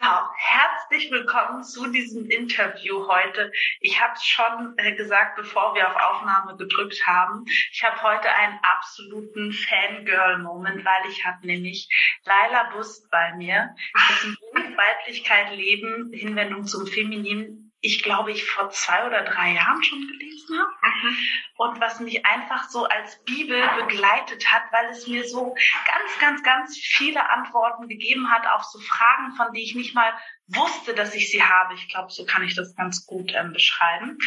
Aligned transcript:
So, 0.00 0.06
herzlich 0.36 1.10
willkommen 1.10 1.64
zu 1.64 1.90
diesem 1.90 2.30
Interview 2.30 3.08
heute. 3.08 3.50
Ich 3.80 4.00
habe 4.00 4.12
es 4.14 4.24
schon 4.24 4.74
äh, 4.76 4.94
gesagt, 4.94 5.34
bevor 5.34 5.74
wir 5.74 5.88
auf 5.88 5.96
Aufnahme 5.96 6.56
gedrückt 6.56 7.04
haben. 7.04 7.44
Ich 7.72 7.82
habe 7.82 8.00
heute 8.02 8.32
einen 8.32 8.60
absoluten 8.62 9.52
Fangirl-Moment, 9.52 10.84
weil 10.84 11.10
ich 11.10 11.26
habe 11.26 11.44
nämlich 11.44 11.88
Laila 12.24 12.70
Bust 12.70 13.10
bei 13.10 13.34
mir. 13.34 13.74
Das 13.92 14.24
ist 14.24 14.38
Weiblichkeit, 14.76 15.56
Leben, 15.56 16.12
Hinwendung 16.12 16.64
zum 16.64 16.86
Femininen 16.86 17.67
ich 17.80 18.02
glaube 18.02 18.32
ich 18.32 18.44
vor 18.44 18.70
zwei 18.70 19.06
oder 19.06 19.22
drei 19.22 19.52
Jahren 19.52 19.82
schon 19.82 20.06
gelesen 20.06 20.58
habe 20.58 20.70
mhm. 20.70 21.16
und 21.56 21.80
was 21.80 22.00
mich 22.00 22.24
einfach 22.26 22.68
so 22.68 22.84
als 22.86 23.22
Bibel 23.24 23.60
begleitet 23.76 24.52
hat, 24.52 24.62
weil 24.72 24.86
es 24.90 25.06
mir 25.06 25.28
so 25.28 25.54
ganz, 25.86 26.18
ganz, 26.18 26.42
ganz 26.42 26.76
viele 26.76 27.30
Antworten 27.30 27.88
gegeben 27.88 28.30
hat 28.30 28.46
auf 28.46 28.64
so 28.64 28.80
Fragen, 28.80 29.34
von 29.36 29.52
die 29.52 29.62
ich 29.62 29.74
nicht 29.74 29.94
mal 29.94 30.12
wusste, 30.48 30.94
dass 30.94 31.14
ich 31.14 31.30
sie 31.30 31.42
habe. 31.42 31.74
Ich 31.74 31.88
glaube, 31.88 32.10
so 32.10 32.24
kann 32.24 32.42
ich 32.42 32.54
das 32.54 32.74
ganz 32.74 33.06
gut 33.06 33.32
ähm, 33.34 33.52
beschreiben. 33.52 34.18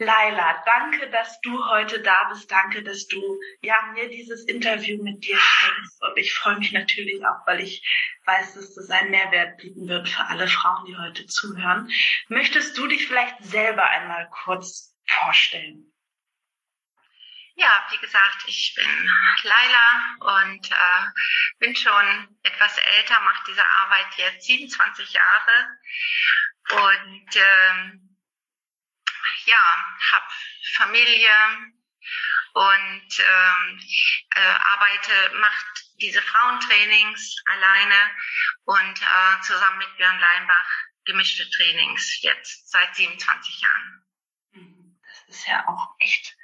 Laila, 0.00 0.62
danke, 0.64 1.10
dass 1.10 1.40
du 1.40 1.66
heute 1.70 2.00
da 2.00 2.28
bist. 2.30 2.50
Danke, 2.50 2.84
dass 2.84 3.08
du 3.08 3.40
ja 3.62 3.74
mir 3.94 4.08
dieses 4.08 4.44
Interview 4.44 5.02
mit 5.02 5.24
dir 5.24 5.36
schenkst. 5.36 6.02
Und 6.02 6.16
ich 6.16 6.32
freue 6.34 6.56
mich 6.58 6.72
natürlich 6.72 7.20
auch, 7.26 7.44
weil 7.46 7.60
ich 7.60 7.82
weiß, 8.24 8.54
dass 8.54 8.74
das 8.74 8.90
einen 8.90 9.10
Mehrwert 9.10 9.58
bieten 9.58 9.88
wird 9.88 10.08
für 10.08 10.24
alle 10.24 10.46
Frauen, 10.46 10.84
die 10.86 10.96
heute 10.96 11.26
zuhören. 11.26 11.90
Möchtest 12.28 12.78
du 12.78 12.86
dich 12.86 13.08
vielleicht 13.08 13.42
selber 13.44 13.88
einmal 13.90 14.30
kurz 14.30 14.94
vorstellen? 15.04 15.92
Ja, 17.56 17.84
wie 17.90 17.98
gesagt, 17.98 18.44
ich 18.46 18.72
bin 18.76 19.10
Laila 19.42 20.44
und 20.44 20.70
äh, 20.70 21.56
bin 21.58 21.74
schon 21.74 22.38
etwas 22.44 22.78
älter, 22.78 23.20
mache 23.22 23.42
diese 23.48 23.66
Arbeit 23.66 24.06
jetzt 24.16 24.46
27 24.46 25.12
Jahre 25.12 25.66
und 26.70 27.36
ähm, 27.36 28.07
ja, 29.48 29.84
habe 30.12 30.26
Familie 30.74 31.30
und 32.54 33.18
ähm, 33.18 33.80
äh, 34.34 34.40
arbeite, 34.40 35.36
macht 35.40 35.84
diese 36.00 36.22
Frauentrainings 36.22 37.36
alleine 37.46 37.94
und 38.64 39.02
äh, 39.02 39.40
zusammen 39.42 39.78
mit 39.78 39.96
Björn 39.96 40.18
Leinbach 40.18 40.70
gemischte 41.04 41.48
Trainings 41.50 42.22
jetzt 42.22 42.70
seit 42.70 42.94
27 42.94 43.60
Jahren. 43.62 44.04
Das 44.52 45.36
ist 45.36 45.48
ja 45.48 45.66
auch 45.66 45.94
echt 45.98 46.36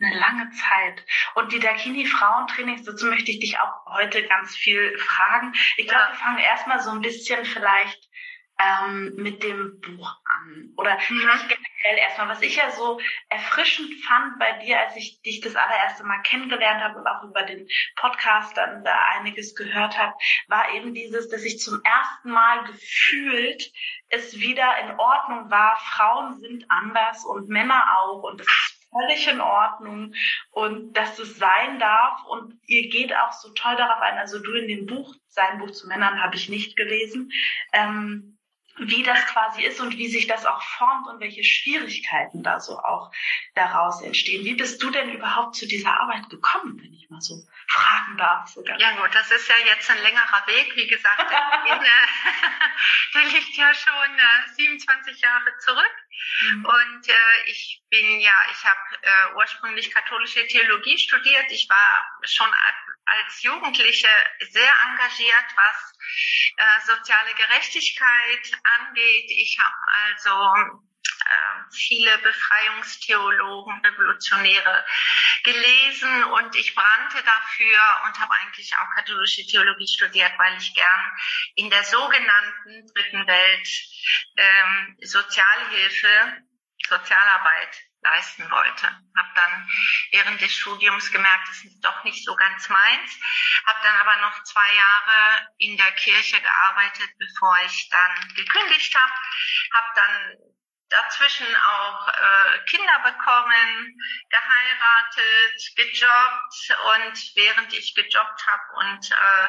eine 0.00 0.18
lange 0.18 0.50
Zeit. 0.50 1.04
Und 1.34 1.52
die 1.52 1.58
Dakini 1.58 2.06
Frauentrainings, 2.06 2.84
dazu 2.84 3.06
möchte 3.06 3.30
ich 3.30 3.40
dich 3.40 3.58
auch 3.58 3.86
heute 3.86 4.26
ganz 4.26 4.56
viel 4.56 4.96
fragen. 4.98 5.52
Ich 5.76 5.86
glaube, 5.86 6.04
ja. 6.04 6.10
wir 6.10 6.16
fangen 6.16 6.38
erstmal 6.38 6.80
so 6.80 6.90
ein 6.90 7.00
bisschen 7.00 7.44
vielleicht 7.44 8.08
ähm, 8.62 9.14
mit 9.16 9.42
dem 9.42 9.80
Buch 9.80 10.16
an? 10.24 10.72
Oder 10.76 10.96
mhm. 10.96 11.00
vielleicht 11.00 11.48
generell 11.82 11.98
erstmal, 11.98 12.28
was 12.28 12.42
ich 12.42 12.56
ja 12.56 12.70
so 12.70 13.00
erfrischend 13.28 13.92
fand 14.06 14.38
bei 14.38 14.52
dir, 14.64 14.80
als 14.80 14.96
ich 14.96 15.20
dich 15.22 15.40
das 15.40 15.56
allererste 15.56 16.04
Mal 16.04 16.22
kennengelernt 16.22 16.82
habe 16.82 16.98
und 16.98 17.06
auch 17.06 17.22
über 17.24 17.42
den 17.42 17.68
Podcast 17.96 18.56
dann 18.56 18.84
da 18.84 18.96
einiges 19.16 19.54
gehört 19.54 19.98
habe, 19.98 20.14
war 20.48 20.72
eben 20.74 20.94
dieses, 20.94 21.28
dass 21.28 21.42
ich 21.42 21.60
zum 21.60 21.80
ersten 21.84 22.30
Mal 22.30 22.64
gefühlt 22.64 23.72
es 24.08 24.38
wieder 24.38 24.78
in 24.84 24.98
Ordnung 24.98 25.50
war, 25.50 25.76
Frauen 25.78 26.38
sind 26.38 26.64
anders 26.68 27.24
und 27.24 27.48
Männer 27.48 27.82
auch 27.98 28.22
und 28.22 28.40
das 28.40 28.46
ist 28.46 28.88
völlig 28.92 29.26
in 29.26 29.40
Ordnung 29.40 30.12
und 30.50 30.92
dass 30.92 31.18
es 31.18 31.38
sein 31.38 31.78
darf 31.78 32.22
und 32.26 32.60
ihr 32.66 32.90
geht 32.90 33.14
auch 33.14 33.32
so 33.32 33.48
toll 33.54 33.74
darauf 33.76 34.02
ein. 34.02 34.18
Also 34.18 34.38
du 34.38 34.52
in 34.52 34.68
dem 34.68 34.86
Buch, 34.86 35.14
sein 35.28 35.58
Buch 35.58 35.70
zu 35.70 35.88
Männern 35.88 36.22
habe 36.22 36.36
ich 36.36 36.50
nicht 36.50 36.76
gelesen. 36.76 37.32
Ähm, 37.72 38.36
wie 38.78 39.02
das 39.02 39.26
quasi 39.26 39.62
ist 39.62 39.80
und 39.80 39.96
wie 39.98 40.08
sich 40.08 40.26
das 40.26 40.46
auch 40.46 40.62
formt 40.62 41.06
und 41.08 41.20
welche 41.20 41.44
Schwierigkeiten 41.44 42.42
da 42.42 42.60
so 42.60 42.78
auch 42.78 43.12
daraus 43.54 44.02
entstehen. 44.02 44.44
Wie 44.44 44.54
bist 44.54 44.82
du 44.82 44.90
denn 44.90 45.12
überhaupt 45.12 45.56
zu 45.56 45.66
dieser 45.66 46.00
Arbeit 46.00 46.30
gekommen, 46.30 46.80
wenn 46.82 46.92
ich 46.92 47.10
mal 47.10 47.20
so 47.20 47.34
fragen 47.68 48.16
darf? 48.16 48.48
Sogar? 48.48 48.78
Ja 48.80 48.92
gut, 48.92 49.14
das 49.14 49.30
ist 49.30 49.48
ja 49.48 49.56
jetzt 49.66 49.90
ein 49.90 50.02
längerer 50.02 50.46
Weg. 50.46 50.74
Wie 50.76 50.86
gesagt, 50.86 51.30
der, 51.30 51.80
der 53.14 53.24
liegt 53.30 53.56
ja 53.56 53.74
schon 53.74 54.18
äh, 54.18 54.54
27 54.54 55.20
Jahre 55.20 55.58
zurück. 55.58 55.96
Mhm. 56.40 56.64
Und 56.64 57.08
äh, 57.08 57.50
ich 57.50 57.82
bin 57.90 58.20
ja, 58.20 58.34
ich 58.52 58.64
habe 58.64 59.02
äh, 59.02 59.36
ursprünglich 59.36 59.90
katholische 59.90 60.46
Theologie 60.46 60.96
studiert. 60.98 61.50
Ich 61.50 61.68
war 61.68 62.06
schon 62.22 62.50
als 63.04 63.42
Jugendliche 63.42 64.08
sehr 64.50 64.72
engagiert, 64.88 65.46
was 65.56 65.92
äh, 66.56 66.80
soziale 66.86 67.34
Gerechtigkeit 67.34 68.52
angeht. 68.78 69.30
Ich 69.30 69.58
habe 69.58 69.76
also 70.04 70.80
äh, 71.04 71.72
viele 71.72 72.18
Befreiungstheologen, 72.18 73.80
Revolutionäre 73.84 74.84
gelesen 75.44 76.24
und 76.24 76.54
ich 76.56 76.74
brannte 76.74 77.22
dafür 77.24 77.80
und 78.04 78.18
habe 78.18 78.34
eigentlich 78.34 78.74
auch 78.76 78.94
katholische 78.94 79.46
Theologie 79.46 79.88
studiert, 79.88 80.32
weil 80.38 80.56
ich 80.58 80.74
gern 80.74 81.12
in 81.56 81.70
der 81.70 81.84
sogenannten 81.84 82.86
dritten 82.94 83.26
Welt 83.26 83.68
ähm, 84.36 84.96
Sozialhilfe, 85.02 86.42
Sozialarbeit 86.88 87.91
leisten 88.02 88.50
wollte. 88.50 88.86
Habe 88.86 89.28
dann 89.34 89.68
während 90.10 90.40
des 90.40 90.52
Studiums 90.52 91.10
gemerkt, 91.10 91.48
das 91.48 91.64
ist 91.64 91.80
doch 91.80 92.04
nicht 92.04 92.24
so 92.24 92.34
ganz 92.36 92.68
meins. 92.68 93.18
Habe 93.66 93.78
dann 93.82 93.96
aber 93.96 94.16
noch 94.22 94.42
zwei 94.44 94.74
Jahre 94.74 95.48
in 95.58 95.76
der 95.76 95.92
Kirche 95.92 96.40
gearbeitet, 96.40 97.10
bevor 97.18 97.56
ich 97.64 97.88
dann 97.90 98.34
gekündigt 98.34 98.94
habe. 98.94 99.12
Habe 99.74 99.86
dann 99.94 100.36
dazwischen 100.92 101.46
auch 101.56 102.08
äh, 102.08 102.58
Kinder 102.66 102.98
bekommen, 103.02 104.00
geheiratet, 104.28 105.76
gejobbt. 105.76 106.54
Und 106.94 107.36
während 107.36 107.72
ich 107.72 107.94
gejobbt 107.94 108.46
habe 108.46 108.62
und 108.76 109.10
äh, 109.10 109.48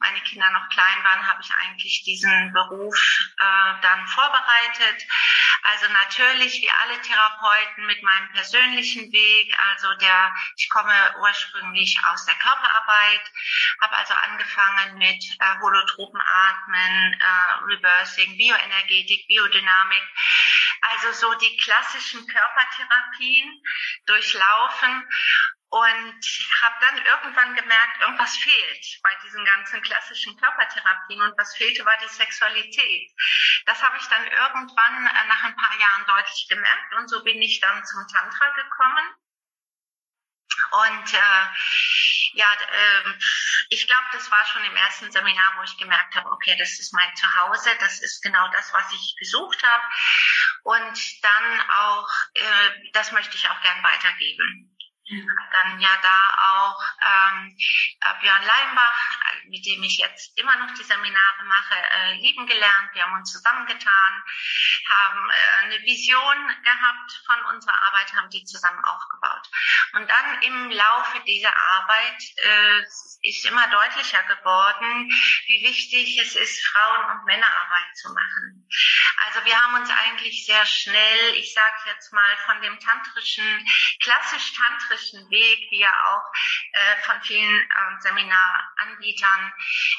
meine 0.00 0.20
Kinder 0.20 0.50
noch 0.50 0.68
klein 0.68 1.04
waren, 1.04 1.26
habe 1.26 1.40
ich 1.42 1.50
eigentlich 1.56 2.02
diesen 2.04 2.52
Beruf 2.52 2.96
äh, 3.40 3.80
dann 3.80 4.06
vorbereitet. 4.08 5.02
Also 5.64 5.88
natürlich 5.92 6.60
wie 6.60 6.70
alle 6.82 7.00
Therapeuten 7.00 7.86
mit 7.86 8.02
meinem 8.02 8.32
persönlichen 8.32 9.12
Weg, 9.12 9.56
also 9.70 9.94
der 9.94 10.34
ich 10.56 10.68
komme 10.70 10.94
ursprünglich 11.20 11.98
aus 12.08 12.24
der 12.26 12.34
Körperarbeit, 12.34 13.32
habe 13.80 13.96
also 13.96 14.14
angefangen 14.14 14.98
mit 14.98 15.24
äh, 15.38 15.60
Holotropenatmen, 15.60 17.12
äh, 17.14 17.52
Reversing, 17.64 18.36
Bioenergetik, 18.36 19.26
Biodynamik 19.28 20.02
also 20.82 21.12
so 21.12 21.34
die 21.38 21.56
klassischen 21.58 22.26
Körpertherapien 22.26 23.62
durchlaufen 24.06 25.08
und 25.72 26.20
habe 26.62 26.74
dann 26.80 26.98
irgendwann 26.98 27.54
gemerkt, 27.54 28.02
irgendwas 28.02 28.36
fehlt 28.36 29.00
bei 29.02 29.14
diesen 29.24 29.42
ganzen 29.44 29.80
klassischen 29.80 30.36
Körpertherapien 30.36 31.22
und 31.22 31.38
was 31.38 31.56
fehlte 31.56 31.84
war 31.86 31.96
die 31.96 32.12
Sexualität. 32.12 33.10
Das 33.64 33.82
habe 33.82 33.96
ich 33.96 34.06
dann 34.08 34.26
irgendwann 34.26 35.06
äh, 35.06 35.26
nach 35.28 35.44
ein 35.44 35.56
paar 35.56 35.78
Jahren 35.78 36.04
deutlich 36.06 36.46
gemerkt 36.50 36.94
und 36.94 37.08
so 37.08 37.24
bin 37.24 37.40
ich 37.40 37.60
dann 37.60 37.84
zum 37.86 38.06
Tantra 38.08 38.50
gekommen. 38.50 39.14
Und 40.70 41.14
äh, 41.14 41.46
ja, 42.34 42.46
äh, 42.52 43.14
ich 43.68 43.86
glaube, 43.86 44.06
das 44.12 44.30
war 44.30 44.44
schon 44.46 44.64
im 44.64 44.76
ersten 44.76 45.10
Seminar, 45.10 45.54
wo 45.58 45.62
ich 45.62 45.76
gemerkt 45.76 46.14
habe, 46.14 46.30
okay, 46.30 46.56
das 46.58 46.78
ist 46.78 46.92
mein 46.92 47.14
Zuhause, 47.16 47.70
das 47.80 48.00
ist 48.00 48.22
genau 48.22 48.48
das, 48.52 48.72
was 48.72 48.90
ich 48.92 49.16
gesucht 49.18 49.62
habe. 49.62 49.82
Und 50.64 51.22
dann 51.22 51.60
auch, 51.70 52.08
äh, 52.34 52.90
das 52.92 53.12
möchte 53.12 53.36
ich 53.36 53.48
auch 53.48 53.60
gern 53.60 53.82
weitergeben. 53.82 54.71
Dann 55.08 55.80
ja 55.80 55.90
da 56.00 56.20
auch 56.38 56.82
ähm, 57.04 57.56
äh, 58.00 58.20
Björn 58.20 58.44
Leimbach, 58.44 59.18
mit 59.48 59.66
dem 59.66 59.82
ich 59.82 59.98
jetzt 59.98 60.38
immer 60.38 60.56
noch 60.56 60.72
die 60.74 60.84
Seminare 60.84 61.44
mache, 61.44 61.74
äh, 61.74 62.14
lieben 62.20 62.46
gelernt. 62.46 62.90
Wir 62.94 63.02
haben 63.04 63.14
uns 63.14 63.32
zusammengetan, 63.32 64.22
haben 64.88 65.30
äh, 65.30 65.64
eine 65.64 65.82
Vision 65.82 66.48
gehabt 66.62 67.22
von 67.26 67.54
unserer 67.54 67.82
Arbeit, 67.82 68.14
haben 68.14 68.30
die 68.30 68.44
zusammen 68.44 68.82
aufgebaut. 68.84 69.50
Und 69.94 70.08
dann 70.08 70.42
im 70.42 70.70
Laufe 70.70 71.20
dieser 71.26 71.54
Arbeit 71.54 72.22
äh, 72.36 72.82
ist 73.22 73.44
immer 73.44 73.68
deutlicher 73.68 74.22
geworden, 74.22 75.10
wie 75.46 75.66
wichtig 75.66 76.18
es 76.20 76.36
ist, 76.36 76.66
Frauen- 76.68 77.10
und 77.10 77.24
Männerarbeit 77.24 77.96
zu 77.96 78.08
machen. 78.12 78.68
Also 79.26 79.44
wir 79.44 79.60
haben 79.60 79.74
uns 79.74 79.90
eigentlich 79.90 80.46
sehr 80.46 80.64
schnell, 80.64 81.34
ich 81.34 81.52
sage 81.52 81.76
jetzt 81.86 82.12
mal, 82.12 82.36
von 82.46 82.62
dem 82.62 82.78
tantrischen, 82.78 83.66
klassisch 84.00 84.52
tantrischen 84.54 84.91
Weg, 85.30 85.70
wie 85.70 85.82
er 85.82 86.08
auch 86.08 86.32
äh, 86.72 86.96
von 87.02 87.22
vielen 87.22 87.60
äh, 87.60 88.00
Seminaranbietern 88.00 89.52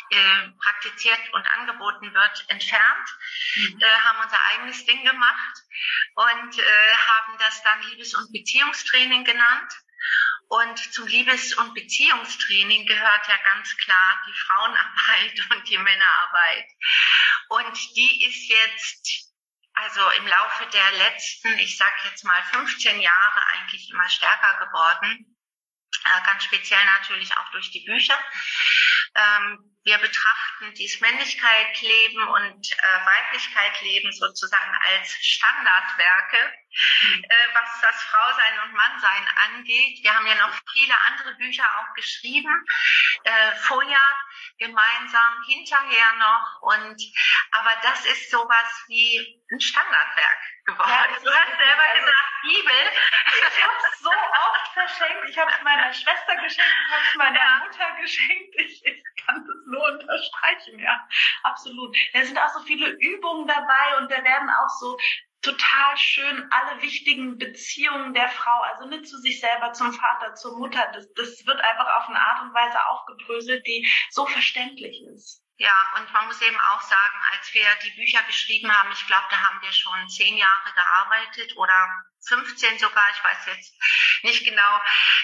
äh, 0.09 0.49
praktiziert 0.61 1.19
und 1.33 1.45
angeboten 1.47 2.13
wird, 2.13 2.45
entfernt, 2.49 3.09
mhm. 3.55 3.79
äh, 3.81 3.85
haben 3.85 4.19
unser 4.23 4.41
eigenes 4.45 4.85
Ding 4.85 5.03
gemacht 5.03 5.55
und 6.15 6.59
äh, 6.59 6.93
haben 6.95 7.37
das 7.39 7.61
dann 7.63 7.81
Liebes- 7.83 8.15
und 8.15 8.31
Beziehungstraining 8.31 9.23
genannt. 9.23 9.73
Und 10.49 10.77
zum 10.93 11.07
Liebes- 11.07 11.55
und 11.55 11.73
Beziehungstraining 11.73 12.85
gehört 12.85 13.27
ja 13.27 13.37
ganz 13.37 13.75
klar 13.77 14.23
die 14.27 14.39
Frauenarbeit 14.39 15.51
und 15.51 15.69
die 15.69 15.77
Männerarbeit. 15.77 16.67
Und 17.49 17.95
die 17.95 18.25
ist 18.25 18.49
jetzt 18.49 19.32
also 19.73 20.09
im 20.17 20.27
Laufe 20.27 20.65
der 20.67 20.91
letzten, 20.93 21.57
ich 21.59 21.77
sag 21.77 21.93
jetzt 22.05 22.23
mal 22.23 22.41
15 22.43 23.01
Jahre 23.01 23.47
eigentlich 23.47 23.89
immer 23.91 24.09
stärker 24.09 24.65
geworden. 24.65 25.37
Äh, 26.05 26.25
ganz 26.25 26.43
speziell 26.43 26.83
natürlich 26.85 27.35
auch 27.37 27.49
durch 27.51 27.71
die 27.71 27.85
Bücher. 27.85 28.17
Ähm, 29.15 29.72
wir 29.85 29.97
betrachten 29.97 30.73
dies 30.75 31.01
Männlichkeit 31.01 31.81
leben 31.81 32.27
und 32.27 32.71
äh, 32.71 33.05
Weiblichkeit 33.05 33.81
leben 33.81 34.11
sozusagen 34.13 34.77
als 34.87 35.17
Standardwerke, 35.21 36.37
mhm. 36.37 37.23
äh, 37.23 37.47
was 37.53 37.81
das 37.81 38.03
Frausein 38.03 38.59
und 38.63 38.73
Mannsein 38.73 39.27
angeht. 39.47 39.99
Wir 40.01 40.15
haben 40.15 40.27
ja 40.27 40.35
noch 40.35 40.53
viele 40.71 40.95
andere 41.07 41.35
Bücher 41.35 41.65
auch 41.79 41.93
geschrieben, 41.95 42.65
äh, 43.23 43.51
vorher 43.57 44.23
gemeinsam, 44.57 45.43
hinterher 45.47 46.13
noch 46.17 46.61
und 46.61 47.01
aber 47.51 47.75
das 47.81 48.05
ist 48.05 48.31
sowas 48.31 48.83
wie 48.87 49.43
ein 49.51 49.59
Standardwerk 49.59 50.39
geworden. 50.65 50.89
Ja, 50.89 51.07
du 51.07 51.29
hast 51.29 51.57
selber 51.57 51.83
also, 51.83 52.05
gesagt, 52.05 52.33
Bibel. 52.43 52.91
Ich 53.25 53.63
habe 53.63 53.77
es 53.91 53.99
so 53.99 54.09
oft 54.09 54.67
verschenkt. 54.73 55.29
Ich 55.29 55.37
habe 55.37 55.51
es 55.51 55.61
meiner 55.61 55.93
Schwester 55.93 56.35
geschenkt, 56.35 56.73
ich 56.87 56.93
habe 56.93 57.03
es 57.07 57.15
meiner 57.15 57.39
ja. 57.39 57.61
Mutter 57.63 58.01
geschenkt. 58.01 58.55
Ich, 58.57 58.85
ich 58.85 59.03
kann 59.25 59.45
das 59.45 59.65
nur 59.73 59.83
unterstreichen, 59.91 60.79
ja, 60.79 61.07
absolut. 61.43 61.95
Da 62.13 62.23
sind 62.23 62.37
auch 62.37 62.49
so 62.49 62.59
viele 62.61 62.89
Übungen 62.89 63.47
dabei 63.47 63.97
und 63.99 64.11
da 64.11 64.23
werden 64.23 64.49
auch 64.49 64.69
so 64.79 64.97
total 65.41 65.97
schön 65.97 66.47
alle 66.51 66.81
wichtigen 66.81 67.37
Beziehungen 67.37 68.13
der 68.13 68.29
Frau, 68.29 68.61
also 68.61 68.87
nicht 68.87 69.07
zu 69.07 69.17
sich 69.17 69.39
selber, 69.39 69.73
zum 69.73 69.91
Vater, 69.91 70.33
zur 70.35 70.57
Mutter, 70.57 70.89
das, 70.93 71.11
das 71.13 71.45
wird 71.45 71.59
einfach 71.59 71.97
auf 71.97 72.09
eine 72.09 72.19
Art 72.19 72.41
und 72.43 72.53
Weise 72.53 72.87
aufgedröselt, 72.87 73.67
die 73.67 73.85
so 74.09 74.25
verständlich 74.25 75.03
ist. 75.13 75.42
Ja, 75.57 75.93
und 75.97 76.11
man 76.11 76.25
muss 76.25 76.41
eben 76.41 76.59
auch 76.59 76.81
sagen, 76.81 77.21
als 77.31 77.53
wir 77.53 77.67
die 77.83 77.91
Bücher 77.91 78.23
geschrieben 78.23 78.75
haben, 78.75 78.91
ich 78.91 79.05
glaube, 79.05 79.27
da 79.29 79.37
haben 79.37 79.61
wir 79.61 79.71
schon 79.71 80.09
zehn 80.09 80.35
Jahre 80.35 80.73
gearbeitet 80.73 81.55
oder 81.57 82.03
15 82.27 82.79
sogar, 82.79 83.05
ich 83.11 83.23
weiß 83.23 83.45
jetzt 83.45 83.73
nicht 84.23 84.43
genau. 84.45 84.81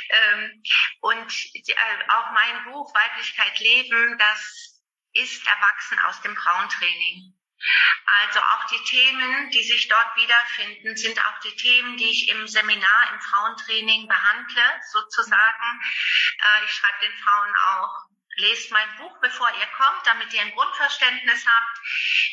Ähm, 0.10 0.64
und 1.02 1.32
äh, 1.54 2.10
auch 2.10 2.32
mein 2.32 2.64
Buch 2.66 2.94
Weiblichkeit 2.94 3.58
Leben, 3.60 4.18
das 4.20 4.82
ist 5.14 5.48
erwachsen 5.48 6.00
aus 6.00 6.22
dem 6.22 6.36
Frauentraining. 6.36 7.34
Also 8.22 8.40
auch 8.40 8.66
die 8.68 8.84
Themen, 8.86 9.50
die 9.50 9.64
sich 9.64 9.88
dort 9.88 10.16
wiederfinden, 10.16 10.96
sind 10.96 11.20
auch 11.26 11.40
die 11.40 11.56
Themen, 11.56 11.98
die 11.98 12.10
ich 12.10 12.30
im 12.30 12.48
Seminar, 12.48 13.14
im 13.14 13.20
Frauentraining 13.20 14.08
behandle, 14.08 14.82
sozusagen. 14.92 15.82
Äh, 16.40 16.66
ich 16.66 16.72
schreibe 16.72 17.00
den 17.02 17.18
Frauen 17.18 17.56
auch 17.56 18.10
lest 18.40 18.72
mein 18.72 18.88
Buch, 18.98 19.16
bevor 19.22 19.48
ihr 19.50 19.68
kommt, 19.68 20.06
damit 20.06 20.34
ihr 20.34 20.42
ein 20.42 20.52
Grundverständnis 20.52 21.46
habt, 21.46 21.80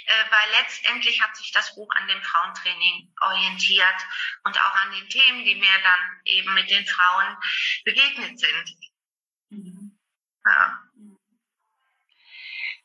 äh, 0.06 0.30
weil 0.30 0.60
letztendlich 0.60 1.22
hat 1.22 1.36
sich 1.36 1.52
das 1.52 1.74
Buch 1.74 1.90
an 1.94 2.08
dem 2.08 2.22
Frauentraining 2.22 3.12
orientiert 3.20 4.06
und 4.44 4.58
auch 4.58 4.74
an 4.74 4.92
den 4.92 5.08
Themen, 5.08 5.44
die 5.44 5.56
mir 5.56 5.78
dann 5.82 6.20
eben 6.24 6.54
mit 6.54 6.70
den 6.70 6.86
Frauen 6.86 7.36
begegnet 7.84 8.38
sind. 8.38 8.76
Mhm. 9.50 9.98
Ja. 10.44 10.82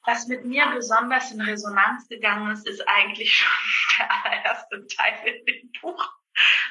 Was 0.03 0.27
mit 0.27 0.45
mir 0.45 0.65
besonders 0.67 1.31
in 1.31 1.41
Resonanz 1.41 2.07
gegangen 2.09 2.51
ist, 2.51 2.67
ist 2.67 2.81
eigentlich 2.87 3.35
schon 3.35 3.97
der 3.99 4.11
allererste 4.11 4.87
Teil 4.87 5.27
in 5.27 5.45
dem 5.45 5.71
Buch, 5.79 6.11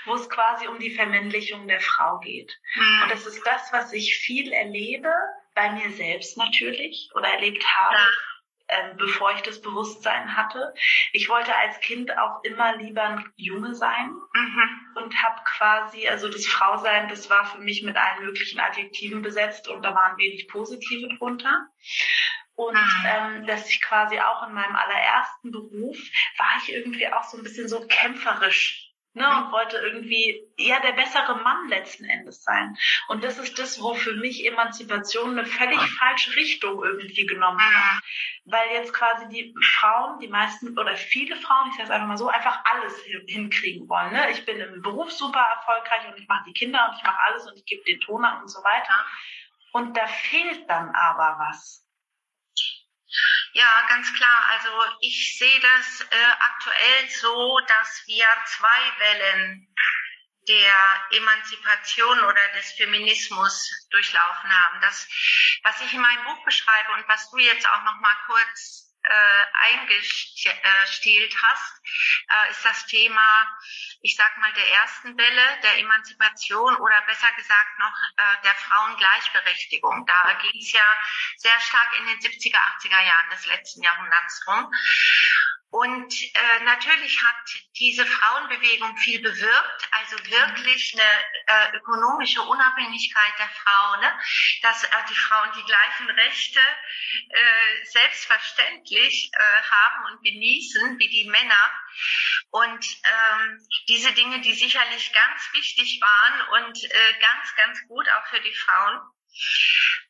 wo 0.07 0.15
es 0.15 0.29
quasi 0.29 0.67
um 0.67 0.81
die 0.81 0.91
Vermännlichung 0.91 1.69
der 1.69 1.81
Frau 1.81 2.19
geht. 2.19 2.59
Mhm. 2.75 3.03
Und 3.03 3.13
das 3.13 3.27
ist 3.27 3.47
das, 3.47 3.73
was 3.73 3.93
ich 3.93 4.17
viel 4.17 4.53
erlebe, 4.53 5.13
bei 5.61 5.71
mir 5.73 5.93
selbst 5.93 6.39
natürlich 6.39 7.11
oder 7.15 7.29
erlebt 7.29 7.63
habe, 7.67 7.95
ja. 7.95 8.79
ähm, 8.79 8.97
bevor 8.97 9.33
ich 9.35 9.43
das 9.43 9.61
Bewusstsein 9.61 10.35
hatte. 10.35 10.73
Ich 11.13 11.29
wollte 11.29 11.55
als 11.55 11.79
Kind 11.81 12.17
auch 12.17 12.43
immer 12.45 12.77
lieber 12.77 13.03
ein 13.03 13.33
Junge 13.37 13.75
sein 13.75 14.11
mhm. 14.33 14.87
und 14.95 15.23
habe 15.23 15.43
quasi, 15.45 16.09
also 16.09 16.29
das 16.29 16.47
Frausein, 16.47 17.09
das 17.09 17.29
war 17.29 17.45
für 17.45 17.59
mich 17.59 17.83
mit 17.83 17.97
allen 17.97 18.25
möglichen 18.25 18.59
Adjektiven 18.59 19.21
besetzt 19.21 19.69
und 19.69 19.83
da 19.83 19.95
waren 19.95 20.17
wenig 20.17 20.49
positive 20.49 21.15
drunter. 21.19 21.69
Und 22.55 22.75
mhm. 22.75 23.07
ähm, 23.07 23.47
dass 23.47 23.69
ich 23.69 23.83
quasi 23.83 24.19
auch 24.19 24.47
in 24.49 24.55
meinem 24.55 24.77
allerersten 24.77 25.51
Beruf 25.51 25.99
war 26.39 26.61
ich 26.63 26.73
irgendwie 26.73 27.07
auch 27.13 27.25
so 27.25 27.37
ein 27.37 27.43
bisschen 27.43 27.69
so 27.69 27.87
kämpferisch 27.87 28.90
Ne, 29.13 29.29
und 29.29 29.51
wollte 29.51 29.77
irgendwie 29.77 30.41
ja 30.57 30.79
der 30.79 30.93
bessere 30.93 31.35
Mann 31.43 31.69
letzten 31.69 32.05
Endes 32.05 32.45
sein. 32.45 32.77
Und 33.09 33.25
das 33.25 33.39
ist 33.39 33.59
das, 33.59 33.83
wo 33.83 33.95
für 33.95 34.15
mich 34.15 34.47
Emanzipation 34.47 35.37
eine 35.37 35.45
völlig 35.45 35.81
falsche 35.99 36.37
Richtung 36.37 36.85
irgendwie 36.85 37.27
genommen 37.27 37.61
hat. 37.61 38.01
Weil 38.45 38.71
jetzt 38.71 38.93
quasi 38.93 39.29
die 39.29 39.53
Frauen, 39.79 40.21
die 40.21 40.29
meisten 40.29 40.79
oder 40.79 40.95
viele 40.97 41.35
Frauen, 41.35 41.71
ich 41.71 41.75
sage 41.75 41.89
es 41.89 41.91
einfach 41.91 42.07
mal 42.07 42.17
so, 42.17 42.29
einfach 42.29 42.63
alles 42.65 43.03
hinkriegen 43.27 43.89
wollen. 43.89 44.13
Ne? 44.13 44.31
Ich 44.31 44.47
bin 44.47 44.61
im 44.61 44.81
Beruf 44.81 45.11
super 45.11 45.45
erfolgreich 45.57 46.07
und 46.07 46.17
ich 46.17 46.29
mache 46.29 46.45
die 46.47 46.53
Kinder 46.53 46.89
und 46.89 46.97
ich 46.97 47.03
mache 47.03 47.19
alles 47.27 47.49
und 47.49 47.57
ich 47.57 47.65
gebe 47.65 47.83
den 47.83 47.99
Ton 47.99 48.25
an 48.25 48.43
und 48.43 48.49
so 48.49 48.63
weiter. 48.63 49.07
Und 49.73 49.97
da 49.97 50.07
fehlt 50.07 50.71
dann 50.71 50.95
aber 50.95 51.37
was. 51.49 51.85
Ja, 53.53 53.87
ganz 53.89 54.13
klar. 54.15 54.45
Also 54.51 54.97
ich 55.01 55.37
sehe 55.39 55.61
das 55.61 56.01
äh, 56.03 56.33
aktuell 56.39 57.09
so, 57.11 57.59
dass 57.67 58.03
wir 58.07 58.27
zwei 58.47 58.99
Wellen 58.99 59.75
der 60.49 61.19
Emanzipation 61.19 62.21
oder 62.21 62.49
des 62.57 62.73
Feminismus 62.73 63.89
durchlaufen 63.91 64.51
haben. 64.51 64.81
Das, 64.81 65.07
was 65.63 65.81
ich 65.81 65.93
in 65.93 66.01
meinem 66.01 66.25
Buch 66.25 66.45
beschreibe 66.45 66.93
und 66.93 67.09
was 67.09 67.31
du 67.31 67.39
jetzt 67.39 67.69
auch 67.69 67.83
noch 67.83 68.01
mal 68.01 68.17
kurz 68.27 68.90
äh, 69.11 69.45
eingestielt 69.73 71.35
hast, 71.43 71.75
äh, 72.29 72.51
ist 72.51 72.65
das 72.65 72.87
Thema, 72.87 73.59
ich 74.03 74.17
sag 74.17 74.39
mal, 74.39 74.53
der 74.53 74.69
ersten 74.71 75.19
Welle 75.19 75.61
der 75.63 75.79
Emanzipation 75.79 76.77
oder 76.77 77.01
besser 77.03 77.31
gesagt 77.37 77.79
noch 77.79 77.95
äh, 78.17 78.43
der 78.45 78.55
Frauengleichberechtigung. 78.55 80.07
Da 80.07 80.39
ging 80.41 80.61
es 80.61 80.73
ja 80.73 80.85
sehr 81.39 81.59
stark 81.61 81.99
in 81.99 82.07
den 82.07 82.21
70er, 82.21 82.59
80er 82.79 83.05
Jahren 83.05 83.31
des 83.31 83.47
letzten 83.47 83.83
Jahrhunderts 83.83 84.47
rum. 84.47 84.73
Und 85.71 86.13
äh, 86.13 86.65
natürlich 86.65 87.23
hat 87.23 87.63
diese 87.79 88.05
Frauenbewegung 88.05 88.97
viel 88.97 89.21
bewirkt, 89.21 89.89
also 89.93 90.17
wirklich 90.19 90.95
eine 90.95 91.73
äh, 91.73 91.77
ökonomische 91.77 92.43
Unabhängigkeit 92.43 93.39
der 93.39 93.49
Frau, 93.51 94.01
ne? 94.01 94.21
dass 94.63 94.83
äh, 94.83 94.89
die 95.09 95.15
Frauen 95.15 95.53
die 95.57 95.63
gleichen 95.63 96.11
Rechte 96.11 96.59
äh, 96.59 97.85
selbstverständlich 97.85 99.31
äh, 99.33 99.63
haben 99.63 100.13
und 100.13 100.25
genießen 100.25 100.99
wie 100.99 101.09
die 101.09 101.31
Männer. 101.31 101.71
Und 102.51 102.85
ähm, 102.85 103.69
diese 103.89 104.13
Dinge, 104.13 104.41
die 104.41 104.55
sicherlich 104.55 105.13
ganz 105.13 105.53
wichtig 105.53 106.01
waren 106.01 106.65
und 106.65 106.83
äh, 106.83 107.13
ganz, 107.21 107.55
ganz 107.55 107.79
gut 107.87 108.09
auch 108.11 108.27
für 108.27 108.41
die 108.41 108.55
Frauen. 108.55 109.01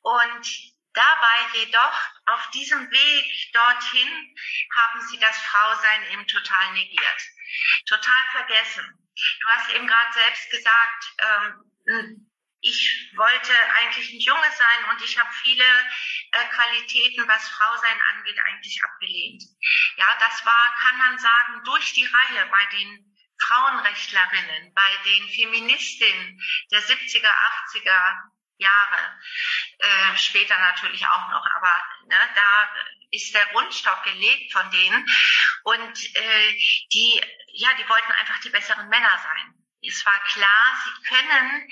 Und 0.02 0.79
Dabei 0.92 1.38
jedoch 1.54 2.00
auf 2.26 2.50
diesem 2.50 2.90
Weg 2.90 3.52
dorthin 3.52 4.34
haben 4.76 5.00
sie 5.08 5.18
das 5.18 5.38
Frausein 5.38 6.10
eben 6.12 6.26
total 6.26 6.72
negiert, 6.72 7.22
total 7.86 8.24
vergessen. 8.32 8.84
Du 9.40 9.48
hast 9.48 9.70
eben 9.70 9.86
gerade 9.86 10.12
selbst 10.12 10.50
gesagt, 10.50 11.04
ähm, 11.18 12.26
ich 12.62 13.12
wollte 13.16 13.52
eigentlich 13.74 14.12
ein 14.12 14.20
Junge 14.20 14.52
sein 14.52 14.90
und 14.90 15.02
ich 15.02 15.18
habe 15.18 15.32
viele 15.42 15.64
äh, 15.64 16.44
Qualitäten, 16.48 17.26
was 17.26 17.48
Frausein 17.48 18.00
angeht, 18.12 18.38
eigentlich 18.40 18.82
abgelehnt. 18.82 19.42
Ja, 19.96 20.16
das 20.18 20.44
war, 20.44 20.74
kann 20.82 20.98
man 20.98 21.18
sagen, 21.18 21.64
durch 21.64 21.92
die 21.94 22.04
Reihe 22.04 22.46
bei 22.46 22.66
den 22.66 23.16
Frauenrechtlerinnen, 23.46 24.74
bei 24.74 24.96
den 25.04 25.28
Feministinnen 25.30 26.40
der 26.70 26.82
70er, 26.82 27.30
80er, 27.30 28.30
Jahre. 28.60 29.18
Äh, 29.80 30.16
später 30.18 30.58
natürlich 30.58 31.06
auch 31.06 31.28
noch, 31.30 31.46
aber 31.56 31.74
ne, 32.04 32.16
da 32.34 32.70
ist 33.12 33.34
der 33.34 33.46
Grundstock 33.46 34.02
gelegt 34.04 34.52
von 34.52 34.70
denen. 34.70 35.06
Und 35.64 36.16
äh, 36.16 36.52
die, 36.92 37.20
ja, 37.54 37.70
die 37.78 37.88
wollten 37.88 38.12
einfach 38.12 38.38
die 38.40 38.50
besseren 38.50 38.88
Männer 38.90 39.18
sein. 39.22 39.54
es 39.82 40.04
war 40.04 40.22
klar, 40.24 40.84
sie 40.84 41.08
können, 41.08 41.68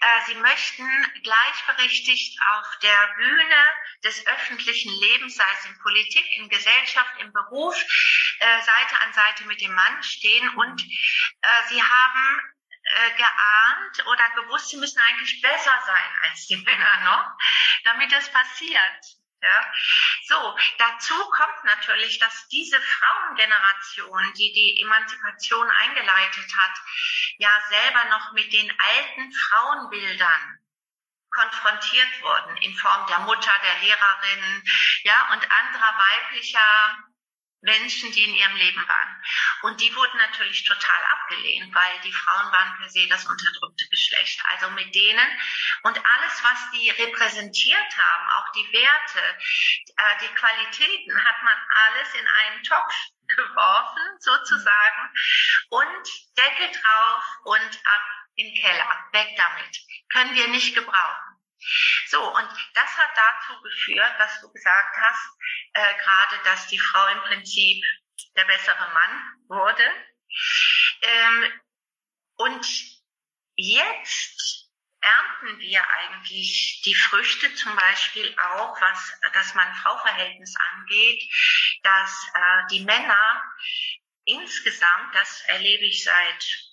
äh, 0.00 0.26
sie 0.26 0.34
möchten 0.34 1.22
gleichberechtigt 1.22 2.36
auf 2.50 2.78
der 2.82 3.14
Bühne 3.16 3.64
des 4.02 4.26
öffentlichen 4.26 4.92
Lebens, 4.92 5.36
sei 5.36 5.46
es 5.60 5.66
in 5.66 5.78
Politik, 5.78 6.26
in 6.32 6.48
Gesellschaft, 6.48 7.14
im 7.20 7.32
Beruf, 7.32 7.76
äh, 8.40 8.60
Seite 8.60 9.00
an 9.02 9.12
Seite 9.12 9.44
mit 9.44 9.60
dem 9.60 9.72
Mann 9.72 10.02
stehen 10.02 10.48
und 10.48 10.82
äh, 10.82 11.68
sie 11.68 11.80
haben 11.80 12.55
äh, 12.86 13.10
geahnt 13.16 14.06
oder 14.06 14.28
gewusst, 14.42 14.68
sie 14.68 14.76
müssen 14.76 15.00
eigentlich 15.00 15.40
besser 15.42 15.82
sein 15.86 16.18
als 16.22 16.46
die 16.46 16.56
Männer 16.64 17.00
noch, 17.04 17.36
damit 17.84 18.12
das 18.12 18.30
passiert. 18.30 19.04
Ja. 19.42 19.72
So, 20.28 20.58
dazu 20.78 21.14
kommt 21.30 21.64
natürlich, 21.64 22.18
dass 22.18 22.48
diese 22.48 22.80
Frauengeneration, 22.80 24.32
die 24.32 24.52
die 24.52 24.80
Emanzipation 24.82 25.70
eingeleitet 25.70 26.56
hat, 26.56 26.72
ja 27.38 27.50
selber 27.68 28.04
noch 28.06 28.32
mit 28.32 28.52
den 28.52 28.70
alten 28.80 29.32
Frauenbildern 29.32 30.58
konfrontiert 31.30 32.22
wurden 32.22 32.56
in 32.58 32.74
Form 32.76 33.06
der 33.08 33.18
Mutter, 33.20 33.52
der 33.62 33.78
Lehrerin, 33.80 34.62
ja, 35.04 35.32
und 35.32 35.46
anderer 35.52 35.98
weiblicher 35.98 37.04
Menschen, 37.62 38.12
die 38.12 38.24
in 38.24 38.34
ihrem 38.34 38.56
Leben 38.56 38.88
waren. 38.88 39.22
Und 39.62 39.80
die 39.80 39.94
wurden 39.94 40.16
natürlich 40.18 40.64
total 40.64 41.02
abgelehnt, 41.12 41.74
weil 41.74 42.00
die 42.04 42.12
Frauen 42.12 42.52
waren 42.52 42.76
per 42.78 42.88
se 42.88 43.06
das 43.08 43.26
unterdrückte 43.26 43.88
Geschlecht. 43.88 44.40
Also 44.50 44.70
mit 44.70 44.94
denen 44.94 45.40
und 45.82 45.96
alles, 45.96 46.44
was 46.44 46.70
die 46.72 46.90
repräsentiert 46.90 47.96
haben, 47.96 48.28
auch 48.32 48.52
die 48.52 48.72
Werte, 48.72 49.38
äh, 49.96 50.18
die 50.22 50.34
Qualitäten, 50.34 51.24
hat 51.24 51.42
man 51.42 51.58
alles 51.70 52.14
in 52.14 52.26
einen 52.26 52.62
Topf 52.62 52.94
geworfen, 53.28 54.02
sozusagen, 54.20 55.12
und 55.70 56.08
Deckel 56.36 56.70
drauf 56.70 57.24
und 57.44 57.80
ab 57.84 58.02
in 58.36 58.46
den 58.46 58.62
Keller, 58.62 59.08
weg 59.12 59.34
damit. 59.36 59.78
Können 60.12 60.34
wir 60.34 60.48
nicht 60.48 60.74
gebrauchen. 60.74 61.35
So, 62.08 62.34
und 62.34 62.48
das 62.74 62.96
hat 62.96 63.10
dazu 63.14 63.60
geführt, 63.62 64.14
was 64.18 64.40
du 64.40 64.52
gesagt 64.52 64.96
hast, 64.96 65.30
äh, 65.72 65.94
gerade, 65.94 66.38
dass 66.44 66.66
die 66.68 66.78
Frau 66.78 67.06
im 67.08 67.20
Prinzip 67.20 67.82
der 68.36 68.44
bessere 68.44 68.92
Mann 68.92 69.38
wurde. 69.48 69.84
Ähm, 71.02 71.60
und 72.36 72.66
jetzt 73.56 74.66
ernten 75.00 75.60
wir 75.60 75.88
eigentlich 75.88 76.82
die 76.84 76.94
Früchte 76.94 77.54
zum 77.54 77.74
Beispiel 77.76 78.34
auch, 78.38 78.80
was 78.80 79.12
das 79.32 79.54
Mann-Frau-Verhältnis 79.54 80.54
angeht, 80.72 81.22
dass 81.82 82.26
äh, 82.34 82.66
die 82.70 82.84
Männer 82.84 83.42
insgesamt, 84.24 85.14
das 85.14 85.42
erlebe 85.46 85.84
ich 85.84 86.02
seit 86.02 86.65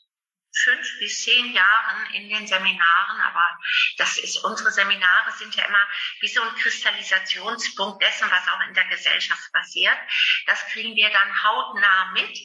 fünf 0.64 1.00
bis 1.00 1.24
zehn 1.24 1.54
Jahren 1.54 2.14
in 2.14 2.30
den 2.30 2.48
Seminaren, 2.48 3.22
aber 3.22 3.60
das 3.98 4.18
ist, 4.18 4.38
unsere 4.44 4.72
Seminare 4.72 5.32
sind 5.32 5.56
ja 5.56 5.66
immer 5.66 5.88
wie 6.22 6.28
so 6.28 6.42
ein 6.42 6.56
Kristallisationspunkt 6.56 8.02
dessen, 8.02 8.30
was 8.30 8.48
auch 8.48 8.62
in 8.68 8.74
der 8.74 8.86
Gesellschaft 8.86 9.52
passiert. 9.52 9.98
Das 10.46 10.66
kriegen 10.68 10.96
wir 10.96 11.10
dann 11.10 11.44
hautnah 11.44 12.12
mit 12.12 12.40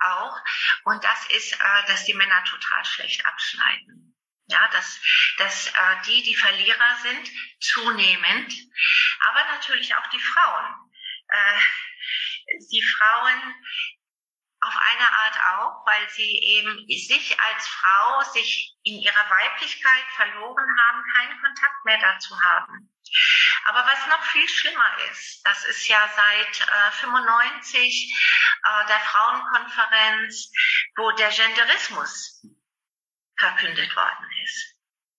auch. 0.00 0.38
Und 0.84 1.04
das 1.04 1.26
ist, 1.26 1.52
äh, 1.52 1.86
dass 1.86 2.04
die 2.04 2.14
Männer 2.14 2.42
total 2.44 2.84
schlecht 2.84 3.24
abschneiden. 3.26 4.16
Ja, 4.46 4.68
dass, 4.68 5.00
dass 5.38 5.68
äh, 5.68 5.96
die, 6.06 6.22
die 6.22 6.36
Verlierer 6.36 6.96
sind, 7.02 7.30
zunehmend, 7.60 8.52
aber 9.20 9.44
natürlich 9.52 9.94
auch 9.94 10.06
die 10.08 10.20
Frauen. 10.20 10.90
Äh, 11.28 11.60
die 12.70 12.82
Frauen 12.82 13.54
auf 14.62 14.74
eine 14.76 15.12
Art 15.12 15.38
auch, 15.54 15.86
weil 15.86 16.08
sie 16.10 16.38
eben 16.38 16.86
sich 16.88 17.38
als 17.40 17.66
Frau, 17.66 18.22
sich 18.32 18.76
in 18.84 19.00
ihrer 19.00 19.30
Weiblichkeit 19.30 20.04
verloren 20.14 20.80
haben, 20.80 21.04
keinen 21.14 21.40
Kontakt 21.40 21.84
mehr 21.84 21.98
dazu 21.98 22.40
haben. 22.40 22.88
Aber 23.64 23.84
was 23.86 24.06
noch 24.06 24.22
viel 24.24 24.48
schlimmer 24.48 24.98
ist, 25.10 25.44
das 25.44 25.64
ist 25.64 25.86
ja 25.88 26.08
seit 26.14 26.60
äh, 26.60 26.90
95 26.92 28.14
äh, 28.64 28.86
der 28.86 29.00
Frauenkonferenz, 29.00 30.50
wo 30.96 31.10
der 31.12 31.30
Genderismus 31.30 32.46
verkündet 33.36 33.94
worden 33.96 34.30
ist. 34.44 34.76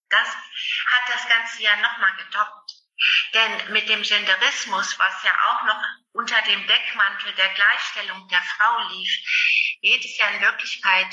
Das 0.10 0.28
hat 0.28 1.14
das 1.14 1.28
Ganze 1.28 1.64
ja 1.64 1.76
nochmal 1.78 2.16
gedoppt. 2.16 2.83
Denn 3.34 3.74
mit 3.74 3.90
dem 3.90 4.02
Genderismus, 4.02 4.98
was 5.00 5.24
ja 5.24 5.34
auch 5.50 5.64
noch 5.64 5.84
unter 6.14 6.42
dem 6.44 6.66
Deckmantel 6.68 7.34
der 7.34 7.50
Gleichstellung 7.50 8.28
der 8.28 8.42
Frau 8.42 8.90
lief, 8.90 9.10
geht 9.82 10.06
es 10.06 10.18
ja 10.18 10.28
in 10.30 10.42
Wirklichkeit 10.42 11.08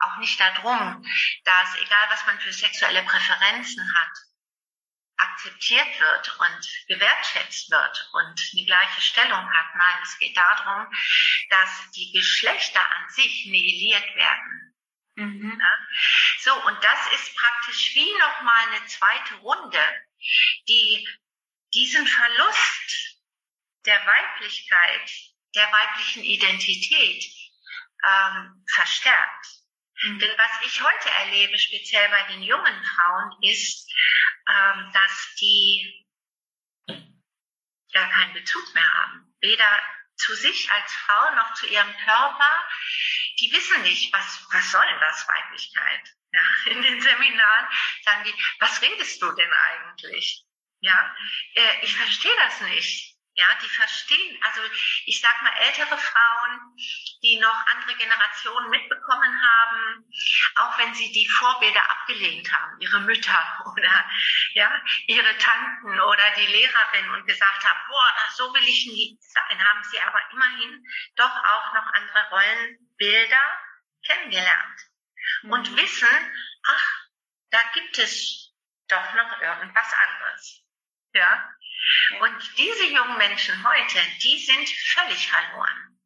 auch 0.00 0.16
nicht 0.18 0.38
darum, 0.38 1.06
dass 1.44 1.76
egal 1.76 2.06
was 2.10 2.26
man 2.26 2.40
für 2.40 2.52
sexuelle 2.52 3.02
Präferenzen 3.02 3.94
hat, 3.94 4.12
akzeptiert 5.18 6.00
wird 6.00 6.38
und 6.38 6.68
gewertschätzt 6.88 7.70
wird 7.70 8.10
und 8.12 8.50
eine 8.52 8.66
gleiche 8.66 9.00
Stellung 9.00 9.52
hat. 9.52 9.74
Nein, 9.74 9.98
es 10.02 10.18
geht 10.18 10.36
darum, 10.36 10.86
dass 11.50 11.90
die 11.92 12.12
Geschlechter 12.12 12.80
an 12.80 13.08
sich 13.08 13.46
nihiliert 13.46 14.14
werden. 14.14 14.74
Mhm. 15.14 15.62
So, 16.40 16.54
und 16.66 16.84
das 16.84 17.12
ist 17.14 17.34
praktisch 17.34 17.94
wie 17.94 18.12
nochmal 18.18 18.68
eine 18.68 18.86
zweite 18.86 19.34
Runde, 19.36 19.80
die 20.68 21.08
diesen 21.76 22.06
Verlust 22.06 23.20
der 23.84 24.04
Weiblichkeit, 24.04 25.10
der 25.54 25.70
weiblichen 25.70 26.24
Identität 26.24 27.24
ähm, 28.04 28.64
verstärkt. 28.74 29.46
Mhm. 30.02 30.18
Denn 30.18 30.38
was 30.38 30.66
ich 30.66 30.82
heute 30.82 31.10
erlebe, 31.10 31.58
speziell 31.58 32.08
bei 32.08 32.22
den 32.32 32.42
jungen 32.42 32.84
Frauen, 32.84 33.42
ist, 33.42 33.90
ähm, 34.48 34.90
dass 34.92 35.34
die 35.40 36.06
gar 37.92 38.10
keinen 38.10 38.34
Bezug 38.34 38.74
mehr 38.74 38.94
haben. 38.94 39.34
Weder 39.40 39.82
zu 40.16 40.34
sich 40.34 40.70
als 40.70 40.92
Frau 40.92 41.34
noch 41.34 41.54
zu 41.54 41.66
ihrem 41.66 41.94
Körper. 42.04 42.68
Die 43.40 43.52
wissen 43.52 43.82
nicht, 43.82 44.12
was, 44.12 44.46
was 44.50 44.70
soll 44.70 44.98
das 45.00 45.28
Weiblichkeit? 45.28 46.08
Ja, 46.32 46.72
in 46.72 46.82
den 46.82 47.00
Seminaren 47.00 47.66
sagen 48.02 48.24
die, 48.24 48.34
was 48.58 48.80
redest 48.82 49.20
du 49.22 49.30
denn 49.32 49.52
eigentlich? 49.52 50.45
Ja, 50.86 51.16
äh, 51.54 51.80
ich 51.82 51.96
verstehe 51.96 52.36
das 52.38 52.60
nicht. 52.60 53.16
Ja, 53.34 53.46
die 53.60 53.68
verstehen, 53.68 54.42
also 54.44 54.62
ich 55.04 55.20
sag 55.20 55.42
mal 55.42 55.52
ältere 55.58 55.98
Frauen, 55.98 56.76
die 57.22 57.38
noch 57.38 57.66
andere 57.66 57.94
Generationen 57.96 58.70
mitbekommen 58.70 59.42
haben, 59.50 60.04
auch 60.54 60.78
wenn 60.78 60.94
sie 60.94 61.12
die 61.12 61.28
Vorbilder 61.28 61.90
abgelehnt 61.90 62.50
haben, 62.50 62.80
ihre 62.80 63.00
Mütter 63.00 63.64
oder 63.76 64.10
ja, 64.54 64.70
ihre 65.08 65.36
Tanten 65.38 66.00
oder 66.00 66.30
die 66.38 66.46
Lehrerin 66.46 67.10
und 67.10 67.26
gesagt 67.26 67.64
haben, 67.64 67.80
boah, 67.88 68.14
so 68.36 68.54
will 68.54 68.64
ich 68.64 68.86
nie 68.86 69.18
sein, 69.20 69.68
haben 69.68 69.82
sie 69.84 70.00
aber 70.00 70.22
immerhin 70.32 70.86
doch 71.16 71.44
auch 71.44 71.74
noch 71.74 71.92
andere 71.94 72.28
Rollenbilder 72.30 73.58
kennengelernt 74.06 74.80
mhm. 75.42 75.52
und 75.52 75.76
wissen, 75.76 76.32
ach, 76.64 77.06
da 77.50 77.60
gibt 77.74 77.98
es 77.98 78.54
doch 78.88 79.14
noch 79.14 79.42
irgendwas 79.42 79.92
anderes. 79.92 80.65
Ja? 81.16 81.50
Und 82.20 82.58
diese 82.58 82.86
jungen 82.86 83.16
Menschen 83.16 83.66
heute, 83.66 83.98
die 84.22 84.38
sind 84.38 84.68
völlig 84.68 85.28
verloren. 85.28 86.00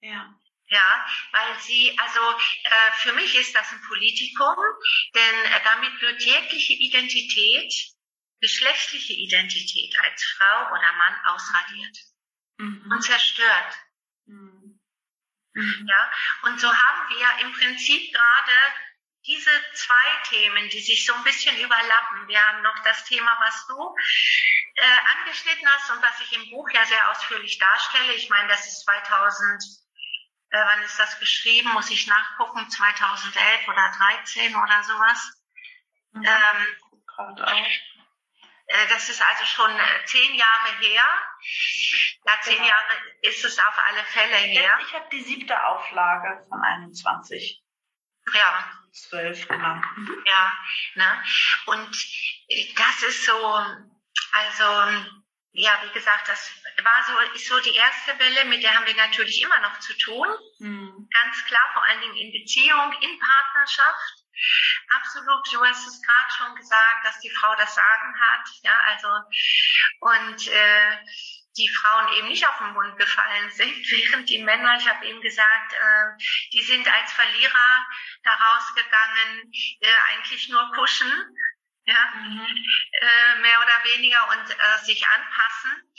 Ja. 0.00 0.38
Ja, 0.68 1.06
weil 1.32 1.60
sie, 1.60 1.94
also 1.98 2.20
äh, 2.64 2.92
für 2.94 3.12
mich 3.12 3.34
ist 3.34 3.54
das 3.54 3.70
ein 3.72 3.82
Politikum, 3.88 4.56
denn 5.14 5.52
äh, 5.52 5.60
damit 5.64 6.00
wird 6.00 6.22
jegliche 6.22 6.72
Identität, 6.72 7.70
geschlechtliche 8.40 9.12
Identität 9.12 9.94
als 10.00 10.24
Frau 10.24 10.72
oder 10.72 10.92
Mann 10.94 11.14
ausradiert 11.26 11.98
mhm. 12.56 12.90
und 12.90 13.02
zerstört. 13.02 13.78
Mhm. 14.24 14.80
Mhm. 15.52 15.86
Ja, 15.86 16.12
und 16.44 16.58
so 16.58 16.72
haben 16.72 17.08
wir 17.10 17.46
im 17.46 17.52
Prinzip 17.52 18.10
gerade 18.10 18.52
diese 19.26 19.50
zwei 19.74 20.22
Themen, 20.28 20.68
die 20.70 20.80
sich 20.80 21.06
so 21.06 21.14
ein 21.14 21.24
bisschen 21.24 21.56
überlappen. 21.58 22.28
Wir 22.28 22.44
haben 22.44 22.62
noch 22.62 22.78
das 22.82 23.04
Thema, 23.04 23.36
was 23.40 23.66
du 23.66 23.94
äh, 24.74 24.98
angeschnitten 25.16 25.68
hast 25.68 25.90
und 25.90 26.02
was 26.02 26.20
ich 26.20 26.32
im 26.32 26.50
Buch 26.50 26.68
ja 26.70 26.84
sehr 26.84 27.10
ausführlich 27.10 27.58
darstelle. 27.58 28.14
Ich 28.14 28.28
meine, 28.30 28.48
das 28.48 28.66
ist 28.66 28.84
2000, 28.84 29.62
äh, 30.50 30.64
wann 30.64 30.82
ist 30.82 30.98
das 30.98 31.18
geschrieben? 31.20 31.70
Muss 31.72 31.90
ich 31.90 32.06
nachgucken, 32.06 32.68
2011 32.68 33.68
oder 33.68 33.92
13 33.96 34.56
oder 34.56 34.82
sowas. 34.82 35.32
Mhm. 36.12 36.24
Ähm. 36.24 36.66
Äh, 38.66 38.88
das 38.88 39.08
ist 39.08 39.22
also 39.22 39.44
schon 39.44 39.70
äh, 39.70 40.04
zehn 40.06 40.34
Jahre 40.34 40.78
her. 40.80 41.02
Ja, 42.24 42.40
zehn 42.40 42.56
genau. 42.56 42.68
Jahre 42.68 42.92
ist 43.22 43.44
es 43.44 43.58
auf 43.58 43.78
alle 43.86 44.02
Fälle 44.04 44.36
her. 44.36 44.78
Ich 44.86 44.94
habe 44.94 45.08
die 45.10 45.22
siebte 45.22 45.66
Auflage 45.66 46.46
von 46.48 46.62
21. 46.62 47.62
Ja. 48.34 48.81
Zwölf, 48.92 49.48
genau. 49.48 49.80
Ja, 50.26 50.52
ne? 50.94 51.24
Und 51.66 51.96
das 52.76 53.02
ist 53.02 53.24
so, 53.24 53.32
also, 54.32 55.08
ja, 55.52 55.82
wie 55.82 55.92
gesagt, 55.92 56.28
das 56.28 56.50
war 56.82 57.04
so, 57.06 57.34
ist 57.34 57.48
so 57.48 57.58
die 57.60 57.74
erste 57.74 58.18
Welle, 58.18 58.44
mit 58.46 58.62
der 58.62 58.74
haben 58.74 58.86
wir 58.86 58.94
natürlich 58.94 59.42
immer 59.42 59.60
noch 59.60 59.78
zu 59.80 59.96
tun. 59.96 60.28
Mhm. 60.58 61.08
Ganz 61.10 61.44
klar, 61.46 61.70
vor 61.72 61.84
allen 61.84 62.00
Dingen 62.00 62.16
in 62.16 62.32
Beziehung, 62.32 62.92
in 63.00 63.18
Partnerschaft. 63.18 64.22
Absolut, 64.90 65.52
du 65.52 65.64
hast 65.64 65.86
es 65.86 66.02
gerade 66.02 66.32
schon 66.36 66.56
gesagt, 66.56 67.04
dass 67.04 67.20
die 67.20 67.30
Frau 67.30 67.54
das 67.56 67.74
Sagen 67.74 68.20
hat, 68.20 68.48
ja, 68.62 68.78
also 68.86 69.08
und 70.00 70.48
äh, 70.48 70.96
die 71.56 71.68
Frauen 71.68 72.12
eben 72.14 72.28
nicht 72.28 72.46
auf 72.46 72.58
den 72.58 72.72
Mund 72.72 72.98
gefallen 72.98 73.50
sind, 73.50 73.74
während 73.90 74.28
die 74.28 74.42
Männer, 74.42 74.76
ich 74.78 74.88
habe 74.88 75.04
eben 75.06 75.20
gesagt, 75.20 75.72
äh, 75.72 76.22
die 76.52 76.62
sind 76.62 76.86
als 76.88 77.12
Verlierer 77.12 77.86
daraus 78.24 78.74
gegangen, 78.74 79.52
äh, 79.80 79.86
eigentlich 80.10 80.48
nur 80.48 80.70
kuschen, 80.74 81.36
ja, 81.84 82.12
mhm. 82.14 82.40
äh, 82.40 83.40
mehr 83.40 83.58
oder 83.58 83.92
weniger 83.92 84.28
und 84.30 84.50
äh, 84.50 84.84
sich 84.84 85.06
anpassen 85.06 85.92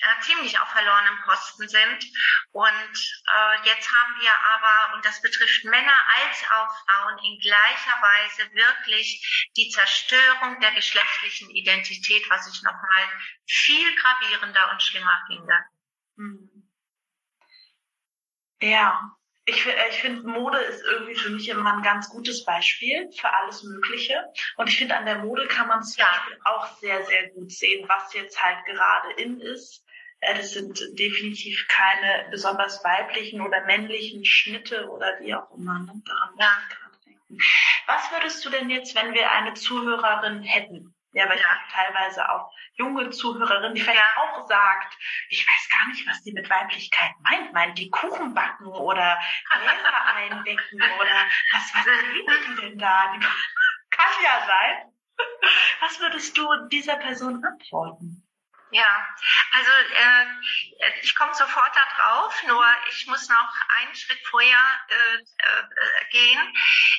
äh, 0.00 0.20
ziemlich 0.22 0.58
auf 0.58 0.68
verlorenem 0.68 1.18
Posten 1.24 1.68
sind. 1.68 2.04
Und 2.52 2.64
äh, 2.64 3.66
jetzt 3.66 3.90
haben 3.90 4.20
wir 4.20 4.32
aber, 4.34 4.94
und 4.94 5.04
das 5.04 5.20
betrifft 5.22 5.64
Männer 5.64 5.94
als 6.22 6.42
auch 6.50 6.84
Frauen, 6.84 7.18
in 7.24 7.38
gleicher 7.40 8.02
Weise 8.02 8.52
wirklich 8.54 9.50
die 9.56 9.68
Zerstörung 9.70 10.60
der 10.60 10.72
geschlechtlichen 10.72 11.50
Identität, 11.50 12.28
was 12.30 12.46
ich 12.52 12.62
nochmal 12.62 13.08
viel 13.46 13.94
gravierender 13.96 14.70
und 14.70 14.82
schlimmer 14.82 15.22
finde. 15.26 15.54
Mhm. 16.16 16.70
Ja, 18.60 19.16
ich, 19.46 19.66
äh, 19.66 19.88
ich 19.90 20.00
finde, 20.00 20.28
Mode 20.28 20.58
ist 20.58 20.84
irgendwie 20.84 21.14
für 21.14 21.30
mich 21.30 21.48
immer 21.48 21.72
ein 21.72 21.82
ganz 21.82 22.08
gutes 22.10 22.44
Beispiel 22.44 23.10
für 23.12 23.32
alles 23.32 23.62
Mögliche. 23.62 24.24
Und 24.56 24.68
ich 24.68 24.76
finde, 24.76 24.96
an 24.96 25.06
der 25.06 25.18
Mode 25.18 25.46
kann 25.46 25.68
man 25.68 25.82
zum 25.82 26.00
ja. 26.00 26.10
Beispiel 26.10 26.38
auch 26.44 26.76
sehr, 26.78 27.04
sehr 27.04 27.30
gut 27.30 27.50
sehen, 27.50 27.88
was 27.88 28.12
jetzt 28.12 28.42
halt 28.42 28.64
gerade 28.66 29.12
in 29.16 29.40
ist 29.40 29.82
das 30.20 30.52
sind 30.52 30.80
definitiv 30.98 31.66
keine 31.68 32.26
besonders 32.30 32.82
weiblichen 32.82 33.40
oder 33.40 33.64
männlichen 33.64 34.24
Schnitte 34.24 34.88
oder 34.88 35.20
wie 35.20 35.34
auch 35.34 35.50
immer. 35.56 35.78
Ne? 35.80 36.02
Daran 36.04 36.34
ja. 36.38 36.50
denken. 37.04 37.38
Was 37.86 38.10
würdest 38.10 38.44
du 38.44 38.50
denn 38.50 38.70
jetzt, 38.70 38.94
wenn 38.94 39.14
wir 39.14 39.30
eine 39.30 39.54
Zuhörerin 39.54 40.42
hätten? 40.42 40.95
Ja, 41.16 41.26
weil 41.30 41.38
ich 41.38 41.48
habe 41.48 41.60
teilweise 41.72 42.28
auch 42.28 42.52
junge 42.74 43.08
Zuhörerinnen, 43.08 43.74
die 43.74 43.80
vielleicht 43.80 43.98
ja. 43.98 44.22
auch 44.22 44.46
sagt, 44.46 44.98
ich 45.30 45.46
weiß 45.46 45.68
gar 45.70 45.88
nicht, 45.88 46.06
was 46.06 46.22
die 46.22 46.32
mit 46.32 46.50
Weiblichkeit 46.50 47.12
meint. 47.22 47.54
Meint 47.54 47.78
die 47.78 47.88
Kuchen 47.88 48.34
backen 48.34 48.66
oder 48.66 49.18
Gläser 49.48 50.04
eindecken 50.14 50.76
oder 50.76 51.24
was, 51.52 51.74
was 51.74 51.86
reden 51.86 52.56
die 52.56 52.60
denn 52.60 52.78
da? 52.78 53.14
Die 53.14 53.20
kann 53.90 54.12
ja 54.22 54.46
sein. 54.46 54.92
Was 55.80 55.98
würdest 56.00 56.36
du 56.36 56.46
dieser 56.70 56.96
Person 56.96 57.42
antworten? 57.42 58.25
Ja, 58.70 59.08
also 59.52 59.70
äh, 59.70 60.90
ich 61.02 61.14
komme 61.14 61.32
sofort 61.34 61.70
da 61.74 61.86
drauf, 61.96 62.42
nur 62.48 62.66
ich 62.90 63.06
muss 63.06 63.28
noch 63.28 63.54
einen 63.78 63.94
Schritt 63.94 64.18
vorher 64.28 64.58
äh, 64.88 65.16
äh, 65.16 66.10
gehen. 66.10 66.54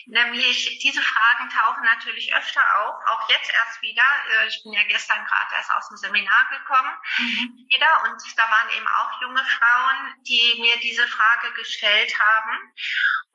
Nämlich 0.06 0.80
diese 0.80 1.02
Fragen 1.02 1.50
tauchen 1.50 1.84
natürlich 1.84 2.34
öfter 2.34 2.62
auf, 2.80 2.96
auch 3.08 3.30
jetzt 3.30 3.52
erst 3.54 3.82
wieder. 3.82 4.04
Äh, 4.32 4.48
ich 4.48 4.64
bin 4.64 4.74
ja 4.74 4.84
gestern 4.84 5.26
gerade 5.26 5.56
erst 5.56 5.72
aus 5.72 5.90
dem 5.90 5.98
Seminar 5.98 6.50
gekommen 6.50 6.98
mhm. 7.18 7.68
wieder 7.70 8.04
und 8.06 8.22
da 8.38 8.50
waren 8.50 8.70
eben 8.70 8.88
auch 8.88 9.22
junge 9.22 9.44
Frauen, 9.44 10.16
die 10.24 10.56
mir 10.60 10.78
diese 10.80 11.06
Frage 11.08 11.52
gestellt 11.54 12.18
haben. 12.18 12.74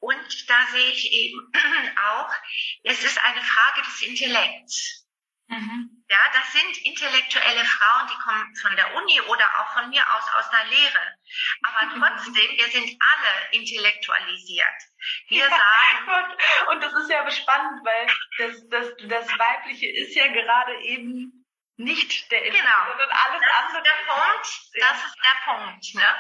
Und 0.00 0.50
da 0.50 0.66
sehe 0.72 0.90
ich 0.90 1.12
eben 1.12 1.52
auch, 1.98 2.32
es 2.82 3.04
ist 3.04 3.22
eine 3.22 3.42
Frage 3.42 3.82
des 3.82 4.02
Intellekts. 4.02 5.01
Mhm. 5.52 6.04
Ja, 6.08 6.18
das 6.32 6.52
sind 6.52 6.78
intellektuelle 6.84 7.64
Frauen, 7.64 8.08
die 8.08 8.22
kommen 8.22 8.56
von 8.56 8.74
der 8.74 8.94
Uni 8.94 9.20
oder 9.20 9.44
auch 9.60 9.72
von 9.74 9.90
mir 9.90 10.02
aus 10.14 10.24
aus 10.34 10.50
der 10.50 10.64
Lehre. 10.64 11.16
Aber 11.62 11.88
trotzdem, 11.98 12.56
wir 12.56 12.68
sind 12.68 12.98
alle 13.00 13.50
intellektualisiert. 13.52 14.82
Wir 15.28 15.48
sagen. 15.48 16.08
Und, 16.08 16.68
und 16.68 16.82
das 16.82 16.92
ist 16.94 17.10
ja 17.10 17.30
spannend, 17.30 17.84
weil 17.84 18.06
das, 18.38 18.68
das, 18.68 18.88
das 19.08 19.38
Weibliche 19.38 19.88
ist 19.90 20.14
ja 20.14 20.26
gerade 20.28 20.80
eben 20.82 21.44
nicht 21.76 22.30
der 22.30 22.44
Intellekt, 22.44 22.64
genau. 22.64 22.86
sondern 22.88 23.10
alles 23.10 23.40
das 23.40 23.58
andere. 23.58 23.78
Ist 23.78 23.86
der 23.86 24.14
Punkt, 24.14 24.46
das 24.80 25.04
ist 25.04 25.16
der 25.24 25.52
Punkt. 25.52 25.94
Ne? 25.94 26.16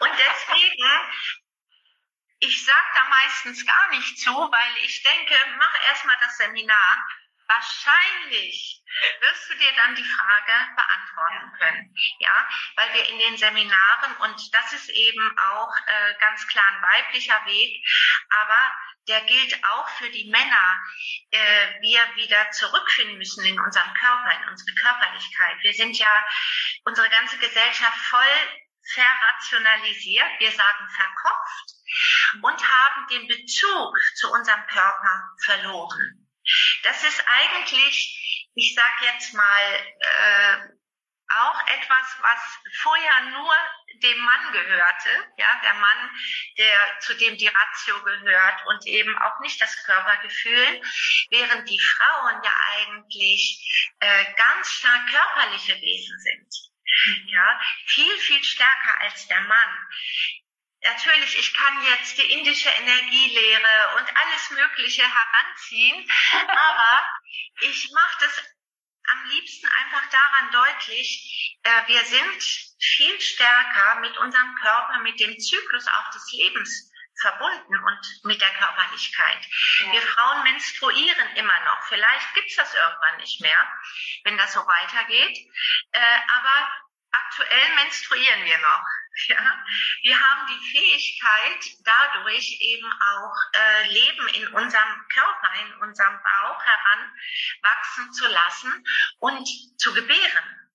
Und 0.00 0.12
deswegen 0.18 0.84
ich 2.40 2.64
sage 2.64 2.88
da 2.94 3.04
meistens 3.08 3.66
gar 3.66 3.88
nicht 3.90 4.18
zu, 4.18 4.32
weil 4.32 4.84
ich 4.84 5.02
denke, 5.02 5.34
mach 5.58 5.86
erstmal 5.88 6.16
das 6.22 6.38
Seminar 6.38 7.06
Wahrscheinlich 7.50 8.80
wirst 9.20 9.50
du 9.50 9.54
dir 9.56 9.72
dann 9.74 9.96
die 9.96 10.04
Frage 10.04 10.52
beantworten 10.76 11.52
können. 11.58 11.94
Ja, 12.20 12.48
weil 12.76 12.94
wir 12.94 13.08
in 13.08 13.18
den 13.18 13.36
Seminaren, 13.36 14.16
und 14.18 14.54
das 14.54 14.72
ist 14.72 14.88
eben 14.90 15.36
auch 15.36 15.74
äh, 15.86 16.14
ganz 16.20 16.46
klar 16.46 16.64
ein 16.68 16.82
weiblicher 16.82 17.44
Weg, 17.46 17.84
aber 18.30 18.72
der 19.08 19.22
gilt 19.22 19.64
auch 19.64 19.88
für 19.98 20.08
die 20.10 20.30
Männer, 20.30 20.80
äh, 21.32 21.80
wir 21.80 22.00
wieder 22.14 22.52
zurückfinden 22.52 23.18
müssen 23.18 23.44
in 23.44 23.58
unserem 23.58 23.92
Körper, 23.94 24.42
in 24.42 24.48
unsere 24.48 24.72
Körperlichkeit. 24.76 25.56
Wir 25.62 25.74
sind 25.74 25.98
ja 25.98 26.24
unsere 26.84 27.10
ganze 27.10 27.36
Gesellschaft 27.38 27.98
voll 27.98 28.60
verrationalisiert, 28.94 30.38
wir 30.38 30.52
sagen 30.52 30.88
verkopft 30.88 31.70
und 32.42 32.68
haben 32.68 33.06
den 33.08 33.26
Bezug 33.26 33.98
zu 34.14 34.30
unserem 34.30 34.64
Körper 34.68 35.30
verloren. 35.44 36.29
Das 36.82 37.04
ist 37.04 37.22
eigentlich, 37.26 38.48
ich 38.54 38.74
sage 38.74 39.12
jetzt 39.12 39.34
mal, 39.34 39.96
äh, 40.00 40.56
auch 41.32 41.66
etwas, 41.68 42.16
was 42.22 42.40
vorher 42.80 43.20
nur 43.30 43.54
dem 44.02 44.18
Mann 44.18 44.52
gehörte, 44.52 45.08
ja, 45.36 45.60
der 45.62 45.74
Mann, 45.74 46.10
der 46.58 47.00
zu 47.00 47.14
dem 47.14 47.36
die 47.36 47.46
Ratio 47.46 48.02
gehört 48.02 48.66
und 48.66 48.86
eben 48.86 49.16
auch 49.18 49.38
nicht 49.40 49.60
das 49.60 49.84
Körpergefühl, 49.84 50.82
während 51.30 51.68
die 51.68 51.78
Frauen 51.78 52.42
ja 52.42 52.54
eigentlich 52.72 53.94
äh, 54.00 54.24
ganz 54.34 54.72
stark 54.72 55.08
körperliche 55.08 55.74
Wesen 55.80 56.18
sind. 56.20 56.70
Ja, 57.26 57.60
viel, 57.86 58.18
viel 58.18 58.42
stärker 58.42 59.00
als 59.00 59.26
der 59.28 59.40
Mann 59.42 59.88
natürlich, 60.82 61.38
ich 61.38 61.54
kann 61.54 61.82
jetzt 61.84 62.18
die 62.18 62.32
indische 62.32 62.68
Energielehre 62.68 63.96
und 63.96 64.16
alles 64.16 64.50
Mögliche 64.50 65.02
heranziehen, 65.02 66.10
aber 66.48 67.10
ich 67.60 67.90
mache 67.92 68.16
das 68.20 68.42
am 69.12 69.24
liebsten 69.26 69.66
einfach 69.66 70.08
daran 70.10 70.52
deutlich, 70.52 71.58
äh, 71.62 71.86
wir 71.88 72.04
sind 72.04 72.42
viel 72.80 73.20
stärker 73.20 74.00
mit 74.00 74.16
unserem 74.18 74.54
Körper, 74.56 74.98
mit 75.00 75.18
dem 75.20 75.38
Zyklus 75.38 75.86
auch 75.88 76.10
des 76.12 76.30
Lebens 76.32 76.90
verbunden 77.20 77.76
und 77.76 78.24
mit 78.24 78.40
der 78.40 78.50
Körperlichkeit. 78.54 79.46
Ja. 79.80 79.92
Wir 79.92 80.02
Frauen 80.02 80.42
menstruieren 80.44 81.36
immer 81.36 81.60
noch. 81.64 81.82
Vielleicht 81.88 82.34
gibt's 82.34 82.56
das 82.56 82.72
irgendwann 82.72 83.16
nicht 83.18 83.40
mehr, 83.40 83.80
wenn 84.24 84.38
das 84.38 84.52
so 84.52 84.60
weitergeht. 84.66 85.36
Äh, 85.92 86.18
aber 86.28 86.72
aktuell 87.12 87.74
menstruieren 87.74 88.44
wir 88.44 88.58
noch. 88.58 88.84
Ja, 89.28 89.64
wir 90.02 90.20
haben 90.20 90.46
die 90.46 90.70
Fähigkeit, 90.70 91.76
dadurch 91.84 92.56
eben 92.60 92.90
auch 92.92 93.34
äh, 93.52 93.88
Leben 93.88 94.28
in 94.28 94.48
unserem 94.48 95.08
Körper, 95.12 95.52
in 95.60 95.74
unserem 95.82 96.18
Bauch 96.22 96.62
heranwachsen 96.62 98.12
zu 98.12 98.28
lassen 98.28 98.84
und 99.18 99.46
zu 99.78 99.92
gebären. 99.94 100.70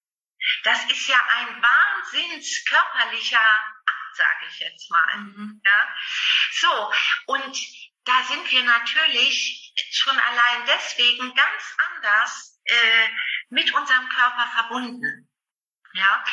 Das 0.64 0.84
ist 0.86 1.08
ja 1.08 1.20
ein 1.38 1.62
wahnsinns 1.62 2.66
körperlicher 2.66 3.40
Akt, 3.40 4.16
sage 4.16 4.46
ich 4.50 4.60
jetzt 4.60 4.92
mal. 4.92 5.18
Mhm. 5.18 5.62
Ja, 5.66 5.96
so 6.52 6.94
und 7.26 7.58
da 8.06 8.24
sind 8.24 8.52
wir 8.52 8.64
natürlich 8.64 9.74
schon 9.92 10.18
allein 10.18 10.66
deswegen 10.68 11.34
ganz 11.34 11.76
anders 11.90 12.62
äh, 12.66 13.08
mit 13.50 13.74
unserem 13.74 14.08
Körper 14.10 14.48
verbunden. 14.54 15.25
Ja, 15.96 16.24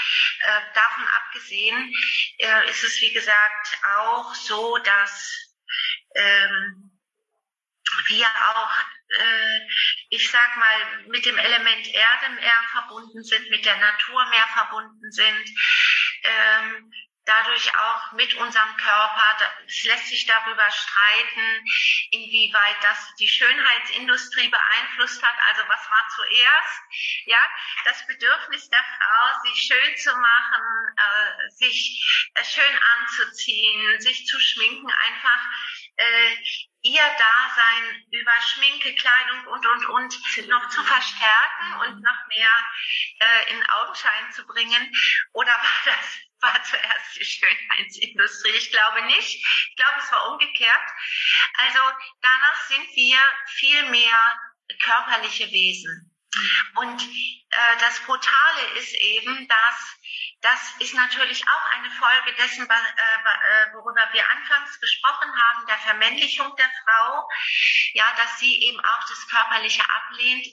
äh, 0.41 0.61
davon 0.75 1.07
abgesehen 1.07 1.95
äh, 2.39 2.69
ist 2.69 2.83
es, 2.83 3.01
wie 3.01 3.13
gesagt, 3.13 3.79
auch 3.97 4.35
so, 4.35 4.77
dass 4.79 5.55
ähm, 6.17 6.99
wir 8.09 8.27
auch, 8.27 8.79
äh, 9.09 9.61
ich 10.11 10.29
sag 10.31 10.57
mal, 10.57 11.07
mit 11.07 11.25
dem 11.27 11.39
Element 11.39 11.87
Erde 11.87 12.31
mehr 12.35 12.61
verbunden 12.73 13.23
sind, 13.23 13.51
mit 13.51 13.65
der 13.65 13.77
Natur 13.77 14.27
mehr 14.31 14.49
verbunden 14.49 15.13
sind. 15.13 15.51
Ähm, 16.25 16.93
dadurch 17.25 17.77
auch 17.79 18.13
mit 18.13 18.35
unserem 18.35 18.77
Körper. 18.77 19.37
Es 19.67 19.85
lässt 19.85 20.09
sich 20.09 20.27
darüber 20.27 20.71
streiten, 20.71 21.65
inwieweit 22.11 22.77
das 22.83 23.15
die 23.17 23.29
Schönheitsindustrie 23.29 24.49
beeinflusst 24.49 25.23
hat. 25.23 25.35
Also 25.49 25.63
was 25.69 25.91
war 25.91 26.09
zuerst? 26.17 26.83
Ja, 27.27 27.41
das 27.85 28.07
Bedürfnis 28.07 28.69
der 28.71 28.85
Frau, 28.99 29.43
sich 29.45 29.63
schön 29.63 29.97
zu 29.97 30.17
machen, 30.17 30.97
äh, 30.97 31.51
sich 31.51 32.31
äh, 32.35 32.45
schön 32.45 32.79
anzuziehen, 32.99 34.01
sich 34.01 34.27
zu 34.27 34.41
schminken, 34.41 34.91
einfach 34.91 35.41
äh, 35.97 36.37
ihr 36.83 37.03
Dasein 37.03 38.05
über 38.11 38.33
Schminke, 38.41 38.95
Kleidung 38.97 39.47
und, 39.47 39.67
und, 39.67 39.87
und 39.87 40.49
noch 40.49 40.69
zu 40.71 40.83
verstärken 40.83 41.75
und 41.87 42.03
noch 42.03 42.27
mehr 42.29 42.51
äh, 43.21 43.53
in 43.53 43.71
Augenschein 43.71 44.33
zu 44.33 44.45
bringen? 44.47 44.93
Oder 45.33 45.53
war 45.53 45.83
das 45.85 46.19
war 46.43 46.63
zuerst 46.65 47.17
die 47.17 47.25
Schönheitsindustrie? 47.25 48.51
Ich 48.51 48.71
glaube 48.71 49.03
nicht. 49.07 49.37
Ich 49.71 49.77
glaube, 49.77 49.99
es 49.99 50.13
war 50.13 50.33
umgekehrt. 50.33 50.89
Also 51.59 51.79
danach 52.21 52.61
sind 52.69 52.89
wir 52.95 53.19
viel 53.47 53.89
mehr 53.91 54.41
körperliche 54.83 55.51
Wesen. 55.51 56.09
Und 56.77 57.03
äh, 57.03 57.77
das 57.81 58.01
Brutale 58.01 58.79
ist 58.79 58.95
eben, 58.95 59.47
dass 59.49 59.97
das 60.43 60.75
ist 60.81 60.95
natürlich 60.95 61.47
auch 61.47 61.65
eine 61.77 61.91
Folge 61.93 62.35
dessen, 62.37 62.69
äh, 62.69 62.75
äh, 62.75 63.75
worüber 63.75 64.09
wir 64.13 64.29
anfangs 64.29 64.81
gesprochen 64.81 65.31
haben, 65.31 65.67
der 65.67 65.79
Vermännlichung 65.79 66.57
der 66.57 66.71
Frau, 66.85 67.29
ja, 67.95 68.13
dass 68.17 68.41
sie 68.41 68.61
eben 68.63 68.81
auch 68.81 69.09
das 69.09 69.29
Körperliche 69.29 69.83
ablehnt. 69.89 70.47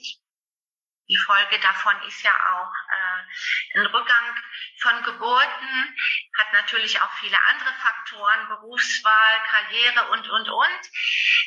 Die 1.10 1.16
Folge 1.26 1.58
davon 1.58 2.00
ist 2.06 2.22
ja 2.22 2.30
auch 2.30 2.72
äh, 2.94 3.78
ein 3.78 3.86
Rückgang 3.86 4.36
von 4.78 5.02
Geburten, 5.02 5.98
hat 6.38 6.52
natürlich 6.52 7.00
auch 7.00 7.12
viele 7.14 7.36
andere 7.46 7.72
Faktoren, 7.74 8.48
Berufswahl, 8.48 9.42
Karriere 9.48 10.10
und, 10.12 10.30
und, 10.30 10.48
und, 10.48 10.90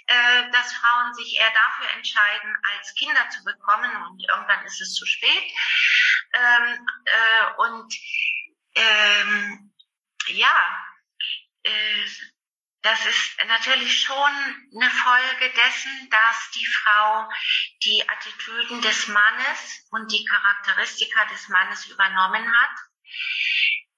äh, 0.07 0.51
dass 0.51 0.73
Frauen 0.73 1.13
sich 1.13 1.37
eher 1.37 1.51
dafür 1.51 1.89
entscheiden, 1.95 2.57
als 2.73 2.93
Kinder 2.95 3.29
zu 3.29 3.41
bekommen 3.45 3.95
und 4.03 4.21
irgendwann 4.27 4.65
ist 4.65 4.81
es 4.81 4.95
zu 4.95 5.05
spät. 5.05 5.51
Ähm, 6.33 6.87
äh, 7.05 7.53
und 7.59 7.95
ähm, 8.75 9.73
ja, 10.27 10.85
äh, 11.63 12.05
das 12.83 13.05
ist 13.05 13.37
natürlich 13.47 14.01
schon 14.01 14.13
eine 14.75 14.91
Folge 14.91 15.53
dessen, 15.55 16.09
dass 16.09 16.51
die 16.51 16.65
Frau 16.65 17.29
die 17.83 18.07
Attitüden 18.09 18.81
des 18.81 19.07
Mannes 19.07 19.87
und 19.91 20.11
die 20.11 20.25
Charakteristika 20.25 21.25
des 21.25 21.47
Mannes 21.47 21.85
übernommen 21.85 22.53
hat 22.55 22.77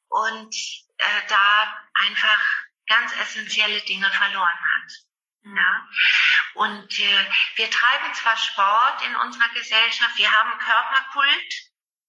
und 0.07 0.55
äh, 0.97 1.27
da 1.27 1.85
einfach 1.95 2.39
ganz 2.85 3.11
essentielle 3.17 3.81
Dinge 3.81 4.09
verloren 4.11 4.59
hat. 4.59 4.91
Mhm. 5.41 5.57
Ja. 5.57 5.87
Und 6.53 6.99
äh, 6.99 7.31
wir 7.55 7.69
treiben 7.71 8.13
zwar 8.13 8.37
Sport 8.37 9.01
in 9.07 9.15
unserer 9.15 9.49
Gesellschaft, 9.49 10.15
wir 10.17 10.31
haben 10.31 10.59
Körperkult, 10.59 11.53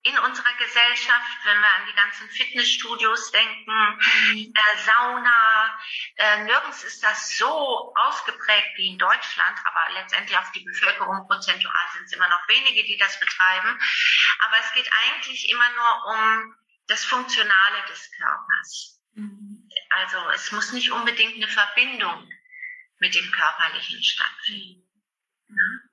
in 0.06 0.18
unserer 0.20 0.52
Gesellschaft, 0.54 1.38
wenn 1.44 1.60
wir 1.60 1.74
an 1.74 1.86
die 1.86 1.94
ganzen 1.94 2.30
Fitnessstudios 2.30 3.32
denken, 3.32 3.72
mhm. 3.72 4.52
äh, 4.54 4.78
Sauna, 4.84 5.78
äh, 6.16 6.44
nirgends 6.44 6.84
ist 6.84 7.02
das 7.02 7.36
so 7.36 7.92
ausgeprägt 7.96 8.76
wie 8.76 8.92
in 8.92 8.98
Deutschland, 8.98 9.58
aber 9.64 9.92
letztendlich 9.94 10.38
auf 10.38 10.52
die 10.52 10.64
Bevölkerung 10.64 11.26
prozentual 11.26 11.86
sind 11.94 12.04
es 12.04 12.12
immer 12.12 12.28
noch 12.28 12.46
wenige, 12.48 12.84
die 12.84 12.96
das 12.98 13.18
betreiben. 13.18 13.78
Aber 14.46 14.56
es 14.60 14.72
geht 14.74 14.88
eigentlich 15.06 15.50
immer 15.50 15.68
nur 15.70 16.14
um 16.14 16.56
das 16.86 17.04
Funktionale 17.04 17.84
des 17.88 18.10
Körpers. 18.12 19.00
Mhm. 19.14 19.68
Also 19.90 20.30
es 20.30 20.52
muss 20.52 20.72
nicht 20.72 20.92
unbedingt 20.92 21.34
eine 21.34 21.48
Verbindung 21.48 22.30
mit 22.98 23.14
dem 23.14 23.30
Körperlichen 23.32 24.02
stattfinden. 24.04 24.86
Mhm. 25.48 25.86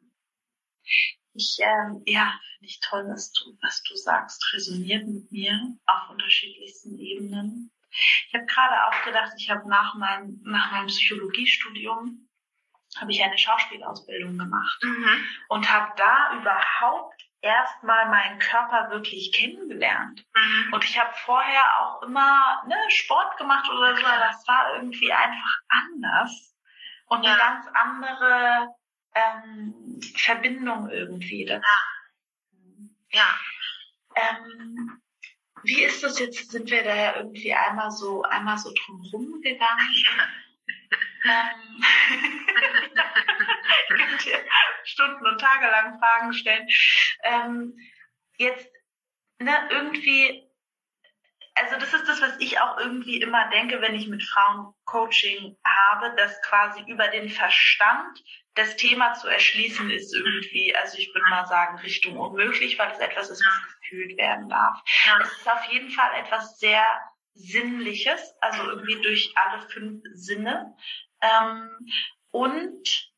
Ich, 1.33 1.57
ähm, 1.59 2.03
ja, 2.05 2.33
finde 2.55 2.67
ich 2.67 2.79
toll, 2.79 3.05
was 3.07 3.31
du, 3.31 3.57
was 3.61 3.81
du 3.83 3.95
sagst, 3.95 4.53
resoniert 4.53 5.07
mit 5.07 5.31
mir 5.31 5.59
auf 5.85 6.09
unterschiedlichsten 6.09 6.97
Ebenen. 6.99 7.71
Ich 8.27 8.33
habe 8.33 8.45
gerade 8.45 8.87
auch 8.87 9.05
gedacht, 9.05 9.33
ich 9.37 9.49
habe 9.49 9.67
nach 9.69 9.95
meinem, 9.95 10.39
nach 10.43 10.71
meinem 10.71 10.87
Psychologiestudium 10.87 12.29
habe 12.99 13.11
ich 13.11 13.23
eine 13.23 13.37
Schauspielausbildung 13.37 14.37
gemacht 14.37 14.83
mhm. 14.83 15.25
und 15.49 15.71
habe 15.71 15.93
da 15.97 16.39
überhaupt 16.39 17.23
erstmal 17.41 18.07
meinen 18.09 18.39
Körper 18.39 18.89
wirklich 18.91 19.31
kennengelernt. 19.33 20.25
Mhm. 20.33 20.73
Und 20.73 20.83
ich 20.83 20.99
habe 20.99 21.13
vorher 21.25 21.79
auch 21.79 22.03
immer 22.03 22.63
ne, 22.67 22.75
Sport 22.89 23.37
gemacht 23.37 23.69
oder 23.69 23.95
so, 23.95 24.03
das 24.03 24.47
war 24.47 24.75
irgendwie 24.75 25.11
einfach 25.11 25.59
anders 25.67 26.55
und 27.07 27.23
ja. 27.23 27.31
eine 27.31 27.39
ganz 27.39 27.67
andere 27.73 28.73
ähm, 29.15 29.99
Verbindung 30.15 30.89
irgendwie 30.89 31.45
dazu. 31.45 31.65
Ja. 33.11 33.19
ja. 33.19 33.39
Ähm, 34.15 35.01
wie 35.63 35.83
ist 35.83 36.03
das 36.03 36.19
jetzt? 36.19 36.51
Sind 36.51 36.69
wir 36.69 36.83
da 36.83 36.95
ja 36.95 37.15
irgendwie 37.17 37.53
einmal 37.53 37.91
so, 37.91 38.21
einmal 38.23 38.57
so 38.57 38.73
drumherum 38.73 39.41
gegangen? 39.41 40.03
ähm, 41.25 41.83
könnt 43.87 44.25
ihr 44.25 44.45
Stunden 44.83 45.25
und 45.25 45.39
Tage 45.39 45.67
lang 45.67 45.97
Fragen 45.99 46.33
stellen. 46.33 46.67
Ähm, 47.23 47.79
jetzt, 48.37 48.69
ne, 49.39 49.69
irgendwie, 49.71 50.43
also 51.55 51.75
das 51.79 51.93
ist 51.93 52.07
das, 52.07 52.21
was 52.21 52.39
ich 52.39 52.59
auch 52.59 52.77
irgendwie 52.77 53.21
immer 53.21 53.49
denke, 53.49 53.81
wenn 53.81 53.95
ich 53.95 54.07
mit 54.07 54.23
Frauen 54.23 54.73
Coaching 54.85 55.55
habe, 55.65 56.15
dass 56.15 56.41
quasi 56.41 56.83
über 56.87 57.07
den 57.09 57.29
Verstand 57.29 58.23
das 58.55 58.75
Thema 58.75 59.13
zu 59.13 59.27
erschließen 59.27 59.89
ist 59.89 60.13
irgendwie, 60.13 60.75
also 60.75 60.97
ich 60.97 61.13
würde 61.13 61.27
mal 61.29 61.45
sagen, 61.45 61.77
Richtung 61.79 62.17
unmöglich, 62.17 62.77
weil 62.77 62.91
es 62.91 62.99
etwas 62.99 63.29
ist, 63.29 63.43
was 63.45 63.79
gefühlt 63.79 64.17
werden 64.17 64.49
darf. 64.49 64.79
Es 65.21 65.31
ist 65.37 65.51
auf 65.51 65.65
jeden 65.71 65.89
Fall 65.89 66.11
etwas 66.19 66.59
sehr 66.59 66.83
Sinnliches, 67.35 68.35
also 68.41 68.63
irgendwie 68.69 69.01
durch 69.01 69.33
alle 69.35 69.67
fünf 69.69 70.03
Sinne. 70.13 70.75
Ähm, 71.21 71.69
und 72.29 73.11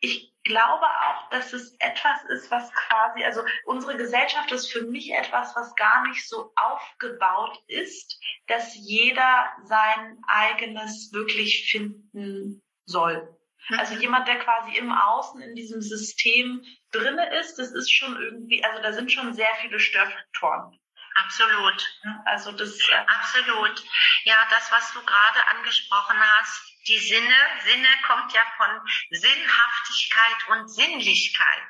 ich 0.00 0.32
glaube 0.48 0.86
auch, 0.86 1.28
dass 1.30 1.52
es 1.52 1.76
etwas 1.78 2.24
ist, 2.30 2.50
was 2.50 2.72
quasi, 2.72 3.22
also 3.22 3.42
unsere 3.64 3.96
Gesellschaft 3.96 4.50
ist 4.50 4.72
für 4.72 4.82
mich 4.82 5.12
etwas, 5.12 5.54
was 5.54 5.76
gar 5.76 6.08
nicht 6.08 6.26
so 6.26 6.52
aufgebaut 6.56 7.62
ist, 7.68 8.18
dass 8.46 8.74
jeder 8.74 9.52
sein 9.64 10.18
eigenes 10.26 11.12
wirklich 11.12 11.70
finden 11.70 12.62
soll. 12.86 13.36
Also 13.76 13.94
mhm. 13.94 14.00
jemand, 14.00 14.26
der 14.26 14.38
quasi 14.38 14.76
im 14.76 14.90
Außen 14.90 15.40
in 15.42 15.54
diesem 15.54 15.82
System 15.82 16.64
drinne 16.90 17.38
ist, 17.38 17.58
das 17.58 17.70
ist 17.70 17.92
schon 17.92 18.16
irgendwie, 18.20 18.64
also 18.64 18.82
da 18.82 18.92
sind 18.92 19.12
schon 19.12 19.34
sehr 19.34 19.54
viele 19.60 19.78
Störfaktoren. 19.78 20.78
Absolut. 21.24 21.96
Also 22.24 22.52
das. 22.52 22.78
Äh 22.88 22.94
Absolut. 22.94 23.82
Ja, 24.24 24.46
das, 24.50 24.70
was 24.70 24.92
du 24.92 25.02
gerade 25.04 25.46
angesprochen 25.48 26.18
hast, 26.18 26.62
die 26.86 26.98
Sinne, 26.98 27.34
Sinne 27.64 27.88
kommt 28.06 28.32
ja 28.32 28.42
von 28.56 28.70
Sinnhaftigkeit 29.10 30.48
und 30.48 30.68
Sinnlichkeit. 30.68 31.68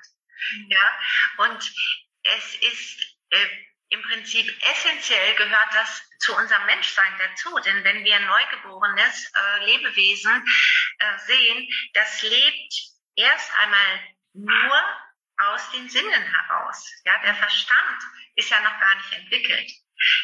Mhm. 0.52 0.70
Ja, 0.70 1.00
und 1.38 1.72
es 2.22 2.54
ist 2.54 3.16
äh, 3.30 3.48
im 3.90 4.02
Prinzip 4.02 4.46
essentiell 4.70 5.34
gehört 5.36 5.72
das 5.72 6.02
zu 6.18 6.36
unserem 6.36 6.66
Menschsein 6.66 7.12
dazu. 7.18 7.58
Denn 7.60 7.84
wenn 7.84 8.04
wir 8.04 8.16
ein 8.16 8.26
neugeborenes 8.26 9.32
äh, 9.32 9.64
Lebewesen 9.64 10.44
äh, 10.98 11.18
sehen, 11.20 11.68
das 11.94 12.22
lebt 12.22 12.74
erst 13.16 13.56
einmal 13.58 14.00
nur 14.34 15.07
aus 15.38 15.70
den 15.70 15.88
Sinnen 15.88 16.22
heraus. 16.22 16.90
Ja, 17.04 17.18
der 17.18 17.34
Verstand 17.34 18.02
ist 18.36 18.50
ja 18.50 18.60
noch 18.60 18.78
gar 18.78 18.94
nicht 18.96 19.12
entwickelt. 19.12 19.70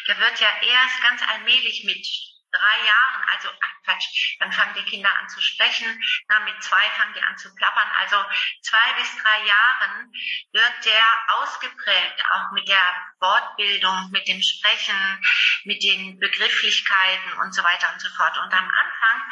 Der 0.08 0.18
wird 0.18 0.40
ja 0.40 0.48
erst 0.62 1.02
ganz 1.02 1.22
allmählich 1.22 1.84
mit 1.84 2.06
drei 2.54 2.86
Jahren, 2.86 3.24
also 3.32 3.48
ach 3.60 3.74
Quatsch, 3.84 4.36
dann 4.38 4.52
fangen 4.52 4.74
die 4.74 4.84
Kinder 4.84 5.12
an 5.18 5.28
zu 5.28 5.40
sprechen, 5.40 5.86
na, 6.28 6.40
mit 6.40 6.62
zwei 6.62 6.88
fangen 6.90 7.12
die 7.14 7.22
an 7.22 7.36
zu 7.36 7.54
plappern. 7.54 7.90
Also 7.98 8.16
zwei 8.62 8.92
bis 8.94 9.16
drei 9.16 9.44
Jahren 9.44 10.12
wird 10.52 10.84
der 10.84 11.04
ausgeprägt, 11.28 12.24
auch 12.30 12.52
mit 12.52 12.68
der 12.68 13.14
Wortbildung, 13.20 14.10
mit 14.12 14.26
dem 14.28 14.40
Sprechen, 14.40 14.96
mit 15.64 15.82
den 15.82 16.18
Begrifflichkeiten 16.20 17.32
und 17.42 17.52
so 17.54 17.64
weiter 17.64 17.92
und 17.92 18.00
so 18.00 18.08
fort. 18.16 18.38
Und 18.38 18.52
am 18.52 18.70
Anfang 18.70 19.22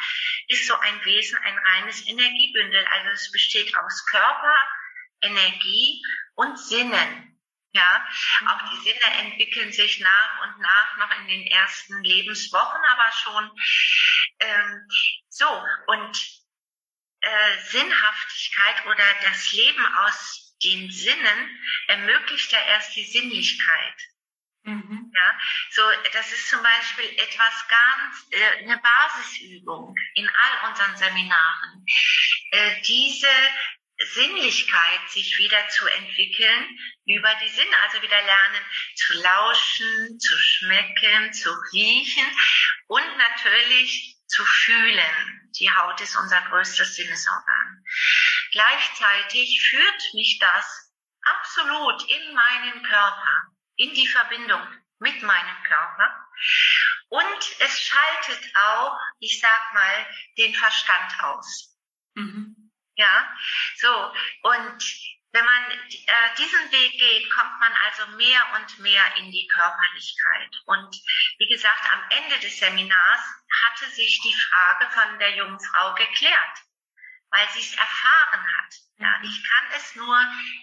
ist 0.47 0.67
so 0.67 0.77
ein 0.77 1.05
Wesen 1.05 1.37
ein 1.39 1.57
reines 1.57 2.05
Energiebündel. 2.05 2.85
Also 2.87 3.09
es 3.09 3.31
besteht 3.31 3.75
aus 3.77 4.05
Körper, 4.05 4.55
Energie 5.23 6.01
und 6.35 6.57
Sinnen. 6.59 7.29
Ja, 7.75 8.07
auch 8.45 8.69
die 8.69 8.83
Sinne 8.83 9.19
entwickeln 9.19 9.71
sich 9.73 9.99
nach 9.99 10.43
und 10.43 10.59
nach 10.61 10.97
noch 10.97 11.19
in 11.21 11.27
den 11.27 11.47
ersten 11.47 12.03
Lebenswochen, 12.03 12.81
aber 12.85 13.11
schon 13.11 13.51
ähm, 14.39 14.87
so. 15.29 15.65
Und 15.87 16.43
äh, 17.21 17.57
Sinnhaftigkeit 17.69 18.85
oder 18.85 19.03
das 19.23 19.51
Leben 19.53 19.85
aus 19.95 20.55
den 20.63 20.91
Sinnen 20.91 21.59
ermöglicht 21.87 22.51
ja 22.51 22.59
erst 22.59 22.95
die 22.95 23.05
Sinnlichkeit. 23.05 23.95
Mhm. 24.65 25.11
Ja, 25.13 25.39
so 25.71 25.81
das 26.13 26.31
ist 26.31 26.49
zum 26.49 26.63
Beispiel 26.63 27.09
etwas 27.17 27.67
ganz 27.67 28.27
äh, 28.31 28.63
eine 28.63 28.77
Basisübung 28.77 29.93
in 30.15 30.29
all 30.29 30.69
unseren 30.69 30.95
Seminaren. 30.95 31.85
Äh, 32.51 32.81
diese 32.83 33.27
Sinnlichkeit 33.97 35.09
sich 35.09 35.37
wieder 35.37 35.67
zu 35.69 35.85
entwickeln 35.87 36.79
über 37.05 37.33
die 37.35 37.49
Sinne, 37.49 37.77
also 37.83 38.01
wieder 38.01 38.21
lernen 38.21 38.65
zu 38.95 39.13
lauschen, 39.21 40.19
zu 40.19 40.37
schmecken, 40.37 41.33
zu 41.33 41.49
riechen 41.71 42.25
und 42.87 43.17
natürlich 43.17 44.17
zu 44.27 44.43
fühlen. 44.43 45.51
Die 45.59 45.71
Haut 45.71 46.01
ist 46.01 46.15
unser 46.15 46.41
größtes 46.41 46.95
Sinnesorgan. 46.95 47.83
Gleichzeitig 48.51 49.61
führt 49.69 50.13
mich 50.13 50.39
das 50.39 50.91
absolut 51.21 52.09
in 52.09 52.33
meinen 52.33 52.83
Körper, 52.83 53.41
in 53.75 53.93
die 53.93 54.07
Verbindung 54.07 54.61
mit 54.99 55.21
meinem 55.21 55.63
Körper. 55.63 56.27
Und 57.09 57.55
es 57.59 57.81
schaltet 57.81 58.55
auch, 58.55 58.97
ich 59.19 59.39
sag 59.39 59.73
mal, 59.73 60.07
den 60.37 60.55
Verstand 60.55 61.23
aus. 61.23 61.77
Mhm. 62.15 62.62
Ja, 62.95 63.35
so. 63.77 64.13
Und 64.43 64.83
wenn 65.33 65.45
man 65.45 65.71
äh, 65.71 66.35
diesen 66.37 66.71
Weg 66.71 66.91
geht, 66.91 67.31
kommt 67.31 67.59
man 67.59 67.73
also 67.85 68.15
mehr 68.17 68.41
und 68.55 68.79
mehr 68.79 69.03
in 69.17 69.31
die 69.31 69.47
Körperlichkeit. 69.47 70.55
Und 70.65 70.95
wie 71.39 71.47
gesagt, 71.47 71.91
am 71.91 72.03
Ende 72.11 72.39
des 72.39 72.59
Seminars 72.59 73.21
hatte 73.63 73.89
sich 73.89 74.21
die 74.21 74.33
Frage 74.33 74.91
von 74.91 75.19
der 75.19 75.35
jungen 75.35 75.59
Frau 75.59 75.95
geklärt, 75.95 76.57
weil 77.31 77.49
sie 77.49 77.61
es 77.61 77.73
erfahren 77.73 78.45
hat. 78.57 78.75
Ja, 78.97 79.17
mhm. 79.17 79.23
ich 79.23 79.43
kann 79.43 79.71
es 79.75 79.95
nur 79.95 80.19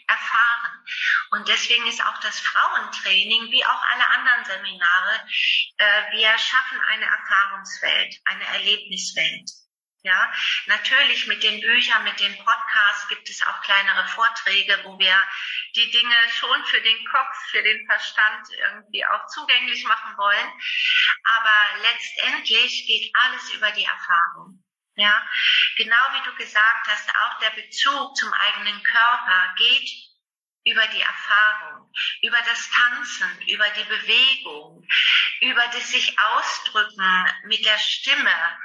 erfahren. 0.06 0.84
Und 1.32 1.48
deswegen 1.48 1.86
ist 1.88 2.04
auch 2.06 2.20
das 2.20 2.38
Frauentraining, 2.38 3.50
wie 3.50 3.64
auch 3.64 3.82
alle 3.90 4.08
anderen 4.08 4.44
Seminare, 4.44 5.26
äh, 5.78 6.12
wir 6.12 6.38
schaffen 6.38 6.80
eine 6.80 7.06
Erfahrungswelt, 7.06 8.14
eine 8.24 8.44
Erlebniswelt. 8.44 9.50
Ja, 10.02 10.32
natürlich 10.66 11.26
mit 11.26 11.42
den 11.42 11.60
Büchern, 11.60 12.04
mit 12.04 12.18
den 12.20 12.34
Podcasts 12.38 13.06
gibt 13.08 13.28
es 13.28 13.42
auch 13.42 13.60
kleinere 13.60 14.08
Vorträge, 14.08 14.80
wo 14.84 14.98
wir 14.98 15.14
die 15.76 15.90
Dinge 15.90 16.16
schon 16.38 16.64
für 16.64 16.80
den 16.80 17.04
Kopf, 17.06 17.36
für 17.50 17.62
den 17.62 17.86
Verstand 17.86 18.48
irgendwie 18.50 19.04
auch 19.04 19.26
zugänglich 19.26 19.84
machen 19.84 20.16
wollen. 20.16 20.52
Aber 21.24 21.82
letztendlich 21.82 22.86
geht 22.86 23.14
alles 23.14 23.52
über 23.52 23.70
die 23.72 23.84
Erfahrung. 23.84 24.64
Ja, 24.96 25.28
genau 25.76 26.02
wie 26.12 26.30
du 26.30 26.34
gesagt 26.36 26.86
hast, 26.86 27.10
auch 27.10 27.38
der 27.40 27.50
Bezug 27.50 28.16
zum 28.16 28.32
eigenen 28.32 28.82
Körper 28.82 29.54
geht 29.56 29.88
über 30.64 30.86
die 30.88 31.00
Erfahrung, 31.00 31.92
über 32.22 32.38
das 32.48 32.70
Tanzen, 32.70 33.42
über 33.48 33.68
die 33.70 33.84
Bewegung, 33.84 34.86
über 35.40 35.66
das 35.72 35.90
sich 35.90 36.18
ausdrücken 36.18 37.26
mit 37.44 37.64
der 37.64 37.78
Stimme, 37.78 38.58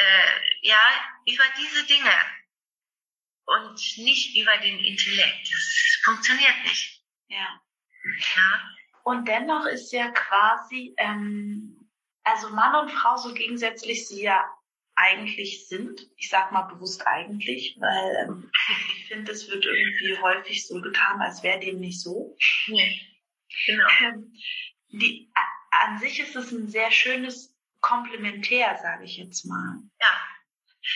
äh, 0.00 0.66
ja, 0.68 0.80
über 1.26 1.44
diese 1.58 1.86
Dinge 1.86 2.14
und 3.46 3.98
nicht 3.98 4.36
über 4.36 4.56
den 4.58 4.78
Intellekt. 4.78 5.50
Das 5.52 6.00
funktioniert 6.04 6.64
nicht. 6.64 7.02
Ja. 7.28 7.60
ja. 8.36 8.70
Und 9.04 9.26
dennoch 9.26 9.66
ist 9.66 9.92
ja 9.92 10.10
quasi, 10.10 10.94
ähm, 10.98 11.90
also 12.22 12.50
Mann 12.50 12.76
und 12.76 12.92
Frau 12.92 13.16
so 13.16 13.34
gegensätzlich 13.34 14.06
sie 14.06 14.22
ja 14.22 14.48
eigentlich 14.94 15.66
sind. 15.68 16.08
Ich 16.16 16.28
sag 16.28 16.52
mal 16.52 16.62
bewusst 16.62 17.06
eigentlich, 17.06 17.76
weil 17.80 18.26
ähm, 18.26 18.50
ich 18.96 19.08
finde, 19.08 19.32
es 19.32 19.48
wird 19.48 19.64
irgendwie 19.64 20.18
häufig 20.18 20.66
so 20.66 20.80
getan, 20.80 21.20
als 21.20 21.42
wäre 21.42 21.60
dem 21.60 21.80
nicht 21.80 22.00
so. 22.00 22.36
Nee. 22.66 23.00
Genau. 23.66 23.88
Ähm, 24.00 24.32
die, 24.88 25.32
an 25.70 25.98
sich 25.98 26.20
ist 26.20 26.36
es 26.36 26.52
ein 26.52 26.68
sehr 26.68 26.90
schönes 26.90 27.54
Komplementär, 27.80 28.78
sage 28.82 29.04
ich 29.04 29.16
jetzt 29.16 29.44
mal. 29.44 29.78
Ja. 30.00 30.30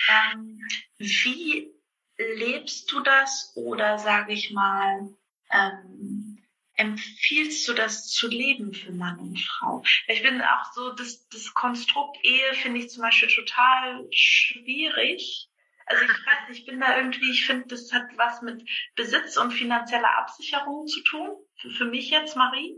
Ähm, 0.08 0.60
wie 0.98 1.72
lebst 2.16 2.90
du 2.90 3.00
das 3.00 3.52
oder 3.56 3.98
sage 3.98 4.32
ich 4.32 4.50
mal, 4.52 5.08
ähm, 5.50 6.44
empfiehlst 6.76 7.66
du 7.68 7.72
das 7.72 8.08
zu 8.10 8.28
leben 8.28 8.72
für 8.72 8.92
Mann 8.92 9.18
und 9.18 9.38
Frau? 9.38 9.82
Ich 10.08 10.22
bin 10.22 10.40
auch 10.40 10.72
so, 10.72 10.92
das, 10.92 11.28
das 11.28 11.54
Konstrukt 11.54 12.18
Ehe 12.22 12.54
finde 12.54 12.80
ich 12.80 12.90
zum 12.90 13.02
Beispiel 13.02 13.28
total 13.28 14.06
schwierig. 14.10 15.48
Also 15.86 16.02
ich 16.02 16.10
weiß 16.10 16.56
ich 16.56 16.64
bin 16.64 16.80
da 16.80 16.96
irgendwie, 16.96 17.30
ich 17.30 17.46
finde, 17.46 17.66
das 17.66 17.92
hat 17.92 18.06
was 18.16 18.40
mit 18.40 18.66
Besitz 18.96 19.36
und 19.36 19.52
finanzieller 19.52 20.16
Absicherung 20.16 20.86
zu 20.86 21.02
tun. 21.02 21.36
Für, 21.60 21.70
für 21.70 21.84
mich 21.84 22.10
jetzt, 22.10 22.36
Marie. 22.36 22.74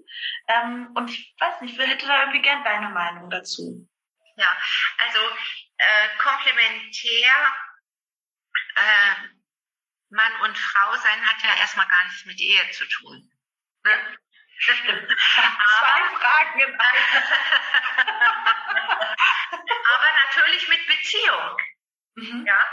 Ähm, 0.48 0.90
und 0.94 1.10
ich 1.10 1.34
weiß 1.38 1.60
nicht, 1.60 1.78
ich 1.78 1.86
hätte 1.86 2.06
da 2.06 2.22
irgendwie 2.22 2.42
gern 2.42 2.64
deine 2.64 2.90
Meinung 2.90 3.30
dazu. 3.30 3.88
Ja, 4.36 4.56
also 4.98 5.18
äh, 5.78 6.08
komplementär 6.18 7.54
äh, 8.76 9.14
Mann 10.10 10.32
und 10.42 10.56
Frau 10.56 10.96
sein 10.96 11.26
hat 11.26 11.42
ja 11.42 11.54
erstmal 11.56 11.88
gar 11.88 12.04
nichts 12.04 12.24
mit 12.24 12.40
Ehe 12.40 12.70
zu 12.70 12.86
tun. 12.86 13.30
Ne? 13.84 14.18
Zwei 14.66 16.02
Fragen. 16.18 16.78
Aber 19.92 20.12
natürlich 20.24 20.68
mit 20.68 20.86
Beziehung. 20.86 21.58
Mhm. 22.14 22.46
Ja, 22.46 22.64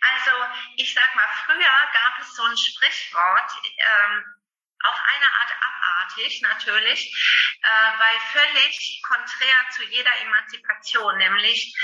also 0.00 0.32
ich 0.76 0.92
sag 0.92 1.14
mal, 1.14 1.28
früher 1.46 1.90
gab 1.92 2.18
es 2.20 2.34
so 2.34 2.42
ein 2.42 2.56
Sprichwort, 2.56 3.52
ähm, 3.62 4.24
auf 4.82 5.00
eine 5.06 5.26
Art 5.26 5.52
abartig 6.10 6.42
natürlich, 6.42 7.14
äh, 7.62 7.98
weil 7.98 8.20
völlig 8.32 9.02
konträr 9.06 9.70
zu 9.74 9.84
jeder 9.84 10.16
Emanzipation, 10.22 11.18
nämlich 11.18 11.74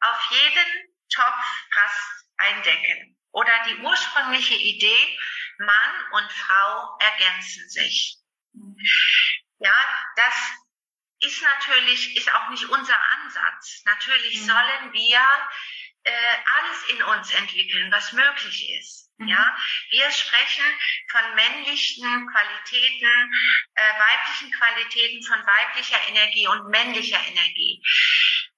auf 0.00 0.30
jeden 0.30 0.94
Topf 1.14 1.44
passt 1.70 2.26
ein 2.36 2.62
Decken. 2.62 3.16
Oder 3.32 3.52
die 3.68 3.76
ursprüngliche 3.76 4.54
Idee, 4.54 5.18
Mann 5.58 6.12
und 6.12 6.32
Frau 6.32 6.98
ergänzen 7.00 7.68
sich. 7.68 8.16
Ja, 9.58 9.74
das 10.16 10.34
ist 11.20 11.42
natürlich, 11.42 12.16
ist 12.16 12.32
auch 12.32 12.48
nicht 12.50 12.64
unser 12.66 13.00
Ansatz. 13.12 13.82
Natürlich 13.84 14.40
mhm. 14.40 14.46
sollen 14.46 14.92
wir 14.92 15.48
äh, 16.04 16.36
alles 16.44 16.88
in 16.90 17.02
uns 17.02 17.32
entwickeln, 17.32 17.90
was 17.90 18.12
möglich 18.12 18.70
ist. 18.78 19.03
Mhm. 19.18 19.28
Ja, 19.28 19.56
wir 19.90 20.10
sprechen 20.10 20.64
von 21.10 21.34
männlichen 21.34 22.26
Qualitäten, 22.26 23.34
äh, 23.74 23.92
weiblichen 23.98 24.50
Qualitäten, 24.52 25.22
von 25.22 25.38
weiblicher 25.46 26.08
Energie 26.08 26.48
und 26.48 26.68
männlicher 26.68 27.20
Energie. 27.20 27.80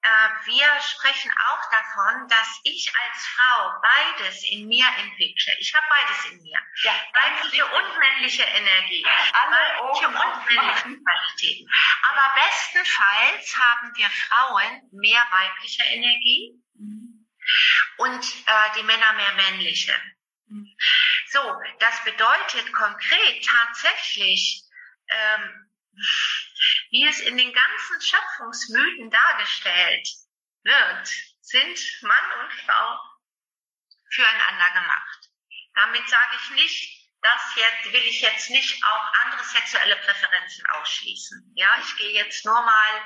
Äh, 0.01 0.29
wir 0.45 0.81
sprechen 0.81 1.31
auch 1.45 1.69
davon, 1.69 2.27
dass 2.27 2.59
ich 2.63 2.91
als 2.95 3.27
Frau 3.27 3.81
beides 3.81 4.43
in 4.49 4.67
mir 4.67 4.87
entwickle. 4.97 5.53
Ich 5.59 5.73
habe 5.75 5.85
beides 5.89 6.25
in 6.31 6.41
mir. 6.41 6.59
Ja, 6.83 6.93
weibliche 7.13 7.65
und 7.65 7.97
männliche 7.99 8.43
Energie. 8.43 9.05
Alle 9.33 9.57
weibliche 9.83 10.07
und 10.07 10.45
männliche 10.45 11.03
Qualitäten. 11.03 11.69
Aber 12.03 12.33
bestenfalls 12.33 13.57
haben 13.57 13.91
wir 13.95 14.09
Frauen 14.09 14.89
mehr 14.91 15.21
weibliche 15.29 15.83
Energie 15.83 16.53
mhm. 16.75 17.27
und 17.97 18.23
äh, 18.23 18.69
die 18.77 18.83
Männer 18.83 19.13
mehr 19.13 19.33
männliche. 19.33 19.93
So, 21.29 21.61
das 21.79 22.03
bedeutet 22.03 22.73
konkret 22.73 23.45
tatsächlich, 23.45 24.63
ähm, 25.09 25.71
wie 26.89 27.07
es 27.07 27.19
in 27.19 27.37
den 27.37 27.53
ganzen 27.53 28.01
Schöpfungsmythen 28.01 29.09
dargestellt 29.09 30.07
wird, 30.63 31.09
sind 31.41 31.79
Mann 32.01 32.31
und 32.41 32.53
Frau 32.53 32.99
füreinander 34.09 34.81
gemacht. 34.81 35.29
Damit 35.75 36.07
sage 36.09 36.37
ich 36.41 36.49
nicht, 36.51 36.97
das 37.21 37.55
jetzt 37.55 37.93
will 37.93 38.03
ich 38.03 38.21
jetzt 38.21 38.49
nicht 38.49 38.83
auch 38.85 39.13
andere 39.25 39.43
sexuelle 39.43 39.95
Präferenzen 39.97 40.65
ausschließen. 40.67 41.51
Ja, 41.55 41.77
ich 41.81 41.97
gehe 41.97 42.13
jetzt 42.13 42.45
nur 42.45 42.61
mal 42.61 43.05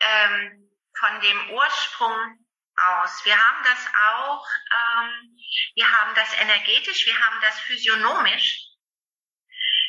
ähm, 0.00 0.70
von 0.98 1.20
dem 1.20 1.50
Ursprung 1.50 2.41
aus. 2.76 3.24
Wir 3.24 3.36
haben 3.36 3.64
das 3.64 3.86
auch, 4.10 4.46
ähm, 4.72 5.36
wir 5.74 5.90
haben 5.90 6.14
das 6.14 6.32
energetisch, 6.40 7.06
wir 7.06 7.18
haben 7.18 7.40
das 7.42 7.60
physiognomisch 7.60 8.72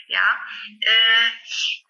ja, 0.08 0.46
äh, 0.82 1.32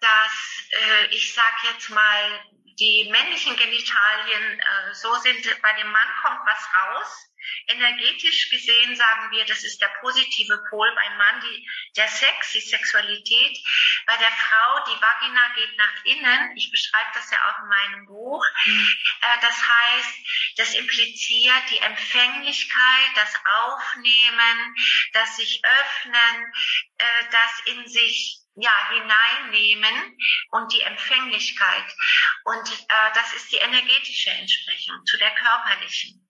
dass 0.00 0.68
äh, 0.70 1.06
ich 1.14 1.34
sag 1.34 1.52
jetzt 1.64 1.90
mal 1.90 2.44
die 2.78 3.08
männlichen 3.10 3.56
Genitalien 3.56 4.60
äh, 4.60 4.94
so 4.94 5.14
sind, 5.16 5.62
bei 5.62 5.72
dem 5.74 5.90
Mann 5.90 6.08
kommt 6.22 6.40
was 6.46 6.68
raus. 6.74 7.30
Energetisch 7.66 8.48
gesehen 8.50 8.96
sagen 8.96 9.30
wir, 9.30 9.44
das 9.44 9.64
ist 9.64 9.80
der 9.80 9.90
positive 10.00 10.64
Pol 10.70 10.90
beim 10.94 11.18
Mann, 11.18 11.40
die, 11.42 11.68
der 11.96 12.08
Sex, 12.08 12.52
die 12.52 12.60
Sexualität. 12.60 13.58
Bei 14.06 14.16
der 14.16 14.30
Frau, 14.30 14.84
die 14.86 15.00
Vagina 15.00 15.54
geht 15.54 15.76
nach 15.76 16.04
innen. 16.04 16.56
Ich 16.56 16.70
beschreibe 16.70 17.10
das 17.14 17.30
ja 17.30 17.38
auch 17.50 17.62
in 17.62 17.68
meinem 17.68 18.06
Buch. 18.06 18.44
Mhm. 18.64 18.88
Äh, 19.20 19.40
das 19.42 19.56
heißt, 19.68 20.18
das 20.56 20.74
impliziert 20.74 21.70
die 21.70 21.78
Empfänglichkeit, 21.78 23.10
das 23.14 23.34
Aufnehmen, 23.44 24.74
das 25.12 25.36
sich 25.36 25.60
öffnen, 25.64 26.52
äh, 26.98 27.04
das 27.30 27.60
in 27.66 27.86
sich 27.88 28.43
ja, 28.56 28.88
hineinnehmen 28.90 30.18
und 30.50 30.72
die 30.72 30.82
Empfänglichkeit. 30.82 31.96
Und 32.44 32.70
äh, 32.70 33.12
das 33.14 33.32
ist 33.34 33.52
die 33.52 33.56
energetische 33.56 34.30
Entsprechung 34.30 35.04
zu 35.06 35.16
der 35.18 35.34
körperlichen. 35.34 36.20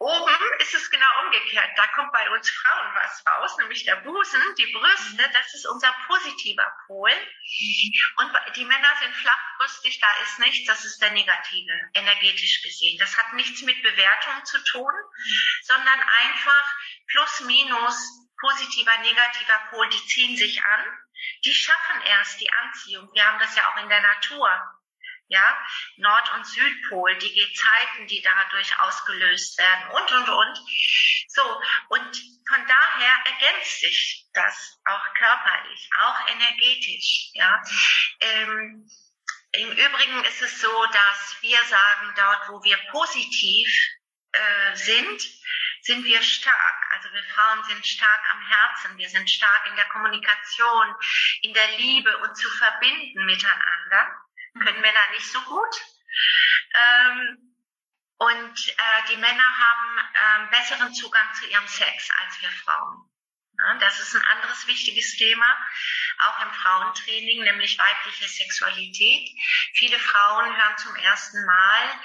Oben 0.00 0.34
ist 0.60 0.74
es 0.74 0.90
genau 0.90 1.24
umgekehrt. 1.26 1.72
Da 1.76 1.86
kommt 1.88 2.10
bei 2.12 2.30
uns 2.30 2.48
Frauen 2.48 2.94
was 2.94 3.22
raus, 3.26 3.58
nämlich 3.58 3.84
der 3.84 3.96
Busen, 3.96 4.40
die 4.56 4.72
Brüste, 4.72 5.30
das 5.30 5.54
ist 5.54 5.66
unser 5.66 5.94
positiver 6.06 6.72
Pol. 6.86 7.10
Und 8.16 8.32
die 8.56 8.64
Männer 8.64 8.96
sind 8.98 9.14
flachbrüstig, 9.14 10.00
da 10.00 10.08
ist 10.22 10.38
nichts, 10.38 10.66
das 10.66 10.86
ist 10.86 11.02
der 11.02 11.10
negative, 11.10 11.90
energetisch 11.92 12.62
gesehen. 12.62 12.98
Das 12.98 13.14
hat 13.18 13.34
nichts 13.34 13.60
mit 13.60 13.82
Bewertung 13.82 14.42
zu 14.46 14.64
tun, 14.64 14.92
sondern 15.64 16.00
einfach 16.00 16.74
plus 17.08 17.40
minus 17.40 18.29
positiver, 18.40 18.96
negativer 18.98 19.60
Pol, 19.70 19.88
die 19.88 20.06
ziehen 20.06 20.36
sich 20.36 20.62
an. 20.62 20.84
Die 21.44 21.54
schaffen 21.54 22.02
erst 22.02 22.40
die 22.40 22.50
Anziehung. 22.50 23.08
Wir 23.12 23.26
haben 23.26 23.38
das 23.38 23.54
ja 23.54 23.70
auch 23.70 23.82
in 23.82 23.88
der 23.88 24.00
Natur 24.00 24.48
ja, 25.30 25.64
Nord- 25.96 26.34
und 26.34 26.44
Südpol, 26.44 27.16
die 27.18 27.32
Gezeiten, 27.32 28.08
die 28.08 28.20
dadurch 28.20 28.78
ausgelöst 28.80 29.58
werden 29.58 29.88
und, 29.90 30.12
und, 30.12 30.28
und. 30.28 30.58
So, 31.28 31.62
und 31.88 32.16
von 32.48 32.66
daher 32.66 33.12
ergänzt 33.26 33.80
sich 33.80 34.26
das 34.34 34.80
auch 34.84 35.14
körperlich, 35.14 35.88
auch 36.00 36.28
energetisch, 36.28 37.30
ja. 37.34 37.62
Ähm, 38.20 38.90
Im 39.52 39.70
Übrigen 39.70 40.24
ist 40.24 40.42
es 40.42 40.60
so, 40.60 40.86
dass 40.86 41.36
wir 41.42 41.58
sagen, 41.64 42.12
dort, 42.16 42.48
wo 42.48 42.64
wir 42.64 42.76
positiv 42.90 43.68
äh, 44.32 44.74
sind, 44.74 45.22
sind 45.82 46.04
wir 46.04 46.22
stark. 46.22 46.86
Also 46.92 47.12
wir 47.12 47.22
Frauen 47.34 47.64
sind 47.64 47.86
stark 47.86 48.20
am 48.32 48.40
Herzen, 48.42 48.98
wir 48.98 49.08
sind 49.08 49.28
stark 49.28 49.66
in 49.68 49.76
der 49.76 49.86
Kommunikation, 49.86 50.94
in 51.42 51.54
der 51.54 51.78
Liebe 51.78 52.16
und 52.18 52.36
zu 52.36 52.48
verbinden 52.50 53.24
miteinander 53.24 54.20
können 54.58 54.80
Männer 54.80 55.10
nicht 55.12 55.26
so 55.26 55.40
gut. 55.42 55.76
Ähm, 56.74 57.56
und 58.18 58.68
äh, 58.68 59.08
die 59.10 59.16
Männer 59.16 59.42
haben 59.42 59.98
ähm, 59.98 60.50
besseren 60.50 60.94
Zugang 60.94 61.32
zu 61.34 61.46
ihrem 61.46 61.66
Sex 61.66 62.10
als 62.22 62.40
wir 62.40 62.50
Frauen. 62.50 63.10
Ja, 63.60 63.74
das 63.74 64.00
ist 64.00 64.14
ein 64.14 64.24
anderes 64.26 64.66
wichtiges 64.66 65.16
Thema, 65.16 65.46
auch 66.18 66.42
im 66.42 66.52
Frauentraining, 66.52 67.42
nämlich 67.42 67.78
weibliche 67.78 68.28
Sexualität. 68.28 69.28
Viele 69.74 69.98
Frauen 69.98 70.56
hören 70.56 70.78
zum 70.78 70.94
ersten 70.96 71.44
Mal 71.44 72.00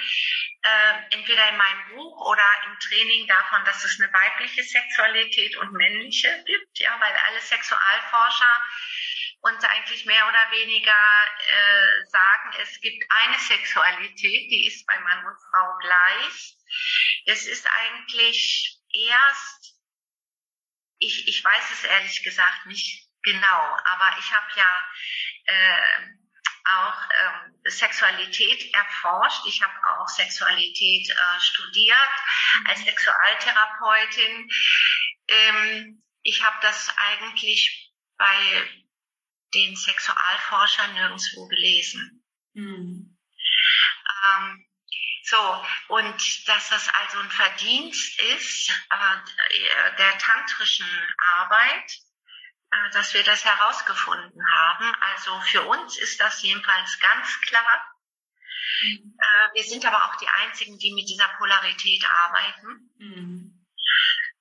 äh, 0.63 1.15
entweder 1.15 1.49
in 1.49 1.57
meinem 1.57 1.89
Buch 1.89 2.25
oder 2.25 2.47
im 2.65 2.79
Training 2.79 3.27
davon, 3.27 3.63
dass 3.65 3.83
es 3.83 3.99
eine 3.99 4.11
weibliche 4.11 4.63
Sexualität 4.63 5.55
und 5.57 5.73
männliche 5.73 6.43
gibt, 6.45 6.79
ja, 6.79 6.99
weil 6.99 7.15
alle 7.27 7.39
Sexualforscher 7.39 8.65
und 9.41 9.63
eigentlich 9.63 10.05
mehr 10.05 10.27
oder 10.27 10.51
weniger 10.51 10.91
äh, 10.91 12.05
sagen, 12.09 12.53
es 12.63 12.81
gibt 12.81 13.05
eine 13.09 13.37
Sexualität, 13.37 14.51
die 14.51 14.65
ist 14.67 14.85
bei 14.87 14.99
Mann 14.99 15.25
und 15.25 15.37
Frau 15.51 15.77
gleich. 15.77 16.55
Es 17.27 17.45
ist 17.45 17.67
eigentlich 17.67 18.79
erst, 18.91 19.64
ich, 20.99 21.27
ich 21.27 21.43
weiß 21.43 21.71
es 21.71 21.83
ehrlich 21.83 22.23
gesagt 22.23 22.65
nicht 22.65 23.07
genau, 23.23 23.77
aber 23.85 24.17
ich 24.19 24.31
habe 24.31 24.47
ja 24.55 24.87
äh, 25.45 26.15
auch 26.65 26.97
ähm, 27.21 27.55
Sexualität 27.65 28.73
erforscht. 28.73 29.45
Ich 29.47 29.61
habe 29.61 29.73
auch 29.85 30.07
Sexualität 30.07 31.09
äh, 31.09 31.39
studiert 31.39 31.97
als 32.67 32.79
mhm. 32.79 32.85
Sexualtherapeutin. 32.85 34.49
Ähm, 35.27 36.03
ich 36.23 36.43
habe 36.43 36.57
das 36.61 36.91
eigentlich 36.97 37.91
bei 38.17 38.69
den 39.53 39.75
Sexualforscher 39.75 40.87
nirgendwo 40.89 41.47
gelesen. 41.47 42.23
Mhm. 42.53 43.17
Ähm, 44.23 44.64
so, 45.25 45.65
und 45.87 46.47
dass 46.47 46.69
das 46.69 46.87
also 46.89 47.17
ein 47.17 47.31
Verdienst 47.31 48.19
ist 48.37 48.69
äh, 48.69 49.95
der 49.97 50.17
tantrischen 50.19 50.87
Arbeit, 51.17 51.91
äh, 52.71 52.89
dass 52.91 53.13
wir 53.15 53.23
das 53.23 53.43
herausgefunden 53.43 54.41
haben. 54.53 54.95
Also 55.01 55.41
für 55.41 55.63
uns 55.63 55.97
ist 55.97 56.19
das 56.19 56.43
jedenfalls 56.43 56.99
ganz 56.99 57.41
klar. 57.41 57.95
Mhm. 58.81 59.17
Äh, 59.19 59.55
wir 59.55 59.63
sind 59.63 59.83
aber 59.85 60.05
auch 60.05 60.15
die 60.17 60.27
Einzigen, 60.27 60.77
die 60.77 60.93
mit 60.93 61.09
dieser 61.09 61.27
Polarität 61.39 62.05
arbeiten. 62.07 62.91
Mhm. 62.99 63.65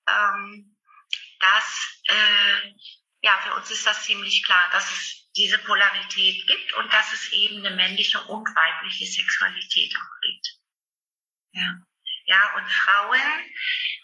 Ähm, 0.06 0.76
dass 1.40 2.02
äh, 2.08 2.74
ja, 3.22 3.38
für 3.38 3.54
uns 3.54 3.70
ist 3.70 3.86
das 3.86 4.04
ziemlich 4.04 4.42
klar, 4.44 4.68
dass 4.70 4.90
es 4.90 5.30
diese 5.34 5.58
Polarität 5.58 6.46
gibt 6.46 6.74
und 6.74 6.92
dass 6.92 7.10
es 7.14 7.32
eben 7.32 7.64
eine 7.64 7.74
männliche 7.74 8.22
und 8.24 8.46
weibliche 8.54 9.06
Sexualität 9.06 9.96
auch 9.96 10.20
gibt. 10.20 10.63
Ja. 11.54 11.74
Ja, 12.26 12.54
und 12.56 12.70
Frauen 12.70 13.20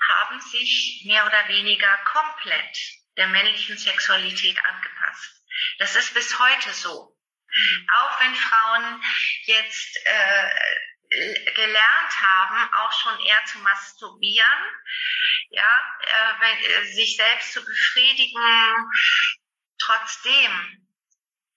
haben 0.09 0.41
sich 0.41 1.03
mehr 1.07 1.25
oder 1.27 1.49
weniger 1.49 1.97
komplett 2.05 2.79
der 3.17 3.29
männlichen 3.29 3.79
Sexualität 3.79 4.63
angepasst. 4.65 5.43
Das 5.79 5.97
ist 5.97 6.13
bis 6.15 6.39
heute 6.39 6.71
so. 6.73 7.17
Mhm. 7.49 7.87
Auch 7.95 8.21
wenn 8.21 8.35
Frauen 8.35 9.03
jetzt 9.45 9.99
äh, 10.05 10.51
gelernt 11.55 12.23
haben, 12.23 12.75
auch 12.75 12.93
schon 12.93 13.19
eher 13.21 13.45
zu 13.47 13.59
masturbieren, 13.61 14.65
ja, 15.51 15.99
äh, 16.03 16.41
wenn, 16.41 16.59
äh, 16.59 16.93
sich 16.93 17.17
selbst 17.17 17.53
zu 17.53 17.65
befriedigen. 17.65 18.41
Trotzdem 19.79 20.89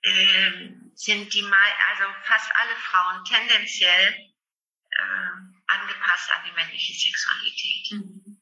äh, 0.01 0.69
sind 0.95 1.34
die 1.34 1.43
also 1.43 2.03
fast 2.23 2.56
alle 2.56 2.75
Frauen 2.77 3.23
tendenziell 3.25 4.15
äh, 4.91 5.53
angepasst 5.67 6.32
an 6.32 6.43
die 6.45 6.52
männliche 6.52 6.93
Sexualität. 6.93 7.91
Mhm. 7.91 8.41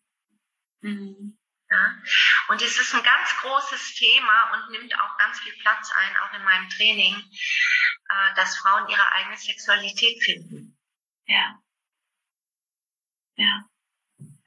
Mhm. 0.81 1.37
Ja? 1.69 2.01
Und 2.49 2.61
es 2.61 2.77
ist 2.77 2.93
ein 2.93 3.03
ganz 3.03 3.35
großes 3.37 3.95
Thema 3.95 4.53
und 4.53 4.71
nimmt 4.71 4.99
auch 4.99 5.17
ganz 5.17 5.39
viel 5.39 5.53
Platz 5.59 5.91
ein, 5.91 6.17
auch 6.17 6.33
in 6.33 6.43
meinem 6.43 6.69
Training, 6.69 7.15
äh, 7.15 8.35
dass 8.35 8.57
Frauen 8.57 8.89
ihre 8.89 9.11
eigene 9.13 9.37
Sexualität 9.37 10.21
finden. 10.23 10.77
Ja. 11.25 11.59
Ja. 13.35 13.65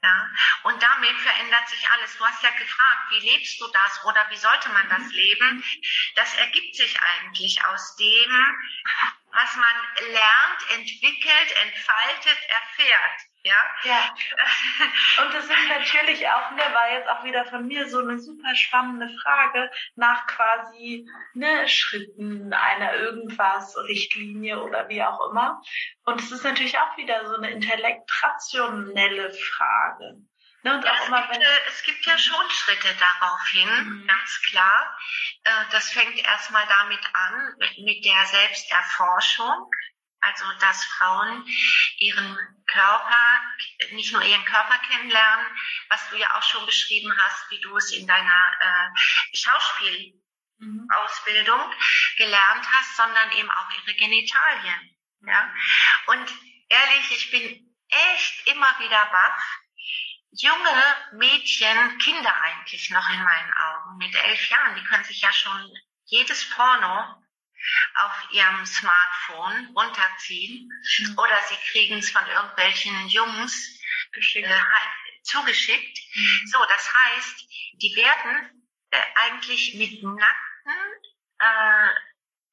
Ja, 0.05 0.29
und 0.61 0.83
damit 0.83 1.17
verändert 1.19 1.67
sich 1.67 1.89
alles. 1.89 2.15
Du 2.15 2.23
hast 2.23 2.43
ja 2.43 2.51
gefragt, 2.51 3.09
wie 3.09 3.27
lebst 3.27 3.59
du 3.59 3.65
das 3.71 4.05
oder 4.05 4.29
wie 4.29 4.37
sollte 4.37 4.69
man 4.69 4.87
das 4.87 5.11
leben? 5.11 5.63
Das 6.13 6.35
ergibt 6.35 6.75
sich 6.75 6.95
eigentlich 7.01 7.65
aus 7.65 7.95
dem, 7.95 8.57
was 9.35 9.55
man 9.55 10.11
lernt, 10.13 10.79
entwickelt, 10.79 11.49
entfaltet, 11.65 12.39
erfährt. 12.47 13.19
Ja. 13.43 13.53
ja. 13.83 14.15
Und 15.23 15.33
das 15.33 15.43
ist 15.43 15.69
natürlich 15.69 16.27
auch, 16.27 16.51
ne, 16.51 16.63
war 16.73 16.91
jetzt 16.91 17.07
auch 17.09 17.23
wieder 17.23 17.45
von 17.45 17.67
mir 17.67 17.87
so 17.87 17.99
eine 17.99 18.17
super 18.17 18.55
spannende 18.55 19.07
Frage 19.21 19.69
nach 19.95 20.25
quasi 20.25 21.07
ne, 21.35 21.67
Schritten 21.67 22.53
einer 22.53 22.95
irgendwas, 22.95 23.77
Richtlinie 23.77 24.63
oder 24.63 24.89
wie 24.89 25.03
auch 25.03 25.29
immer. 25.29 25.61
Und 26.05 26.21
es 26.21 26.31
ist 26.31 26.43
natürlich 26.43 26.79
auch 26.79 26.97
wieder 26.97 27.27
so 27.27 27.35
eine 27.35 27.51
intellektrationelle 27.51 29.31
Frage. 29.31 30.17
Ne, 30.65 30.81
ja, 30.83 30.91
auch 30.93 31.07
immer, 31.07 31.21
gibt, 31.27 31.45
es 31.67 31.83
gibt 31.83 32.03
ja 32.07 32.17
schon 32.17 32.49
Schritte 32.49 32.91
darauf 32.95 33.47
hin, 33.49 33.69
mhm. 33.69 34.07
ganz 34.07 34.41
klar. 34.49 34.97
Äh, 35.43 35.65
das 35.69 35.91
fängt 35.91 36.17
erstmal 36.17 36.65
damit 36.65 37.07
an, 37.13 37.53
mit 37.77 38.03
der 38.03 38.25
Selbsterforschung. 38.25 39.69
Also, 40.21 40.43
dass 40.61 40.83
Frauen 40.85 41.45
ihren 41.99 42.35
Körper, 42.65 43.43
nicht 43.91 44.11
nur 44.11 44.23
ihren 44.23 44.43
Körper 44.45 44.79
kennenlernen, 44.79 45.45
was 45.89 46.09
du 46.09 46.15
ja 46.15 46.35
auch 46.35 46.41
schon 46.41 46.65
beschrieben 46.65 47.15
hast, 47.15 47.51
wie 47.51 47.61
du 47.61 47.77
es 47.77 47.91
in 47.91 48.07
deiner 48.07 48.57
äh, 48.59 48.89
Schauspielausbildung 49.37 51.59
mhm. 51.59 51.75
gelernt 52.17 52.67
hast, 52.71 52.97
sondern 52.97 53.31
eben 53.33 53.51
auch 53.51 53.69
ihre 53.69 53.93
Genitalien. 53.93 54.97
Ja? 55.27 55.53
Und 56.07 56.33
ehrlich, 56.69 57.11
ich 57.11 57.29
bin 57.29 57.77
echt 57.87 58.47
immer 58.47 58.79
wieder 58.79 59.05
baff. 59.11 59.59
Junge 60.31 60.95
Mädchen, 61.13 61.97
Kinder 61.99 62.35
eigentlich 62.41 62.89
noch 62.89 63.07
in 63.09 63.23
meinen 63.23 63.53
Augen, 63.53 63.97
mit 63.97 64.13
elf 64.15 64.49
Jahren, 64.49 64.75
die 64.75 64.83
können 64.83 65.03
sich 65.03 65.21
ja 65.21 65.31
schon 65.31 65.71
jedes 66.05 66.49
Porno 66.49 67.23
auf 67.95 68.31
ihrem 68.31 68.65
Smartphone 68.65 69.71
runterziehen 69.75 70.69
mhm. 70.99 71.17
oder 71.17 71.39
sie 71.49 71.71
kriegen 71.71 71.97
es 71.99 72.11
von 72.11 72.25
irgendwelchen 72.27 73.07
Jungs 73.07 73.79
äh, 74.13 74.43
zugeschickt. 75.23 75.99
Mhm. 76.15 76.47
So, 76.47 76.59
das 76.69 76.93
heißt, 76.93 77.45
die 77.81 77.95
werden 77.95 78.69
äh, 78.91 79.01
eigentlich 79.15 79.73
mit 79.75 80.03
nackten 80.03 80.73
äh, 81.39 81.89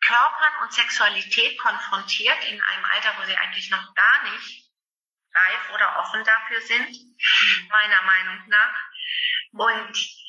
Körpern 0.00 0.62
und 0.62 0.72
Sexualität 0.72 1.58
konfrontiert 1.58 2.44
in 2.44 2.60
einem 2.60 2.84
Alter, 2.86 3.14
wo 3.18 3.26
sie 3.26 3.36
eigentlich 3.36 3.70
noch 3.70 3.94
gar 3.94 4.32
nicht 4.32 4.71
reif 5.34 5.70
oder 5.74 5.98
offen 5.98 6.24
dafür 6.24 6.60
sind, 6.60 6.90
mhm. 6.90 7.68
meiner 7.68 8.02
Meinung 8.02 8.48
nach. 8.48 8.74
Und 9.52 10.22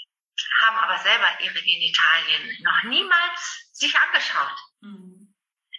haben 0.62 0.78
aber 0.78 0.98
selber 1.00 1.40
ihre 1.42 1.62
Genitalien 1.62 2.64
noch 2.64 2.84
niemals 2.84 3.70
sich 3.74 3.96
angeschaut. 3.98 4.58
Mhm. 4.82 5.34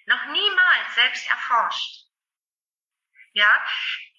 Noch 0.07 0.27
niemals 0.27 0.95
selbst 0.95 1.29
erforscht. 1.29 2.05
Ja, 3.33 3.66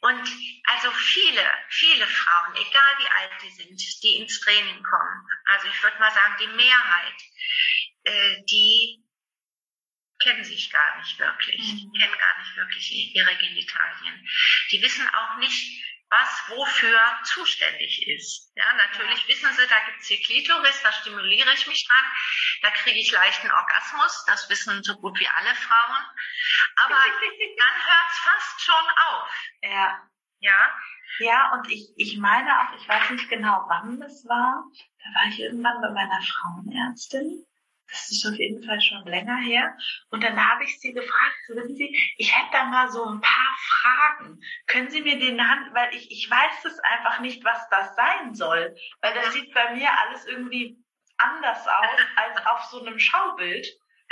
und 0.01 0.30
also 0.66 0.91
viele, 0.91 1.43
viele 1.70 2.06
Frauen, 2.06 2.56
egal 2.56 2.97
wie 2.97 3.10
alt 3.10 3.41
die 3.41 3.49
sind, 3.51 4.03
die 4.03 4.18
ins 4.18 4.41
Training 4.41 4.84
kommen, 4.84 5.28
also 5.45 5.68
ich 5.68 5.84
würde 5.84 5.97
mal 5.99 6.12
sagen, 6.12 6.36
die 6.41 6.47
Mehrheit, 6.47 7.22
äh, 8.03 8.43
die 8.43 9.05
kennen 10.26 10.43
sich 10.43 10.71
gar 10.71 10.97
nicht 10.97 11.19
wirklich, 11.19 11.61
mhm. 11.61 11.78
die 11.78 11.99
kennen 11.99 12.17
gar 12.17 12.39
nicht 12.39 12.55
wirklich 12.57 13.15
ihre 13.15 13.36
Genitalien. 13.36 14.28
Die 14.71 14.82
wissen 14.82 15.07
auch 15.09 15.38
nicht, 15.38 15.84
was 16.09 16.49
wofür 16.49 16.99
zuständig 17.23 18.07
ist. 18.07 18.51
Ja, 18.55 18.73
natürlich 18.73 19.21
ja. 19.21 19.28
wissen 19.28 19.53
sie, 19.53 19.67
da 19.67 19.80
gibt's 19.86 20.07
die 20.07 20.21
Klitoris, 20.21 20.82
da 20.82 20.91
stimuliere 20.91 21.53
ich 21.53 21.67
mich 21.67 21.88
dran, 21.88 22.05
da 22.63 22.71
kriege 22.71 22.99
ich 22.99 23.11
leichten 23.11 23.51
Orgasmus, 23.51 24.26
das 24.26 24.49
wissen 24.49 24.84
so 24.84 24.95
gut 24.97 25.19
wie 25.19 25.28
alle 25.28 25.53
Frauen. 25.55 26.05
Aber 26.78 26.95
dann 27.57 27.76
hört's 27.86 28.19
fast 28.19 28.61
schon 28.61 28.86
auf. 29.09 29.30
Ja. 29.61 30.09
Ja. 30.39 30.80
Ja, 31.19 31.53
und 31.53 31.69
ich, 31.69 31.93
ich 31.95 32.17
meine 32.17 32.59
auch, 32.59 32.73
ich 32.76 32.88
weiß 32.88 33.11
nicht 33.11 33.30
genau, 33.30 33.63
wann 33.67 33.99
das 33.99 34.26
war. 34.26 34.65
Da 34.99 35.19
war 35.19 35.30
ich 35.30 35.39
irgendwann 35.39 35.82
bei 35.82 35.89
meiner 35.91 36.21
Frauenärztin 36.21 37.45
das 37.89 38.11
ist 38.11 38.25
auf 38.25 38.36
jeden 38.36 38.63
Fall 38.63 38.81
schon 38.81 39.05
länger 39.05 39.38
her. 39.38 39.77
Und 40.09 40.23
dann 40.23 40.36
habe 40.36 40.63
ich 40.63 40.79
sie 40.79 40.93
gefragt, 40.93 41.36
wissen 41.47 41.75
Sie, 41.75 42.13
ich 42.17 42.36
hätte 42.36 42.51
da 42.51 42.65
mal 42.65 42.89
so 42.89 43.05
ein 43.05 43.21
paar 43.21 43.55
Fragen. 43.59 44.41
Können 44.67 44.89
Sie 44.89 45.01
mir 45.01 45.19
den 45.19 45.47
Hand, 45.47 45.73
weil 45.73 45.93
ich, 45.93 46.11
ich 46.11 46.29
weiß 46.29 46.65
es 46.65 46.79
einfach 46.79 47.19
nicht, 47.19 47.43
was 47.43 47.67
das 47.69 47.95
sein 47.95 48.33
soll. 48.33 48.75
Weil 49.01 49.13
das 49.13 49.33
sieht 49.33 49.53
bei 49.53 49.75
mir 49.75 49.89
alles 49.99 50.25
irgendwie 50.25 50.77
anders 51.17 51.67
aus 51.67 51.89
als 52.15 52.45
auf 52.45 52.63
so 52.65 52.86
einem 52.86 52.99
Schaubild. 52.99 53.67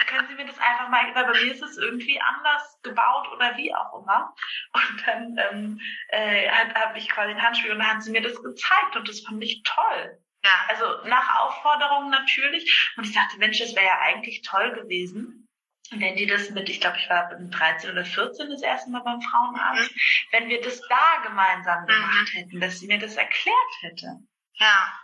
Können 0.08 0.28
Sie 0.28 0.36
mir 0.36 0.46
das 0.46 0.58
einfach 0.60 0.90
mal, 0.90 1.14
weil 1.14 1.26
bei 1.26 1.44
mir 1.44 1.54
ist 1.54 1.62
es 1.62 1.78
irgendwie 1.78 2.20
anders 2.20 2.80
gebaut 2.82 3.28
oder 3.32 3.56
wie 3.58 3.74
auch 3.74 4.02
immer. 4.02 4.34
Und 4.74 5.08
dann 5.08 5.38
ähm, 5.38 5.82
äh, 6.08 6.50
habe 6.50 6.98
ich 6.98 7.10
quasi 7.10 7.32
ein 7.32 7.42
Handspiel 7.42 7.72
und 7.72 7.80
dann 7.80 7.90
haben 7.90 8.02
sie 8.02 8.12
mir 8.12 8.22
das 8.22 8.42
gezeigt 8.42 8.96
und 8.96 9.08
das 9.08 9.22
fand 9.22 9.44
ich 9.44 9.62
toll. 9.64 10.20
Ja. 10.44 10.66
Also 10.68 11.08
nach 11.08 11.40
Aufforderung 11.40 12.10
natürlich. 12.10 12.94
Und 12.98 13.06
ich 13.06 13.14
dachte, 13.14 13.38
Mensch, 13.38 13.60
das 13.60 13.76
wäre 13.76 13.86
ja 13.86 14.00
eigentlich 14.02 14.42
toll 14.42 14.74
gewesen, 14.74 15.48
wenn 15.92 16.16
die 16.16 16.26
das 16.26 16.50
mit, 16.50 16.70
ich 16.70 16.82
glaube, 16.82 16.98
ich 16.98 17.10
war 17.10 17.38
mit 17.38 17.54
13 17.54 17.92
oder 17.92 18.06
14 18.06 18.50
das 18.50 18.62
erste 18.62 18.90
Mal 18.90 19.02
beim 19.02 19.22
Frauenarzt, 19.22 19.92
mhm. 19.92 20.00
wenn 20.32 20.50
wir 20.50 20.62
das 20.62 20.82
da 20.88 21.22
gemeinsam 21.24 21.84
mhm. 21.84 21.88
gemacht 21.88 22.34
hätten, 22.34 22.60
dass 22.60 22.80
sie 22.80 22.88
mir 22.88 23.00
das 23.00 23.16
erklärt 23.16 23.74
hätte. 23.82 24.20
Ja. 24.56 25.00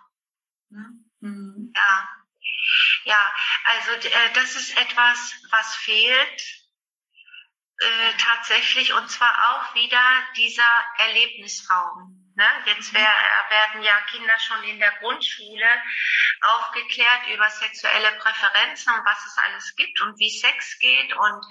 Mhm. 0.70 1.74
Ja. 1.76 2.10
Ja, 3.06 3.34
also 3.66 4.08
äh, 4.08 4.34
das 4.36 4.56
ist 4.56 4.80
etwas, 4.80 5.34
was 5.50 5.76
fehlt 5.76 6.60
äh, 7.78 8.12
tatsächlich 8.18 8.94
und 8.94 9.10
zwar 9.10 9.32
auch 9.50 9.76
wieder 9.76 10.04
dieser 10.36 10.64
Erlebnisraum. 10.98 12.19
Ne? 12.40 12.48
Jetzt 12.68 12.94
wär, 12.94 13.02
werden 13.50 13.82
ja 13.82 14.00
Kinder 14.10 14.40
schon 14.40 14.64
in 14.64 14.80
der 14.80 14.94
Grundschule 15.00 15.68
aufgeklärt 16.40 17.28
über 17.34 17.50
sexuelle 17.50 18.14
Präferenzen 18.14 18.94
und 18.94 19.06
was 19.06 19.26
es 19.26 19.38
alles 19.40 19.76
gibt 19.76 20.00
und 20.00 20.18
wie 20.18 20.30
Sex 20.30 20.80
geht 20.80 21.12
und 21.18 21.46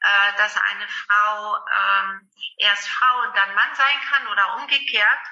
äh, 0.00 0.36
dass 0.36 0.56
eine 0.56 0.88
Frau 0.88 1.56
ähm, 1.56 2.30
erst 2.56 2.88
Frau 2.88 3.28
und 3.28 3.36
dann 3.36 3.54
Mann 3.54 3.72
sein 3.76 4.00
kann 4.10 4.26
oder 4.26 4.56
umgekehrt. 4.56 5.24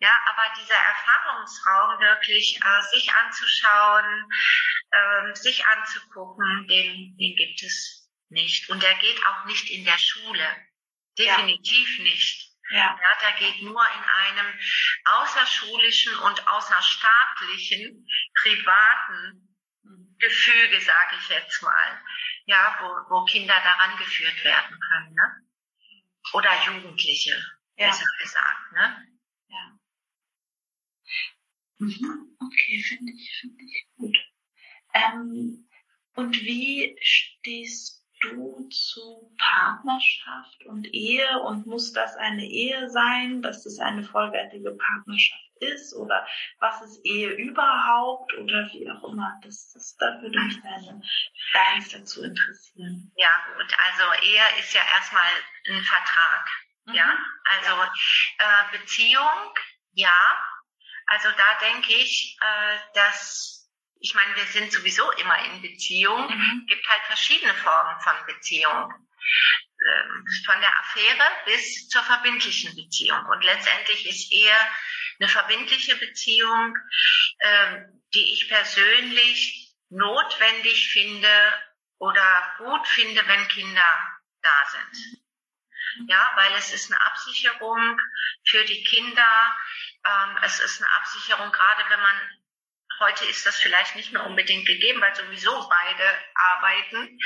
Ja, 0.00 0.12
aber 0.26 0.52
dieser 0.60 0.74
Erfahrungsraum 0.74 1.98
wirklich 2.00 2.60
äh, 2.62 2.82
sich 2.94 3.10
anzuschauen, 3.14 4.30
äh, 4.90 5.34
sich 5.34 5.66
anzugucken, 5.66 6.68
den, 6.68 7.16
den 7.16 7.36
gibt 7.36 7.62
es 7.62 8.06
nicht. 8.28 8.68
Und 8.68 8.82
der 8.82 8.96
geht 8.96 9.26
auch 9.28 9.46
nicht 9.46 9.70
in 9.70 9.86
der 9.86 9.96
Schule. 9.96 10.46
Definitiv 11.16 11.96
ja. 11.96 12.04
nicht. 12.04 12.45
Ja. 12.70 12.98
ja, 13.00 13.18
der 13.22 13.32
geht 13.38 13.62
nur 13.62 13.80
in 13.86 14.04
einem 14.04 14.58
außerschulischen 15.04 16.16
und 16.18 16.48
außerstaatlichen, 16.48 18.08
privaten 18.42 19.46
Gefüge, 20.18 20.80
sage 20.80 21.16
ich 21.20 21.28
jetzt 21.28 21.62
mal, 21.62 22.02
ja, 22.46 22.76
wo, 22.80 23.14
wo 23.14 23.24
Kinder 23.24 23.54
daran 23.54 23.96
geführt 23.98 24.42
werden 24.44 24.78
können, 24.80 25.14
ne? 25.14 25.46
Oder 26.32 26.50
Jugendliche, 26.64 27.36
ja. 27.76 27.88
besser 27.88 28.06
gesagt, 28.20 28.72
ne? 28.72 29.06
Ja. 29.48 29.78
Mhm. 31.78 32.36
Okay, 32.40 32.82
finde 32.82 33.12
ich, 33.12 33.38
finde 33.40 33.62
ich 33.62 33.86
gut. 33.96 34.16
Ähm, 34.94 35.68
und 36.14 36.40
wie 36.40 36.96
stehst 37.02 37.95
du 38.30 38.68
zu 38.68 39.34
Partnerschaft 39.38 40.64
und 40.66 40.86
Ehe 40.86 41.40
und 41.40 41.66
muss 41.66 41.92
das 41.92 42.16
eine 42.16 42.44
Ehe 42.44 42.88
sein, 42.90 43.42
dass 43.42 43.66
es 43.66 43.78
eine 43.78 44.02
vollwertige 44.02 44.72
Partnerschaft 44.72 45.42
ist 45.60 45.94
oder 45.94 46.26
was 46.58 46.82
ist 46.82 47.04
Ehe 47.04 47.30
überhaupt 47.30 48.34
oder 48.34 48.68
wie 48.72 48.90
auch 48.90 49.04
immer. 49.08 49.38
Das, 49.42 49.72
das, 49.72 49.96
da 49.98 50.20
würde 50.20 50.38
mich 50.38 50.60
deine 50.62 51.00
deins 51.52 51.88
dazu 51.90 52.22
interessieren. 52.22 53.12
Ja, 53.16 53.30
gut. 53.56 53.74
Also 53.86 54.22
Ehe 54.22 54.42
ist 54.58 54.74
ja 54.74 54.82
erstmal 54.94 55.30
ein 55.68 55.82
Vertrag. 55.82 56.48
Mhm. 56.86 56.94
Ja, 56.94 57.18
also 57.44 57.82
äh, 58.38 58.78
Beziehung, 58.78 59.54
ja. 59.92 60.36
Also 61.06 61.28
da 61.36 61.66
denke 61.66 61.92
ich, 61.94 62.36
äh, 62.40 62.78
dass 62.94 63.65
ich 64.00 64.14
meine, 64.14 64.36
wir 64.36 64.44
sind 64.46 64.72
sowieso 64.72 65.10
immer 65.12 65.44
in 65.46 65.62
Beziehung. 65.62 66.28
Mhm. 66.28 66.66
gibt 66.68 66.88
halt 66.88 67.02
verschiedene 67.04 67.54
Formen 67.54 68.00
von 68.00 68.14
Beziehung. 68.26 68.92
Ähm, 69.78 70.24
von 70.44 70.60
der 70.60 70.78
Affäre 70.80 71.24
bis 71.44 71.88
zur 71.88 72.02
verbindlichen 72.02 72.74
Beziehung. 72.74 73.24
Und 73.26 73.44
letztendlich 73.44 74.08
ist 74.08 74.32
eher 74.32 74.58
eine 75.18 75.28
verbindliche 75.28 75.96
Beziehung, 75.96 76.76
ähm, 77.40 78.02
die 78.14 78.32
ich 78.32 78.48
persönlich 78.48 79.74
notwendig 79.90 80.88
finde 80.88 81.28
oder 81.98 82.54
gut 82.58 82.86
finde, 82.88 83.26
wenn 83.26 83.48
Kinder 83.48 84.18
da 84.42 84.64
sind. 84.66 85.20
Mhm. 85.98 86.08
Ja, 86.08 86.30
weil 86.36 86.52
es 86.54 86.72
ist 86.72 86.90
eine 86.90 87.04
Absicherung 87.04 88.00
für 88.46 88.64
die 88.64 88.82
Kinder. 88.84 89.56
Ähm, 90.04 90.38
es 90.42 90.60
ist 90.60 90.82
eine 90.82 90.92
Absicherung, 90.94 91.52
gerade 91.52 91.82
wenn 91.90 92.00
man 92.00 92.20
Heute 92.98 93.26
ist 93.26 93.44
das 93.44 93.56
vielleicht 93.58 93.94
nicht 93.94 94.12
mehr 94.12 94.24
unbedingt 94.24 94.66
gegeben, 94.66 95.00
weil 95.02 95.14
sowieso 95.14 95.68
beide 95.68 96.18
arbeiten, 96.34 97.18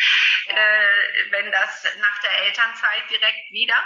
äh, 0.46 1.30
wenn 1.30 1.52
das 1.52 1.86
nach 2.00 2.18
der 2.22 2.42
Elternzeit 2.44 3.08
direkt 3.08 3.50
wieder. 3.52 3.80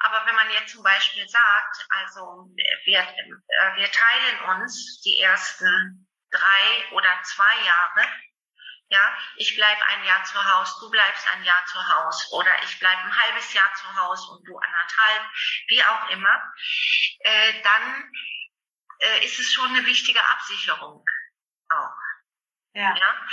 Aber 0.00 0.26
wenn 0.26 0.34
man 0.34 0.50
jetzt 0.50 0.72
zum 0.74 0.82
Beispiel 0.82 1.26
sagt, 1.26 1.86
also 1.88 2.50
wir, 2.84 3.00
äh, 3.00 3.76
wir 3.76 3.90
teilen 3.90 4.60
uns 4.60 5.00
die 5.00 5.20
ersten 5.20 6.08
drei 6.30 6.92
oder 6.92 7.22
zwei 7.22 7.64
Jahre, 7.64 8.06
ja, 8.88 9.18
ich 9.36 9.54
bleib 9.54 9.78
ein 9.88 10.04
Jahr 10.04 10.24
zu 10.24 10.44
Hause, 10.44 10.74
du 10.80 10.90
bleibst 10.90 11.26
ein 11.32 11.44
Jahr 11.44 11.64
zu 11.66 11.78
Hause 11.78 12.34
oder 12.34 12.50
ich 12.64 12.78
bleib 12.80 12.98
ein 12.98 13.16
halbes 13.16 13.54
Jahr 13.54 13.72
zu 13.74 13.86
Hause 13.96 14.32
und 14.32 14.46
du 14.46 14.58
anderthalb, 14.58 15.22
wie 15.68 15.84
auch 15.84 16.10
immer, 16.10 16.52
äh, 17.20 17.62
dann 17.62 18.12
äh, 18.98 19.24
ist 19.24 19.38
es 19.38 19.52
schon 19.52 19.68
eine 19.68 19.86
wichtige 19.86 20.22
Absicherung 20.22 21.04
auch. 21.70 22.00
Ja. 22.72 22.94
ja. 22.94 23.26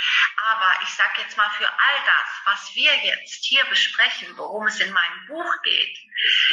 Aber 0.50 0.82
ich 0.82 0.88
sage 0.88 1.20
jetzt 1.20 1.36
mal 1.36 1.50
für 1.50 1.68
all 1.68 1.96
das, 2.04 2.40
was 2.44 2.74
wir 2.74 2.94
jetzt 3.04 3.44
hier 3.44 3.64
besprechen, 3.66 4.36
worum 4.36 4.66
es 4.66 4.80
in 4.80 4.92
meinem 4.92 5.26
Buch 5.26 5.62
geht, 5.62 5.98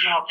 ja, 0.03 0.25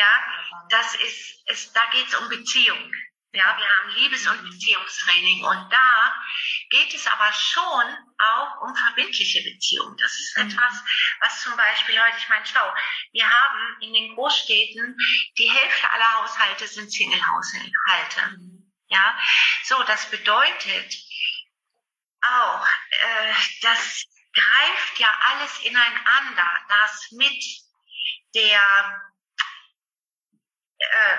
das 0.68 0.94
ist, 0.94 1.48
ist 1.48 1.76
da 1.76 1.84
geht 1.90 2.06
es 2.06 2.14
um 2.14 2.28
Beziehung. 2.28 2.92
Ja, 3.32 3.56
wir 3.58 3.68
haben 3.68 3.90
Liebes- 3.96 4.28
und 4.28 4.44
Beziehungstraining 4.44 5.42
und 5.44 5.72
da 5.72 6.24
geht 6.70 6.94
es 6.94 7.04
aber 7.08 7.32
schon 7.32 7.84
auch 8.18 8.62
um 8.62 8.76
verbindliche 8.76 9.42
Beziehungen. 9.42 9.96
Das 9.96 10.12
ist 10.12 10.38
mhm. 10.38 10.50
etwas, 10.50 10.72
was 11.18 11.42
zum 11.42 11.56
Beispiel 11.56 12.00
heute, 12.00 12.16
ich 12.16 12.28
meine, 12.28 12.46
schau, 12.46 12.72
wir 13.12 13.28
haben 13.28 13.76
in 13.80 13.92
den 13.92 14.14
Großstädten 14.14 14.96
die 15.36 15.50
Hälfte 15.50 15.90
aller 15.90 16.14
Haushalte 16.14 16.68
sind 16.68 16.92
Single-Haushalte. 16.92 18.38
Mhm. 18.38 18.72
Ja, 18.86 19.18
so, 19.64 19.82
das 19.82 20.08
bedeutet, 20.10 20.94
auch, 22.24 22.66
äh, 22.90 23.34
das 23.62 24.04
greift 24.32 24.98
ja 24.98 25.18
alles 25.30 25.60
ineinander, 25.64 26.60
das 26.68 27.08
mit 27.12 27.44
der 28.34 29.02
äh, 30.78 31.18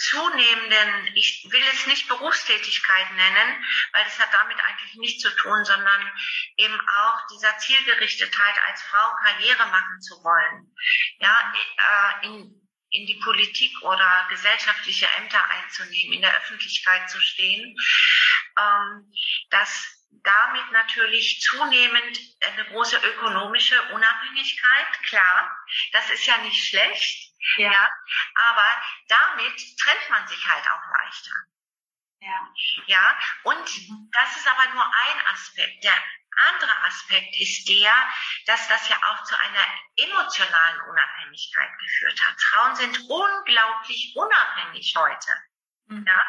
zunehmenden, 0.00 1.14
ich 1.14 1.46
will 1.50 1.62
es 1.72 1.86
nicht 1.86 2.08
Berufstätigkeit 2.08 3.12
nennen, 3.12 3.64
weil 3.92 4.04
das 4.04 4.18
hat 4.18 4.32
damit 4.32 4.58
eigentlich 4.58 4.94
nichts 4.94 5.22
zu 5.22 5.30
tun, 5.36 5.64
sondern 5.64 6.12
eben 6.56 6.80
auch 6.88 7.26
dieser 7.32 7.56
Zielgerichtetheit 7.58 8.54
als 8.66 8.82
Frau 8.82 9.14
Karriere 9.22 9.66
machen 9.66 10.00
zu 10.00 10.14
wollen, 10.24 10.74
ja, 11.18 11.54
äh, 11.76 12.26
in, 12.26 12.70
in 12.90 13.06
die 13.06 13.20
Politik 13.22 13.72
oder 13.82 14.26
gesellschaftliche 14.30 15.06
Ämter 15.18 15.44
einzunehmen, 15.50 16.14
in 16.14 16.22
der 16.22 16.36
Öffentlichkeit 16.36 17.10
zu 17.10 17.20
stehen, 17.20 17.76
ähm, 18.58 19.12
dass 19.50 19.99
damit 20.10 20.70
natürlich 20.72 21.40
zunehmend 21.40 22.18
eine 22.44 22.64
große 22.66 22.96
ökonomische 22.96 23.80
Unabhängigkeit, 23.92 25.02
klar, 25.04 25.56
das 25.92 26.10
ist 26.10 26.26
ja 26.26 26.36
nicht 26.38 26.68
schlecht, 26.68 27.32
Ja. 27.56 27.72
ja. 27.72 27.88
Aber 28.34 28.82
damit 29.08 29.78
trennt 29.78 30.10
man 30.10 30.26
sich 30.28 30.46
halt 30.46 30.66
auch 30.68 30.82
leichter. 30.98 31.32
Ja. 32.20 32.48
Ja. 32.86 33.18
Und 33.44 33.66
das 34.12 34.36
ist 34.36 34.46
aber 34.48 34.74
nur 34.74 34.84
ein 34.84 35.26
Aspekt. 35.32 35.84
Der 35.84 35.94
andere 36.48 36.82
Aspekt 36.84 37.34
ist 37.40 37.68
der, 37.68 37.92
dass 38.46 38.68
das 38.68 38.88
ja 38.88 38.96
auch 39.06 39.24
zu 39.24 39.38
einer 39.38 39.66
emotionalen 39.96 40.80
Unabhängigkeit 40.82 41.78
geführt 41.78 42.20
hat. 42.22 42.40
Frauen 42.40 42.76
sind 42.76 42.98
unglaublich 43.08 44.12
unabhängig 44.14 44.94
heute. 44.96 45.32
Mhm. 45.90 46.06
Ja? 46.06 46.22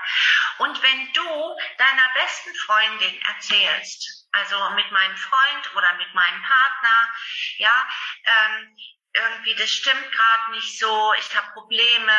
Und 0.57 0.81
wenn 0.81 1.13
du 1.13 1.57
deiner 1.77 2.09
besten 2.15 2.53
Freundin 2.55 3.21
erzählst, 3.21 4.27
also 4.31 4.69
mit 4.71 4.91
meinem 4.91 5.15
Freund 5.17 5.75
oder 5.75 5.93
mit 5.97 6.13
meinem 6.13 6.41
Partner, 6.41 7.13
ja, 7.57 7.89
ähm, 8.23 8.75
irgendwie, 9.13 9.55
das 9.55 9.69
stimmt 9.69 10.11
gerade 10.11 10.51
nicht 10.51 10.79
so, 10.79 11.13
ich 11.19 11.35
habe 11.35 11.51
Probleme, 11.51 12.13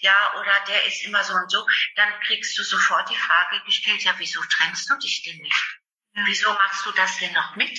ja, 0.00 0.34
oder 0.34 0.60
der 0.66 0.84
ist 0.86 1.04
immer 1.04 1.22
so 1.22 1.34
und 1.34 1.50
so, 1.50 1.66
dann 1.94 2.20
kriegst 2.20 2.58
du 2.58 2.62
sofort 2.64 3.08
die 3.10 3.16
Frage 3.16 3.62
gestellt, 3.64 4.02
ja, 4.02 4.12
wieso 4.18 4.42
trennst 4.42 4.90
du 4.90 4.96
dich 4.98 5.22
denn 5.22 5.38
nicht? 5.38 5.78
Ja. 6.14 6.22
Wieso 6.26 6.52
machst 6.52 6.84
du 6.84 6.92
das 6.92 7.18
denn 7.18 7.32
noch 7.32 7.54
mit? 7.56 7.78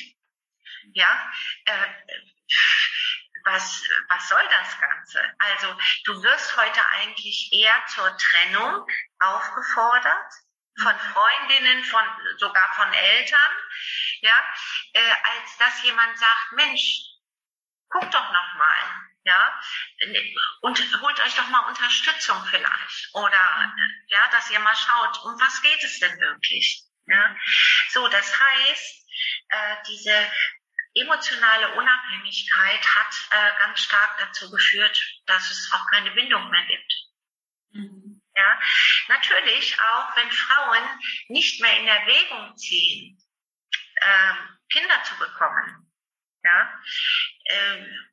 Ja, 0.94 1.32
äh, 1.66 1.88
was, 3.48 3.84
was 4.10 4.28
soll 4.28 4.44
das 4.50 4.80
Ganze? 4.80 5.22
Also 5.40 5.76
du 6.06 6.22
wirst 6.22 6.58
heute 6.58 6.86
eigentlich 6.90 7.50
eher 7.54 7.86
zur 7.88 8.16
Trennung 8.18 8.86
aufgefordert 9.20 10.34
von. 10.82 10.94
Freundinnen, 11.00 11.84
von 11.86 12.04
sogar 12.38 12.74
von 12.76 12.94
Eltern, 12.94 13.52
ja, 14.22 14.36
äh, 14.94 15.12
als 15.24 15.58
dass 15.58 15.84
jemand 15.84 16.18
sagt, 16.18 16.52
Mensch, 16.52 17.02
guck 17.90 18.12
doch 18.12 18.32
noch 18.32 18.56
mal, 18.56 19.08
ja, 19.24 19.62
und 20.62 20.80
holt 21.02 21.20
euch 21.22 21.36
doch 21.36 21.48
mal 21.48 21.68
Unterstützung 21.68 22.44
vielleicht 22.46 23.10
oder 23.14 23.74
ja, 24.08 24.28
dass 24.32 24.50
ihr 24.52 24.60
mal 24.60 24.76
schaut, 24.76 25.24
um 25.26 25.40
was 25.40 25.62
geht 25.62 25.84
es 25.84 26.00
denn 26.00 26.20
wirklich? 26.20 26.84
Ja, 27.08 27.36
so, 27.90 28.08
das 28.08 28.40
heißt, 28.40 29.08
äh, 29.50 29.76
diese 29.88 30.32
emotionale 31.02 31.74
Unabhängigkeit 31.76 32.86
hat 32.96 33.28
äh, 33.32 33.60
ganz 33.60 33.80
stark 33.82 34.18
dazu 34.20 34.50
geführt, 34.50 35.00
dass 35.26 35.52
es 35.52 35.72
auch 35.74 35.86
keine 35.92 36.12
Bindung 36.12 36.50
mehr 36.50 36.66
gibt. 36.66 36.94
Mhm. 37.72 38.22
Ja, 38.36 38.60
natürlich 39.08 39.80
auch, 39.80 40.16
wenn 40.16 40.32
Frauen 40.32 40.84
nicht 41.30 41.60
mehr 41.60 41.80
in 41.80 41.88
Erwägung 41.88 42.56
ziehen, 42.56 43.18
äh, 43.96 44.34
Kinder 44.70 45.04
zu 45.04 45.18
bekommen. 45.18 45.92
Ja, 46.44 46.82
ähm, 47.50 48.10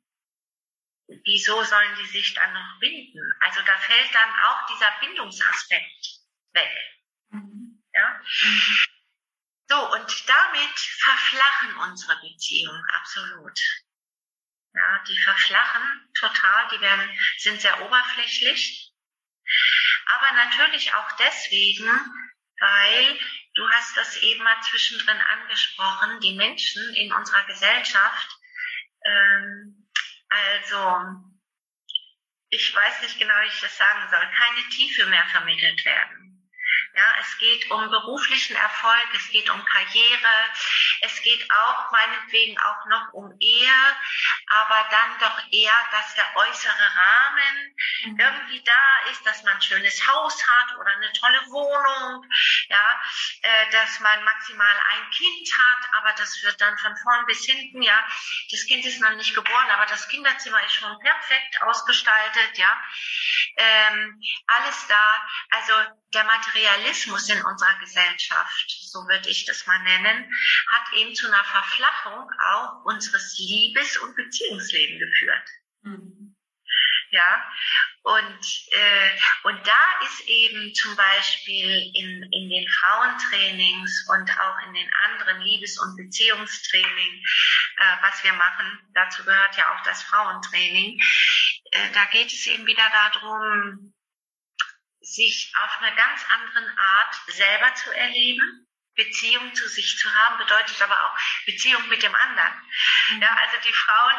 wieso 1.23 1.63
sollen 1.63 1.95
die 1.99 2.07
sich 2.07 2.33
dann 2.33 2.53
noch 2.53 2.79
binden? 2.79 3.33
Also 3.41 3.61
da 3.61 3.77
fällt 3.77 4.13
dann 4.15 4.29
auch 4.45 4.65
dieser 4.67 4.91
Bindungsaspekt 4.99 6.19
weg. 6.53 6.71
Mhm. 7.29 7.83
Ja. 7.93 8.19
Mhm. 8.19 8.94
Damit 10.25 10.79
verflachen 10.79 11.75
unsere 11.77 12.19
Beziehungen 12.21 12.83
absolut. 12.93 13.59
Ja, 14.73 15.03
die 15.07 15.17
verflachen 15.19 16.09
total, 16.13 16.67
die 16.69 16.81
werden, 16.81 17.19
sind 17.37 17.61
sehr 17.61 17.81
oberflächlich. 17.81 18.91
Aber 20.07 20.31
natürlich 20.33 20.93
auch 20.93 21.11
deswegen, 21.13 21.87
weil 22.59 23.19
du 23.55 23.69
hast 23.71 23.95
das 23.95 24.17
eben 24.17 24.43
mal 24.43 24.61
zwischendrin 24.63 25.21
angesprochen, 25.21 26.19
die 26.19 26.35
Menschen 26.35 26.93
in 26.95 27.13
unserer 27.13 27.45
Gesellschaft, 27.45 28.29
ähm, 29.05 29.89
also 30.29 31.35
ich 32.49 32.75
weiß 32.75 33.01
nicht 33.01 33.19
genau, 33.19 33.33
wie 33.41 33.47
ich 33.47 33.61
das 33.61 33.77
sagen 33.77 34.09
soll, 34.09 34.27
keine 34.35 34.69
Tiefe 34.69 35.05
mehr 35.07 35.25
vermittelt 35.27 35.83
werden. 35.85 36.34
Ja, 36.95 37.13
es 37.19 37.37
geht 37.39 37.69
um 37.71 37.89
beruflichen 37.89 38.55
Erfolg, 38.55 39.07
es 39.15 39.29
geht 39.29 39.49
um 39.49 39.65
Karriere, 39.65 40.33
es 41.01 41.21
geht 41.23 41.45
auch 41.51 41.91
meinetwegen 41.91 42.57
auch 42.57 42.85
noch 42.85 43.11
um 43.11 43.35
Ehe, 43.41 43.97
aber 44.47 44.87
dann 44.89 45.19
doch 45.19 45.43
eher, 45.51 45.77
dass 45.91 46.15
der 46.15 46.35
äußere 46.37 46.95
Rahmen 46.95 47.75
mhm. 48.05 48.19
irgendwie 48.19 48.63
da 48.63 49.11
ist, 49.11 49.25
dass 49.25 49.43
man 49.43 49.55
ein 49.55 49.61
schönes 49.61 50.07
Haus 50.07 50.41
hat 50.47 50.77
oder 50.77 50.91
eine 50.91 51.11
tolle 51.11 51.41
Wohnung, 51.47 52.25
ja, 52.69 53.01
äh, 53.41 53.71
dass 53.71 53.99
man 53.99 54.23
maximal 54.23 54.75
ein 54.93 55.09
Kind 55.11 55.49
hat, 55.51 55.93
aber 55.95 56.13
das 56.13 56.41
wird 56.43 56.61
dann 56.61 56.77
von 56.77 56.95
vorn 56.95 57.25
bis 57.25 57.43
hinten, 57.43 57.81
ja, 57.81 58.07
das 58.51 58.65
Kind 58.67 58.85
ist 58.85 59.01
noch 59.01 59.15
nicht 59.15 59.35
geboren, 59.35 59.69
aber 59.71 59.85
das 59.87 60.07
Kinderzimmer 60.07 60.63
ist 60.63 60.75
schon 60.75 60.97
perfekt 60.99 61.61
ausgestaltet, 61.61 62.57
ja, 62.57 62.81
ähm, 63.57 64.21
alles 64.47 64.87
da, 64.87 65.27
also 65.49 65.73
der 66.13 66.23
Materialismus 66.23 66.84
in 66.85 67.43
unserer 67.43 67.79
Gesellschaft, 67.79 68.65
so 68.67 68.99
würde 69.07 69.29
ich 69.29 69.45
das 69.45 69.65
mal 69.67 69.79
nennen, 69.83 70.31
hat 70.71 70.93
eben 70.93 71.15
zu 71.15 71.27
einer 71.27 71.43
Verflachung 71.43 72.29
auch 72.39 72.85
unseres 72.85 73.37
Liebes- 73.37 73.97
und 73.97 74.15
Beziehungslebens 74.15 74.99
geführt. 74.99 75.49
Mhm. 75.83 76.35
Ja, 77.11 77.45
und, 78.05 78.39
äh, 78.71 79.09
und 79.43 79.65
da 79.65 80.05
ist 80.05 80.27
eben 80.27 80.73
zum 80.73 80.95
Beispiel 80.95 81.91
in, 81.93 82.23
in 82.31 82.49
den 82.49 82.67
Frauentrainings 82.69 84.07
und 84.09 84.29
auch 84.39 84.67
in 84.67 84.73
den 84.73 84.89
anderen 85.05 85.41
Liebes- 85.41 85.79
und 85.79 85.95
Beziehungstraining, 85.95 87.23
äh, 87.77 87.95
was 88.01 88.23
wir 88.23 88.33
machen, 88.33 88.79
dazu 88.93 89.23
gehört 89.23 89.57
ja 89.57 89.73
auch 89.73 89.83
das 89.83 90.03
Frauentraining, 90.03 90.99
äh, 91.71 91.91
da 91.93 92.05
geht 92.05 92.27
es 92.27 92.45
eben 92.47 92.65
wieder 92.65 92.87
darum, 92.91 93.93
sich 95.05 95.53
auf 95.61 95.81
eine 95.81 95.95
ganz 95.95 96.25
andere 96.29 96.77
Art 96.77 97.15
selber 97.27 97.73
zu 97.75 97.91
erleben. 97.91 98.67
Beziehung 98.95 99.53
zu 99.53 99.67
sich 99.67 99.97
zu 99.97 100.13
haben 100.13 100.37
bedeutet 100.37 100.81
aber 100.81 100.95
auch 101.05 101.17
Beziehung 101.45 101.87
mit 101.89 102.01
dem 102.01 102.15
anderen. 102.15 102.53
Mhm. 103.09 103.21
Ja, 103.21 103.29
also 103.29 103.57
die 103.67 103.73
Frauen, 103.73 104.15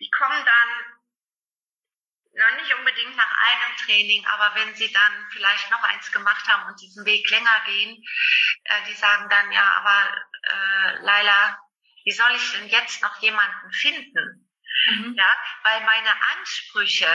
die 0.00 0.10
kommen 0.10 0.44
dann 0.44 0.92
noch 2.34 2.62
nicht 2.62 2.74
unbedingt 2.74 3.16
nach 3.16 3.30
einem 3.30 3.76
Training, 3.78 4.24
aber 4.26 4.54
wenn 4.54 4.74
sie 4.74 4.90
dann 4.90 5.26
vielleicht 5.30 5.70
noch 5.70 5.82
eins 5.82 6.10
gemacht 6.12 6.46
haben 6.48 6.66
und 6.70 6.80
diesen 6.80 7.04
Weg 7.04 7.28
länger 7.30 7.60
gehen, 7.66 8.02
äh, 8.64 8.84
die 8.88 8.94
sagen 8.94 9.28
dann 9.28 9.52
ja, 9.52 9.70
aber 9.74 10.16
äh, 10.42 11.04
Laila, 11.04 11.58
wie 12.04 12.12
soll 12.12 12.32
ich 12.34 12.52
denn 12.52 12.68
jetzt 12.68 13.02
noch 13.02 13.20
jemanden 13.20 13.72
finden? 13.72 14.50
Mhm. 14.86 15.14
Ja, 15.16 15.36
weil 15.62 15.80
meine 15.82 16.10
Ansprüche 16.36 17.06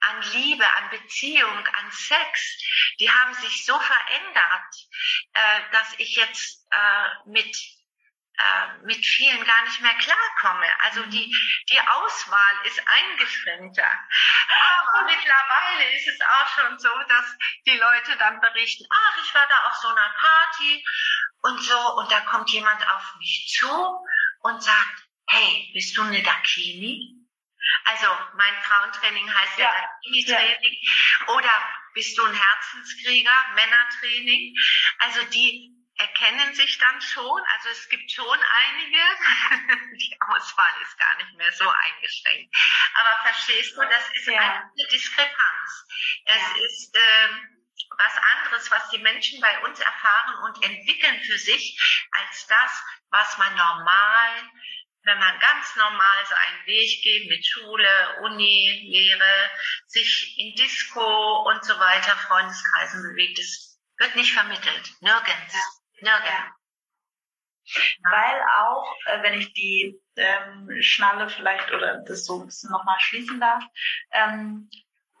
an 0.00 0.22
Liebe, 0.32 0.66
an 0.66 0.90
Beziehung, 0.90 1.66
an 1.66 1.90
Sex, 1.90 2.58
die 3.00 3.10
haben 3.10 3.34
sich 3.34 3.64
so 3.64 3.78
verändert, 3.78 4.74
äh, 5.32 5.60
dass 5.72 5.94
ich 5.98 6.16
jetzt 6.16 6.66
äh, 6.70 7.30
mit 7.30 7.56
äh, 8.38 8.84
mit 8.84 9.04
vielen 9.04 9.44
gar 9.44 9.64
nicht 9.64 9.80
mehr 9.80 9.94
klarkomme. 9.94 10.66
Also 10.80 11.02
die, 11.06 11.34
die 11.70 11.80
Auswahl 11.80 12.54
ist 12.66 12.80
eingeschränkter. 12.86 13.82
Aber 13.82 15.04
mittlerweile 15.10 15.96
ist 15.96 16.06
es 16.06 16.20
auch 16.20 16.48
schon 16.48 16.78
so, 16.78 16.88
dass 17.08 17.36
die 17.66 17.76
Leute 17.76 18.16
dann 18.16 18.40
berichten, 18.40 18.86
ach, 18.90 19.24
ich 19.24 19.34
war 19.34 19.46
da 19.48 19.66
auf 19.66 19.74
so 19.74 19.88
einer 19.88 20.14
Party 20.16 20.84
und 21.42 21.60
so, 21.62 21.96
und 21.96 22.12
da 22.12 22.20
kommt 22.20 22.50
jemand 22.50 22.88
auf 22.88 23.16
mich 23.18 23.56
zu 23.58 24.06
und 24.42 24.62
sagt, 24.62 25.02
hey, 25.26 25.70
bist 25.74 25.96
du 25.96 26.02
eine 26.02 26.22
Dakini? 26.22 27.17
Also 27.84 28.06
mein 28.34 28.54
Frauentraining 28.62 29.32
heißt 29.32 29.58
ja, 29.58 29.64
ja 29.64 29.88
Dakini-Training. 30.04 30.76
Ja. 30.80 31.34
Oder 31.34 31.50
bist 31.94 32.16
du 32.18 32.24
ein 32.24 32.34
Herzenskrieger, 32.34 33.32
Männertraining? 33.54 34.54
Also 34.98 35.24
die 35.26 35.74
erkennen 35.98 36.54
sich 36.54 36.78
dann 36.78 37.00
schon, 37.00 37.42
also 37.54 37.68
es 37.70 37.88
gibt 37.88 38.10
schon 38.10 38.38
einige, 38.54 38.98
die 39.96 40.16
Auswahl 40.28 40.82
ist 40.82 40.96
gar 40.96 41.16
nicht 41.16 41.34
mehr 41.34 41.52
so 41.52 41.68
eingeschränkt. 41.68 42.54
Aber 42.94 43.30
verstehst 43.30 43.76
du, 43.76 43.82
das 43.82 44.10
ist 44.14 44.26
ja. 44.28 44.40
eine 44.40 44.88
Diskrepanz. 44.90 45.86
Es 46.24 46.36
ja. 46.36 46.64
ist 46.64 46.96
äh, 46.96 47.28
was 47.98 48.12
anderes, 48.36 48.70
was 48.70 48.90
die 48.90 48.98
Menschen 48.98 49.40
bei 49.40 49.58
uns 49.64 49.80
erfahren 49.80 50.34
und 50.44 50.64
entwickeln 50.64 51.20
für 51.24 51.38
sich, 51.38 51.76
als 52.12 52.46
das, 52.46 52.84
was 53.10 53.38
man 53.38 53.56
normal 53.56 54.50
wenn 55.08 55.18
man 55.18 55.40
ganz 55.40 55.74
normal 55.76 56.26
seinen 56.26 56.66
Weg 56.66 57.02
geht 57.02 57.30
mit 57.30 57.44
Schule, 57.44 57.88
Uni, 58.24 58.88
Lehre, 58.90 59.50
sich 59.86 60.34
in 60.36 60.54
Disco 60.54 61.48
und 61.48 61.64
so 61.64 61.72
weiter, 61.80 62.14
Freundeskreisen 62.16 63.02
bewegt, 63.02 63.38
das 63.38 63.80
wird 63.96 64.16
nicht 64.16 64.34
vermittelt. 64.34 64.92
Nirgends. 65.00 65.82
Nirgends. 66.02 66.58
Weil 68.02 68.42
auch, 68.58 68.96
äh, 69.06 69.22
wenn 69.22 69.40
ich 69.40 69.52
die 69.54 69.98
ähm, 70.16 70.70
Schnalle 70.80 71.28
vielleicht 71.30 71.70
oder 71.72 72.02
das 72.06 72.26
so 72.26 72.40
ein 72.40 72.46
bisschen 72.46 72.70
nochmal 72.70 73.00
schließen 73.00 73.40
darf, 73.40 73.64
ähm, 74.12 74.70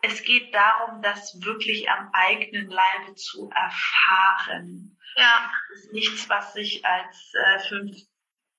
es 0.02 0.22
geht 0.22 0.54
darum, 0.54 1.02
das 1.02 1.40
wirklich 1.42 1.90
am 1.90 2.10
eigenen 2.12 2.68
Leibe 2.68 3.14
zu 3.14 3.50
erfahren. 3.50 4.98
Ja. 5.16 5.50
Das 5.70 5.78
ist 5.80 5.92
nichts, 5.92 6.28
was 6.28 6.52
sich 6.52 6.84
als 6.84 7.32
äh, 7.34 7.58
fünf 7.68 7.96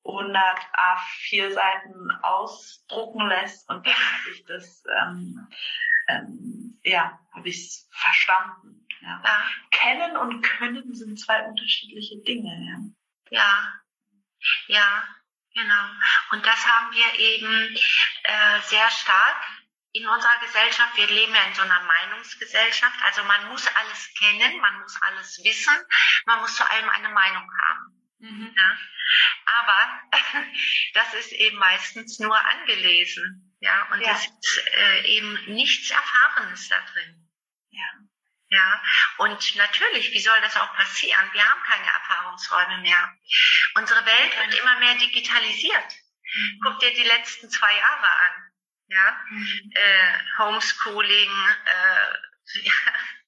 100 0.05 0.35
A4 0.73 1.51
Seiten 1.51 2.11
ausdrucken 2.21 3.27
lässt 3.27 3.69
und 3.69 3.85
dann 3.85 3.95
sich 4.25 4.45
das 4.45 4.83
ähm, 5.01 5.47
ähm, 6.07 6.79
ja, 6.83 7.19
habe 7.33 7.49
ich 7.49 7.57
es 7.57 7.89
verstanden. 7.91 8.87
Ja. 9.01 9.21
ja. 9.23 9.43
Kennen 9.71 10.17
und 10.17 10.41
können 10.41 10.93
sind 10.93 11.19
zwei 11.19 11.43
unterschiedliche 11.43 12.17
Dinge. 12.23 12.93
Ja. 13.29 13.39
ja, 13.39 13.81
ja, 14.67 15.03
genau. 15.53 15.85
Und 16.31 16.45
das 16.45 16.65
haben 16.65 16.91
wir 16.93 17.19
eben 17.19 17.75
äh, 18.23 18.59
sehr 18.61 18.89
stark 18.89 19.37
in 19.91 20.07
unserer 20.07 20.39
Gesellschaft. 20.41 20.97
Wir 20.97 21.07
leben 21.07 21.33
ja 21.33 21.43
in 21.43 21.55
so 21.55 21.61
einer 21.61 21.81
Meinungsgesellschaft. 21.83 22.99
Also 23.03 23.23
man 23.23 23.47
muss 23.49 23.65
alles 23.75 24.13
kennen, 24.15 24.59
man 24.59 24.81
muss 24.81 25.01
alles 25.01 25.39
wissen, 25.43 25.75
man 26.25 26.39
muss 26.41 26.55
zu 26.55 26.69
allem 26.69 26.89
eine 26.89 27.09
Meinung 27.09 27.49
haben. 27.63 27.98
Mhm. 28.19 28.53
Ja? 28.55 28.77
Aber 29.45 30.01
das 30.93 31.13
ist 31.15 31.31
eben 31.33 31.57
meistens 31.57 32.19
nur 32.19 32.39
angelesen. 32.39 33.57
Ja, 33.61 33.87
und 33.91 34.01
ja. 34.01 34.13
es 34.13 34.25
ist 34.25 34.67
äh, 34.73 35.01
eben 35.07 35.33
nichts 35.53 35.89
Erfahrenes 35.91 36.69
da 36.69 36.79
drin. 36.93 37.29
Ja. 37.71 37.85
Ja, 38.51 38.81
und 39.17 39.55
natürlich, 39.57 40.11
wie 40.11 40.21
soll 40.21 40.39
das 40.41 40.57
auch 40.57 40.73
passieren? 40.75 41.29
Wir 41.33 41.47
haben 41.47 41.61
keine 41.63 41.85
Erfahrungsräume 41.85 42.79
mehr. 42.79 43.13
Unsere 43.75 44.03
Welt 44.03 44.37
wird 44.37 44.59
immer 44.59 44.79
mehr 44.79 44.95
digitalisiert. 44.95 45.95
Mhm. 46.33 46.59
Guck 46.63 46.79
dir 46.79 46.93
die 46.93 47.03
letzten 47.03 47.49
zwei 47.49 47.75
Jahre 47.75 48.09
an. 48.09 48.51
Ja, 48.87 49.23
mhm. 49.29 49.71
äh, 49.75 50.19
Homeschooling, 50.39 51.29
äh, 51.65 52.59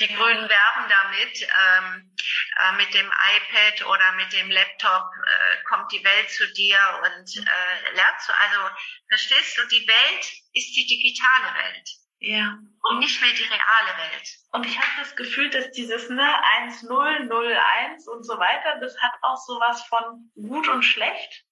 die 0.00 0.08
Grünen 0.08 0.48
werben 0.48 0.88
damit, 0.88 1.42
ähm, 1.42 2.14
äh, 2.58 2.72
mit 2.76 2.94
dem 2.94 3.06
iPad 3.06 3.86
oder 3.86 4.12
mit 4.16 4.32
dem 4.32 4.50
Laptop 4.50 5.10
äh, 5.26 5.62
kommt 5.64 5.92
die 5.92 6.04
Welt 6.04 6.30
zu 6.30 6.52
dir 6.54 6.78
und 7.04 7.36
äh, 7.36 7.94
lernst 7.94 8.28
du. 8.28 8.32
Also 8.32 8.74
verstehst 9.08 9.58
du, 9.58 9.66
die 9.68 9.86
Welt 9.86 10.24
ist 10.52 10.76
die 10.76 10.86
digitale 10.86 11.54
Welt. 11.54 11.88
Ja. 12.18 12.58
Und 12.82 12.98
nicht 12.98 13.20
mehr 13.20 13.32
die 13.32 13.42
reale 13.42 13.98
Welt. 13.98 14.28
Und 14.52 14.64
ich 14.64 14.78
habe 14.78 14.90
das 14.98 15.14
Gefühl, 15.16 15.50
dass 15.50 15.70
dieses 15.72 16.08
ne, 16.08 16.42
1, 16.62 16.84
0, 16.84 17.26
0, 17.26 17.58
1 17.92 18.08
und 18.08 18.24
so 18.24 18.38
weiter, 18.38 18.78
das 18.80 18.96
hat 19.02 19.12
auch 19.22 19.36
sowas 19.36 19.82
von 19.86 20.30
gut 20.34 20.68
und 20.68 20.82
schlecht. 20.82 21.44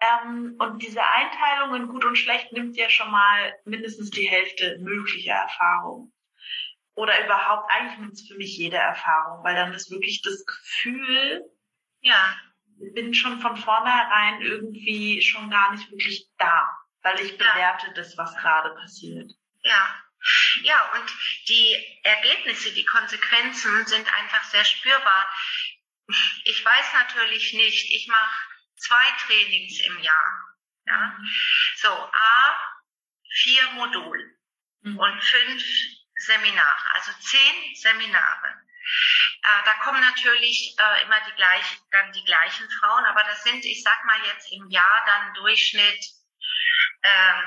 Ähm, 0.00 0.56
und 0.58 0.82
diese 0.82 1.04
Einteilung 1.04 1.74
in 1.74 1.88
gut 1.88 2.04
und 2.04 2.16
schlecht 2.16 2.52
nimmt 2.52 2.76
ja 2.76 2.88
schon 2.88 3.10
mal 3.10 3.54
mindestens 3.64 4.10
die 4.10 4.28
Hälfte 4.28 4.78
möglicher 4.80 5.34
Erfahrung 5.34 6.12
oder 6.98 7.24
überhaupt, 7.24 7.70
eigentlich 7.70 7.98
nimmt 8.00 8.14
es 8.14 8.26
für 8.26 8.34
mich 8.34 8.58
jede 8.58 8.76
Erfahrung, 8.76 9.44
weil 9.44 9.54
dann 9.54 9.72
ist 9.72 9.88
wirklich 9.88 10.20
das 10.22 10.44
Gefühl, 10.44 11.48
ja, 12.00 12.36
ich 12.80 12.92
bin 12.92 13.14
schon 13.14 13.40
von 13.40 13.56
vornherein 13.56 14.42
irgendwie 14.42 15.22
schon 15.22 15.48
gar 15.48 15.70
nicht 15.70 15.88
wirklich 15.92 16.26
da, 16.38 16.68
weil 17.02 17.20
ich 17.20 17.38
bewerte 17.38 17.86
ja. 17.86 17.92
das, 17.92 18.18
was 18.18 18.36
gerade 18.38 18.74
passiert. 18.74 19.30
Ja. 19.62 19.94
Ja, 20.62 20.90
und 20.98 21.08
die 21.46 22.00
Ergebnisse, 22.02 22.74
die 22.74 22.84
Konsequenzen 22.84 23.86
sind 23.86 24.12
einfach 24.14 24.42
sehr 24.42 24.64
spürbar. 24.64 25.28
Ich 26.46 26.64
weiß 26.64 26.92
natürlich 26.94 27.52
nicht, 27.52 27.92
ich 27.92 28.08
mache 28.08 28.40
zwei 28.74 29.04
Trainings 29.24 29.78
im 29.86 30.00
Jahr. 30.00 30.56
Ja? 30.88 31.16
Mhm. 31.16 31.28
So, 31.76 31.88
A, 31.90 32.58
vier 33.30 33.62
Modul 33.74 34.36
mhm. 34.80 34.98
und 34.98 35.22
fünf 35.22 35.62
Seminare, 36.18 36.94
also 36.94 37.12
zehn 37.20 37.74
Seminare. 37.76 38.62
Äh, 39.42 39.64
da 39.64 39.74
kommen 39.84 40.00
natürlich 40.00 40.74
äh, 40.78 41.02
immer 41.04 41.20
die 41.28 41.34
gleich, 41.34 41.78
dann 41.90 42.12
die 42.12 42.24
gleichen 42.24 42.68
Frauen, 42.80 43.04
aber 43.04 43.24
das 43.24 43.42
sind, 43.44 43.64
ich 43.64 43.82
sag 43.82 44.04
mal 44.04 44.20
jetzt 44.26 44.50
im 44.52 44.68
Jahr 44.70 45.04
dann 45.06 45.34
Durchschnitt 45.34 46.04
äh, 47.02 47.42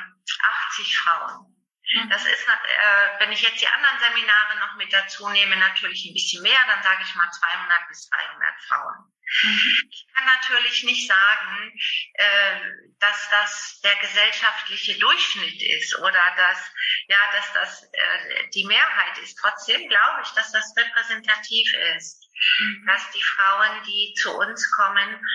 80 0.70 0.98
Frauen. 0.98 1.51
Mhm. 1.94 2.10
Das 2.10 2.26
ist, 2.26 2.48
äh, 2.48 3.20
wenn 3.20 3.32
ich 3.32 3.42
jetzt 3.42 3.62
die 3.62 3.68
anderen 3.68 4.00
Seminare 4.00 4.60
noch 4.60 4.76
mit 4.76 4.92
dazu 4.94 5.30
nehme, 5.30 5.56
natürlich 5.58 6.06
ein 6.06 6.14
bisschen 6.14 6.44
mehr, 6.44 6.60
dann 6.68 6.84
sage 6.84 7.04
ich 7.04 7.16
mal 7.16 7.30
200 7.32 7.88
bis 7.90 8.10
300 8.10 8.62
Frauen. 8.68 9.14
Mhm. 9.44 9.90
Ich 9.90 10.08
kann 10.14 10.26
natürlich 10.26 10.84
nicht 10.84 11.08
sagen, 11.08 11.80
äh, 12.14 12.60
dass 13.00 13.30
das 13.30 13.80
der 13.82 13.96
gesellschaftliche 13.96 15.00
Durchschnitt 15.00 15.62
ist 15.62 15.98
oder 16.00 16.36
dass, 16.36 16.72
ja, 17.08 17.18
dass 17.32 17.54
das 17.54 17.84
äh, 17.94 18.50
die 18.50 18.66
Mehrheit 18.66 19.18
ist. 19.20 19.38
Trotzdem 19.40 19.88
glaube 19.88 20.22
ich, 20.24 20.30
dass 20.32 20.52
das 20.52 20.74
repräsentativ 20.76 21.74
ist, 21.96 22.28
mhm. 22.60 22.86
dass 22.88 23.10
die 23.12 23.22
Davon, 23.62 23.84
die 23.84 24.14
zu 24.16 24.32
uns 24.38 24.72
kommen, 24.72 25.28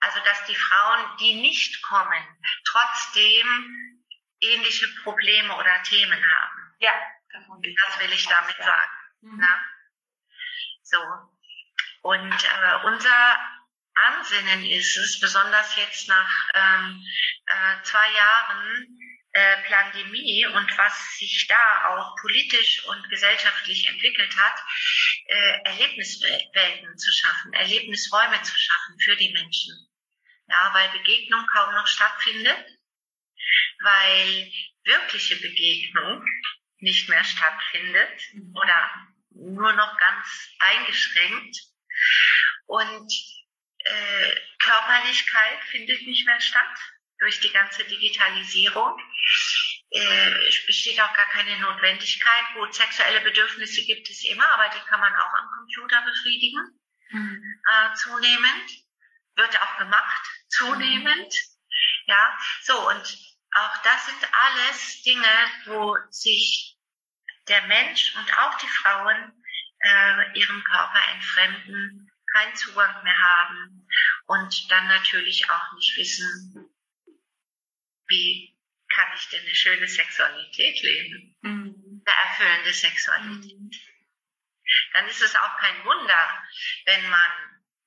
also 0.00 0.18
dass 0.24 0.44
die 0.46 0.54
Frauen, 0.54 1.16
die 1.20 1.34
nicht 1.34 1.82
kommen, 1.82 2.22
trotzdem 2.64 4.01
ähnliche 4.42 4.86
Probleme 5.02 5.56
oder 5.56 5.82
Themen 5.84 6.20
haben. 6.20 6.74
Ja, 6.80 6.92
das 7.32 8.00
will 8.00 8.12
ich 8.12 8.26
damit 8.26 8.56
sagen. 8.56 8.90
Mhm. 9.22 9.38
Na? 9.40 9.60
So. 10.82 10.98
Und 12.02 12.32
äh, 12.32 12.86
unser 12.86 13.38
Ansinnen 13.94 14.64
ist 14.64 14.96
es, 14.96 15.20
besonders 15.20 15.76
jetzt 15.76 16.08
nach 16.08 16.48
ähm, 16.54 17.04
äh, 17.46 17.82
zwei 17.82 18.10
Jahren 18.12 18.98
äh, 19.32 19.56
Pandemie 19.62 20.46
und 20.46 20.78
was 20.78 21.18
sich 21.18 21.46
da 21.48 21.88
auch 21.88 22.16
politisch 22.20 22.84
und 22.86 23.08
gesellschaftlich 23.08 23.86
entwickelt 23.88 24.36
hat, 24.36 24.58
äh, 25.26 25.58
Erlebniswelten 25.64 26.98
zu 26.98 27.12
schaffen, 27.12 27.52
Erlebnisräume 27.52 28.42
zu 28.42 28.54
schaffen 28.54 28.98
für 29.04 29.16
die 29.16 29.32
Menschen. 29.32 29.74
Ja, 30.48 30.70
weil 30.74 30.88
Begegnung 30.90 31.46
kaum 31.46 31.74
noch 31.74 31.86
stattfindet, 31.86 32.66
weil 33.82 34.52
wirkliche 34.84 35.36
Begegnung 35.36 36.24
nicht 36.78 37.08
mehr 37.08 37.24
stattfindet 37.24 38.20
oder 38.54 39.08
nur 39.30 39.72
noch 39.72 39.96
ganz 39.98 40.48
eingeschränkt 40.58 41.56
und 42.66 43.12
äh, 43.78 44.34
Körperlichkeit 44.58 45.64
findet 45.70 46.02
nicht 46.06 46.26
mehr 46.26 46.40
statt 46.40 46.78
durch 47.18 47.40
die 47.40 47.52
ganze 47.52 47.84
Digitalisierung. 47.84 48.98
Äh, 49.90 50.50
besteht 50.66 51.00
auch 51.00 51.12
gar 51.14 51.28
keine 51.28 51.58
Notwendigkeit. 51.60 52.44
Gut, 52.54 52.74
sexuelle 52.74 53.20
Bedürfnisse 53.20 53.84
gibt 53.84 54.08
es 54.08 54.24
immer, 54.24 54.48
aber 54.52 54.68
die 54.74 54.80
kann 54.88 55.00
man 55.00 55.14
auch 55.14 55.32
am 55.34 55.48
Computer 55.58 56.02
befriedigen. 56.02 56.80
Mhm. 57.10 57.60
Äh, 57.70 57.94
zunehmend. 57.94 58.70
Wird 59.34 59.62
auch 59.62 59.78
gemacht, 59.78 60.26
zunehmend. 60.48 61.32
Mhm. 61.32 62.04
Ja, 62.06 62.38
so, 62.62 62.88
und 62.88 63.18
auch 63.54 63.82
das 63.82 64.06
sind 64.06 64.28
alles 64.32 65.02
Dinge, 65.02 65.50
wo 65.66 65.96
sich 66.10 66.76
der 67.48 67.62
Mensch 67.66 68.14
und 68.16 68.38
auch 68.38 68.56
die 68.58 68.68
Frauen 68.68 69.44
äh, 69.80 70.38
ihrem 70.38 70.62
Körper 70.64 71.08
entfremden, 71.12 72.10
keinen 72.32 72.56
Zugang 72.56 73.02
mehr 73.02 73.18
haben 73.18 73.86
und 74.26 74.70
dann 74.70 74.86
natürlich 74.88 75.50
auch 75.50 75.72
nicht 75.74 75.96
wissen, 75.96 76.70
wie 78.08 78.56
kann 78.88 79.08
ich 79.16 79.28
denn 79.28 79.40
eine 79.42 79.54
schöne 79.54 79.88
Sexualität 79.88 80.82
leben? 80.82 81.36
Mhm. 81.42 82.02
Eine 82.04 82.28
erfüllende 82.28 82.72
Sexualität. 82.72 83.58
Mhm. 83.58 83.70
Dann 84.92 85.08
ist 85.08 85.22
es 85.22 85.34
auch 85.36 85.56
kein 85.58 85.84
Wunder, 85.84 86.44
wenn 86.86 87.08
man 87.10 87.30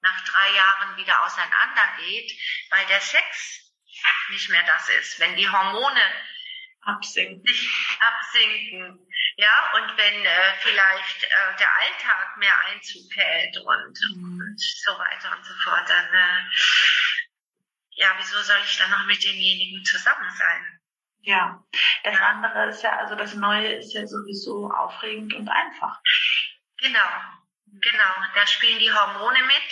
nach 0.01 0.23
drei 0.25 0.55
Jahren 0.55 0.97
wieder 0.97 1.23
auseinandergeht, 1.25 2.31
weil 2.69 2.85
der 2.87 3.01
Sex 3.01 3.64
nicht 4.29 4.49
mehr 4.49 4.63
das 4.65 4.89
ist. 4.89 5.19
Wenn 5.19 5.35
die 5.35 5.49
Hormone 5.49 6.01
absinken, 6.81 7.43
absinken 7.99 9.07
ja, 9.37 9.71
und 9.75 9.97
wenn 9.97 10.25
äh, 10.25 10.53
vielleicht 10.59 11.23
äh, 11.23 11.57
der 11.59 11.75
Alltag 11.75 12.37
mehr 12.37 12.55
Einzug 12.67 13.13
hält 13.15 13.57
und, 13.57 13.99
mhm. 14.15 14.39
und 14.39 14.59
so 14.59 14.91
weiter 14.97 15.35
und 15.35 15.45
so 15.45 15.53
fort, 15.55 15.89
dann 15.89 16.13
äh, 16.13 16.43
ja, 17.97 18.13
wieso 18.17 18.41
soll 18.41 18.57
ich 18.63 18.77
dann 18.77 18.91
noch 18.91 19.05
mit 19.05 19.23
denjenigen 19.23 19.83
zusammen 19.83 20.29
sein? 20.31 20.79
Ja, 21.21 21.63
das 22.03 22.19
andere 22.19 22.69
ist 22.69 22.83
ja, 22.83 22.97
also 22.97 23.15
das 23.15 23.33
Neue 23.33 23.73
ist 23.73 23.93
ja 23.93 24.05
sowieso 24.05 24.69
aufregend 24.71 25.33
und 25.33 25.49
einfach. 25.49 25.99
Genau, 26.77 27.09
genau. 27.81 28.13
Da 28.33 28.47
spielen 28.47 28.79
die 28.79 28.91
Hormone 28.91 29.43
mit. 29.43 29.63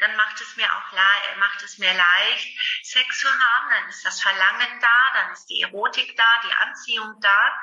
Dann 0.00 0.16
macht 0.16 0.40
es 0.40 0.56
mir 0.56 0.66
auch 0.74 0.92
macht 1.38 1.62
es 1.62 1.78
mir 1.78 1.92
leicht, 1.92 2.48
Sex 2.82 3.18
zu 3.18 3.28
haben. 3.28 3.70
Dann 3.70 3.88
ist 3.88 4.04
das 4.04 4.20
Verlangen 4.20 4.80
da, 4.80 5.12
dann 5.14 5.32
ist 5.32 5.46
die 5.46 5.62
Erotik 5.62 6.16
da, 6.16 6.40
die 6.44 6.54
Anziehung 6.54 7.20
da. 7.20 7.62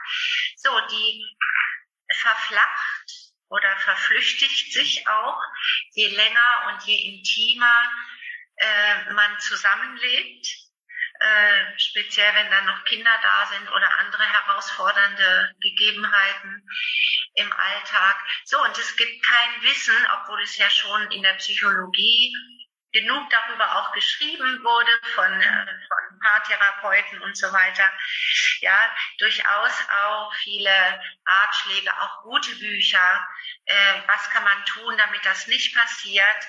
So, 0.55 0.79
die 0.91 1.37
verflacht 2.13 3.33
oder 3.49 3.77
verflüchtigt 3.77 4.73
sich 4.73 5.07
auch, 5.07 5.41
je 5.93 6.07
länger 6.09 6.67
und 6.67 6.83
je 6.83 7.15
intimer 7.15 7.91
äh, 8.57 9.13
man 9.13 9.39
zusammenlebt, 9.39 10.66
äh, 11.19 11.79
speziell 11.79 12.33
wenn 12.35 12.49
dann 12.51 12.65
noch 12.65 12.83
Kinder 12.85 13.15
da 13.21 13.45
sind 13.47 13.69
oder 13.71 13.99
andere 13.99 14.23
herausfordernde 14.23 15.55
Gegebenheiten 15.59 16.67
im 17.35 17.51
Alltag. 17.51 18.17
So, 18.45 18.61
und 18.63 18.77
es 18.77 18.95
gibt 18.95 19.25
kein 19.25 19.61
Wissen, 19.63 19.95
obwohl 20.13 20.41
es 20.41 20.57
ja 20.57 20.69
schon 20.69 21.11
in 21.11 21.23
der 21.23 21.33
Psychologie 21.33 22.33
genug 22.91 23.29
darüber 23.29 23.75
auch 23.75 23.91
geschrieben 23.93 24.63
wurde 24.63 24.91
von, 25.13 25.41
äh, 25.41 25.65
von 25.87 26.19
Paartherapeuten 26.19 27.21
und 27.21 27.37
so 27.37 27.51
weiter. 27.51 27.91
Ja, 28.61 28.95
durchaus 29.19 29.73
auch 29.89 30.33
viele 30.35 31.01
Ratschläge, 31.25 31.91
auch 31.99 32.23
gute 32.23 32.55
Bücher. 32.55 33.27
Äh, 33.65 34.01
was 34.07 34.29
kann 34.31 34.43
man 34.43 34.65
tun, 34.65 34.97
damit 34.97 35.25
das 35.25 35.47
nicht 35.47 35.75
passiert? 35.75 36.47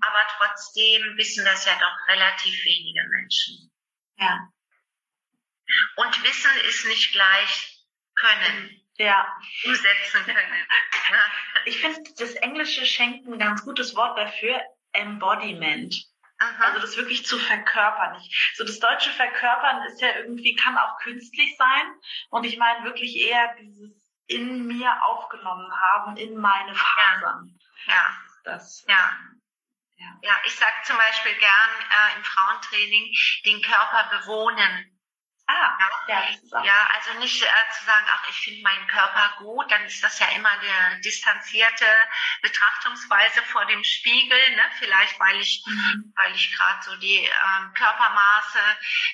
Aber 0.00 0.26
trotzdem 0.38 1.16
wissen 1.16 1.44
das 1.44 1.64
ja 1.66 1.74
doch 1.78 2.08
relativ 2.08 2.64
wenige 2.64 3.06
Menschen. 3.08 3.70
Ja. 4.20 4.48
Und 5.96 6.22
Wissen 6.22 6.50
ist 6.68 6.86
nicht 6.86 7.12
gleich 7.12 7.84
Können. 8.14 8.80
Ja. 8.98 9.26
Umsetzen 9.64 10.24
können. 10.24 10.66
Ja. 11.10 11.24
Ich 11.64 11.80
finde, 11.80 12.00
das 12.18 12.34
Englische 12.34 12.86
schenkt 12.86 13.26
ein 13.26 13.40
ganz 13.40 13.64
gutes 13.64 13.96
Wort 13.96 14.16
dafür, 14.16 14.62
Embodiment. 14.92 15.92
Aha. 16.38 16.66
Also 16.66 16.80
das 16.80 16.96
wirklich 16.96 17.26
zu 17.26 17.36
verkörpern. 17.36 18.16
Ich, 18.20 18.54
so 18.56 18.64
das 18.64 18.78
deutsche 18.78 19.10
Verkörpern 19.10 19.82
ist 19.86 20.00
ja 20.00 20.14
irgendwie, 20.16 20.54
kann 20.54 20.78
auch 20.78 20.98
künstlich 20.98 21.56
sein. 21.56 21.94
Und 22.30 22.44
ich 22.44 22.58
meine 22.58 22.84
wirklich 22.84 23.16
eher 23.16 23.56
dieses 23.60 23.90
in 24.28 24.66
mir 24.66 25.02
aufgenommen 25.02 25.72
haben, 25.80 26.16
in 26.16 26.36
meine 26.36 26.74
Fasern. 26.74 27.58
ja. 27.86 28.16
Das, 28.44 28.84
Ja. 28.88 29.18
Ja. 30.00 30.18
Ja, 30.22 30.40
ich 30.46 30.54
sage 30.56 30.74
zum 30.84 30.96
Beispiel 30.96 31.34
gern 31.34 31.70
äh, 31.90 32.16
im 32.16 32.24
Frauentraining 32.24 33.14
den 33.44 33.60
Körper 33.62 34.18
bewohnen. 34.18 34.96
ah, 35.46 35.76
ja, 36.08 36.26
auch. 36.52 36.64
Ja, 36.64 36.88
also 36.94 37.18
nicht 37.18 37.42
äh, 37.42 37.72
zu 37.78 37.84
sagen, 37.84 38.06
ach, 38.08 38.28
ich 38.30 38.36
finde 38.40 38.62
meinen 38.62 38.86
Körper 38.86 39.34
gut, 39.38 39.70
dann 39.70 39.84
ist 39.84 40.02
das 40.02 40.18
ja 40.18 40.28
immer 40.28 40.48
eine 40.50 41.00
distanzierte 41.02 41.84
Betrachtungsweise 42.40 43.42
vor 43.42 43.66
dem 43.66 43.84
Spiegel, 43.84 44.38
ne? 44.56 44.62
Vielleicht 44.78 45.20
weil 45.20 45.38
ich, 45.40 45.62
Mhm. 45.66 46.12
weil 46.16 46.34
ich 46.34 46.56
gerade 46.56 46.82
so 46.82 46.96
die 46.96 47.18
ähm, 47.18 47.74
Körpermaße, 47.74 48.60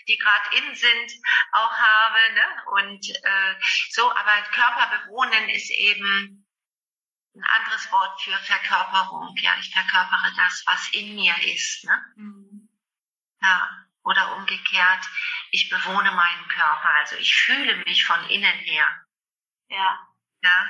die 0.08 0.18
gerade 0.18 0.56
in 0.58 0.74
sind, 0.74 1.12
auch 1.52 1.72
habe, 1.76 2.18
ne? 2.34 2.62
Und 2.66 3.10
äh, 3.10 3.54
so, 3.90 4.10
aber 4.14 4.42
Körper 4.52 4.98
bewohnen 4.98 5.48
ist 5.48 5.70
eben 5.70 6.45
ein 7.36 7.44
anderes 7.44 7.90
Wort 7.92 8.20
für 8.22 8.36
Verkörperung. 8.38 9.34
Ja, 9.38 9.52
ich 9.60 9.72
verkörpere 9.72 10.32
das, 10.36 10.62
was 10.66 10.88
in 10.92 11.14
mir 11.14 11.34
ist, 11.54 11.84
ne? 11.84 12.04
Mhm. 12.16 12.68
Ja, 13.42 13.68
oder 14.04 14.36
umgekehrt, 14.36 15.04
ich 15.50 15.68
bewohne 15.68 16.10
meinen 16.12 16.48
Körper, 16.48 16.90
also 16.90 17.16
ich 17.16 17.34
fühle 17.34 17.76
mich 17.84 18.04
von 18.04 18.24
innen 18.28 18.58
her. 18.60 18.86
Ja. 19.68 19.98
Ja, 20.42 20.66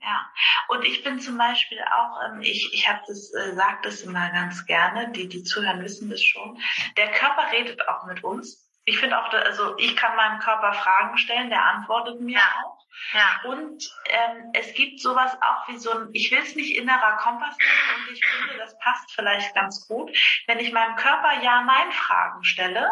Ja, 0.00 0.30
und 0.68 0.84
ich 0.84 1.02
bin 1.04 1.20
zum 1.20 1.38
Beispiel 1.38 1.80
auch, 1.92 2.20
ähm, 2.24 2.40
ich, 2.42 2.72
ich 2.74 2.88
habe 2.88 3.02
das, 3.06 3.32
äh, 3.34 3.54
sag 3.54 3.82
das 3.82 4.02
immer 4.02 4.30
ganz 4.30 4.66
gerne, 4.66 5.10
die, 5.12 5.28
die 5.28 5.42
zuhören, 5.44 5.82
wissen 5.82 6.10
das 6.10 6.22
schon. 6.24 6.60
Der 6.96 7.12
Körper 7.12 7.50
redet 7.52 7.86
auch 7.88 8.04
mit 8.06 8.22
uns. 8.24 8.68
Ich 8.84 8.98
finde 8.98 9.18
auch, 9.18 9.32
also 9.32 9.76
ich 9.78 9.96
kann 9.96 10.16
meinem 10.16 10.38
Körper 10.40 10.72
Fragen 10.74 11.16
stellen, 11.18 11.50
der 11.50 11.64
antwortet 11.64 12.20
mir 12.20 12.38
Ja. 12.38 12.64
auch. 12.64 12.75
Ja, 13.12 13.40
Und 13.50 13.88
ähm, 14.06 14.50
es 14.54 14.72
gibt 14.74 15.00
sowas 15.00 15.36
auch 15.40 15.68
wie 15.68 15.78
so 15.78 15.90
ein, 15.90 16.08
ich 16.12 16.30
will 16.30 16.40
es 16.40 16.56
nicht 16.56 16.76
innerer 16.76 17.16
Kompass 17.18 17.56
nennen 17.58 18.08
und 18.08 18.14
ich 18.14 18.24
finde, 18.24 18.58
das 18.58 18.78
passt 18.78 19.12
vielleicht 19.12 19.54
ganz 19.54 19.86
gut. 19.86 20.16
Wenn 20.46 20.58
ich 20.58 20.72
meinem 20.72 20.96
Körper 20.96 21.42
Ja-Nein-Fragen 21.42 22.44
stelle, 22.44 22.90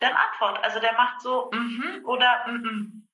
dann 0.00 0.12
antwortet. 0.12 0.64
Also 0.64 0.80
der 0.80 0.92
macht 0.94 1.20
so 1.20 1.50
mhm 1.52 2.02
oder 2.04 2.46
mhm. 2.48 3.08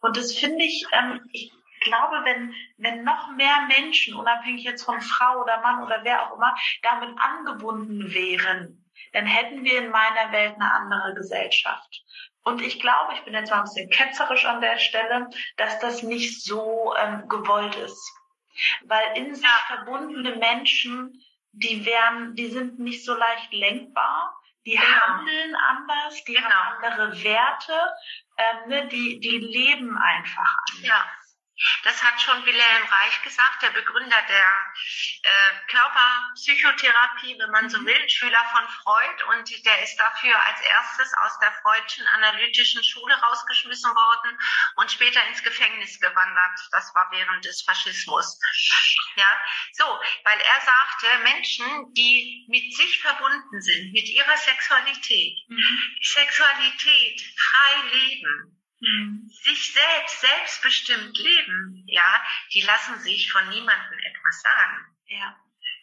Und 0.00 0.16
das 0.16 0.36
finde 0.36 0.64
ich, 0.64 0.84
ähm, 0.92 1.28
ich 1.32 1.52
glaube, 1.80 2.24
wenn, 2.24 2.54
wenn 2.76 3.04
noch 3.04 3.30
mehr 3.32 3.68
Menschen, 3.68 4.14
unabhängig 4.14 4.64
jetzt 4.64 4.84
von 4.84 5.00
Frau 5.00 5.42
oder 5.42 5.60
Mann 5.60 5.82
oder 5.82 6.04
wer 6.04 6.22
auch 6.26 6.36
immer, 6.36 6.54
damit 6.82 7.18
angebunden 7.18 8.12
wären, 8.12 8.84
dann 9.12 9.26
hätten 9.26 9.64
wir 9.64 9.78
in 9.78 9.90
meiner 9.90 10.32
Welt 10.32 10.54
eine 10.54 10.72
andere 10.72 11.14
Gesellschaft. 11.14 12.04
Und 12.48 12.62
ich 12.62 12.80
glaube, 12.80 13.12
ich 13.14 13.22
bin 13.24 13.34
jetzt 13.34 13.50
mal 13.50 13.58
ein 13.58 13.64
bisschen 13.64 13.90
ketzerisch 13.90 14.44
an 14.46 14.60
der 14.60 14.78
Stelle, 14.78 15.28
dass 15.56 15.78
das 15.80 16.02
nicht 16.02 16.42
so 16.44 16.94
ähm, 16.98 17.28
gewollt 17.28 17.74
ist. 17.76 18.12
Weil 18.84 19.16
in 19.16 19.34
sich 19.34 19.46
verbundene 19.66 20.36
Menschen, 20.36 21.12
die 21.52 21.84
wären, 21.84 22.34
die 22.34 22.46
sind 22.50 22.78
nicht 22.78 23.04
so 23.04 23.14
leicht 23.14 23.52
lenkbar, 23.52 24.34
die 24.66 24.72
Genau. 24.72 24.82
handeln 24.84 25.54
anders, 25.56 26.24
die 26.24 26.34
Genau. 26.34 26.48
haben 26.48 26.84
andere 26.84 27.22
Werte, 27.22 27.72
ähm, 28.38 28.68
ne, 28.68 28.88
die, 28.88 29.20
die 29.20 29.38
leben 29.38 29.96
einfach 29.96 30.54
anders. 30.70 30.86
ja. 30.88 31.04
Das 31.82 32.02
hat 32.02 32.20
schon 32.20 32.44
Wilhelm 32.46 32.84
Reich 32.86 33.22
gesagt, 33.22 33.62
der 33.62 33.70
Begründer 33.70 34.22
der 34.28 34.72
äh, 35.22 35.52
Körperpsychotherapie, 35.68 37.36
wenn 37.38 37.50
man 37.50 37.68
so 37.68 37.84
will, 37.84 38.08
Schüler 38.08 38.44
von 38.52 38.68
Freud. 38.68 39.24
Und 39.30 39.64
der 39.66 39.82
ist 39.82 39.96
dafür 39.96 40.40
als 40.44 40.60
erstes 40.60 41.12
aus 41.14 41.38
der 41.40 41.52
Freudschen 41.62 42.06
analytischen 42.08 42.82
Schule 42.84 43.14
rausgeschmissen 43.14 43.90
worden 43.90 44.38
und 44.76 44.90
später 44.90 45.24
ins 45.28 45.42
Gefängnis 45.42 46.00
gewandert. 46.00 46.58
Das 46.70 46.94
war 46.94 47.08
während 47.10 47.44
des 47.44 47.62
Faschismus. 47.62 48.38
Ja, 49.16 49.42
so, 49.72 49.84
weil 50.24 50.40
er 50.40 50.60
sagte, 50.60 51.18
Menschen, 51.24 51.92
die 51.94 52.46
mit 52.48 52.76
sich 52.76 53.00
verbunden 53.00 53.60
sind, 53.60 53.92
mit 53.92 54.08
ihrer 54.08 54.36
Sexualität, 54.36 55.38
Mhm. 55.48 55.98
Sexualität 56.02 57.20
frei 57.36 57.82
leben, 57.92 58.57
Mhm. 58.80 59.28
sich 59.42 59.72
selbst, 59.72 60.20
selbstbestimmt 60.20 61.16
leben, 61.18 61.84
ja, 61.88 62.24
die 62.54 62.60
lassen 62.62 62.98
sich 63.00 63.30
von 63.32 63.48
niemandem 63.48 63.98
etwas 63.98 64.40
sagen. 64.42 64.86
Ja, 65.06 65.36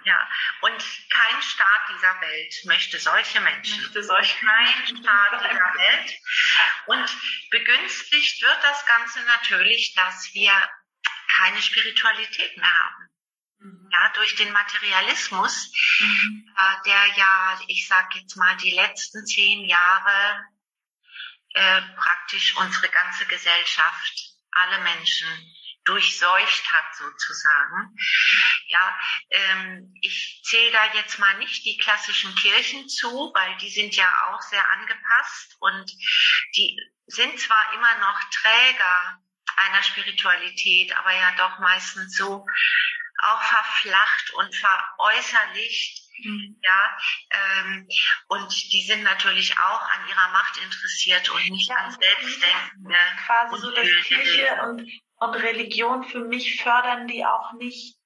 Ja, 0.05 0.29
und 0.61 0.85
kein 1.09 1.41
Staat 1.41 1.81
dieser 1.89 2.21
Welt 2.21 2.55
möchte 2.65 2.99
solche 2.99 3.41
Menschen. 3.41 3.81
möchte 3.81 4.03
solche 4.03 4.45
Kein 4.45 4.97
Staat 4.97 5.31
dieser 5.41 5.73
Welt. 5.73 6.13
Und 6.85 7.17
begünstigt 7.49 8.41
wird 8.41 8.63
das 8.63 8.85
Ganze 8.85 9.19
natürlich, 9.23 9.93
dass 9.95 10.31
wir 10.33 10.53
keine 11.35 11.61
Spiritualität 11.61 12.55
mehr 12.57 12.73
haben. 12.73 13.09
Mhm. 13.59 13.89
Ja, 13.91 14.09
durch 14.09 14.35
den 14.35 14.51
Materialismus, 14.53 15.71
Mhm. 15.99 16.53
äh, 16.55 16.75
der 16.85 17.07
ja, 17.17 17.59
ich 17.67 17.87
sag 17.87 18.15
jetzt 18.15 18.35
mal, 18.37 18.55
die 18.57 18.71
letzten 18.71 19.25
zehn 19.25 19.65
Jahre 19.65 20.45
äh, 21.56 21.82
praktisch 21.95 22.56
unsere 22.58 22.89
ganze 22.89 23.26
Gesellschaft, 23.26 24.14
alle 24.51 24.80
Menschen 24.80 25.28
durchseucht 25.86 26.72
hat 26.74 26.95
sozusagen. 26.95 27.95
Ja, 28.68 28.99
ähm, 29.30 29.93
ich 30.01 30.41
zähle 30.43 30.72
da 30.72 30.93
jetzt 30.95 31.18
mal 31.20 31.38
nicht 31.38 31.64
die 31.64 31.78
klassischen 31.78 32.36
Kirchen 32.36 32.89
zu, 32.89 33.32
weil 33.34 33.56
die 33.58 33.70
sind 33.70 33.95
ja 33.95 34.12
auch 34.28 34.41
sehr 34.41 34.68
angepasst 34.70 35.56
und 35.60 35.89
die 36.58 36.78
sind 37.08 37.39
zwar 37.39 37.74
immer 37.74 37.99
noch 37.99 38.20
Träger 38.32 39.22
einer 39.58 39.84
Spiritualität, 39.84 40.93
aber 40.97 41.14
ja 41.14 41.32
doch 41.38 41.60
meistens 41.60 42.18
so 42.18 42.45
auch 43.24 43.43
verflacht 43.43 44.32
und 44.32 44.53
veräußerlicht 44.56 46.05
Mhm. 46.24 46.59
ja, 46.63 46.97
ähm, 47.32 47.88
und 48.28 48.72
die 48.74 48.84
sind 48.84 49.03
natürlich 49.03 49.57
auch 49.59 49.82
an 49.82 50.07
ihrer 50.09 50.32
Macht 50.32 50.57
interessiert 50.57 51.30
und 51.30 51.49
nicht 51.49 51.70
Ja, 51.70 51.76
an 51.78 51.93
und- 51.93 52.01
Selbstdenkende. 52.03 52.95
Quasi 53.26 53.57
so, 53.61 53.72
dass 53.72 53.84
Kirche 53.84 54.16
Kirche 54.16 54.61
und, 54.63 54.89
und 55.18 55.36
Religion 55.36 56.03
für 56.03 56.20
mich 56.26 56.61
fördern 56.61 57.07
die 57.07 57.26
auch 57.26 57.53
nicht. 57.53 57.97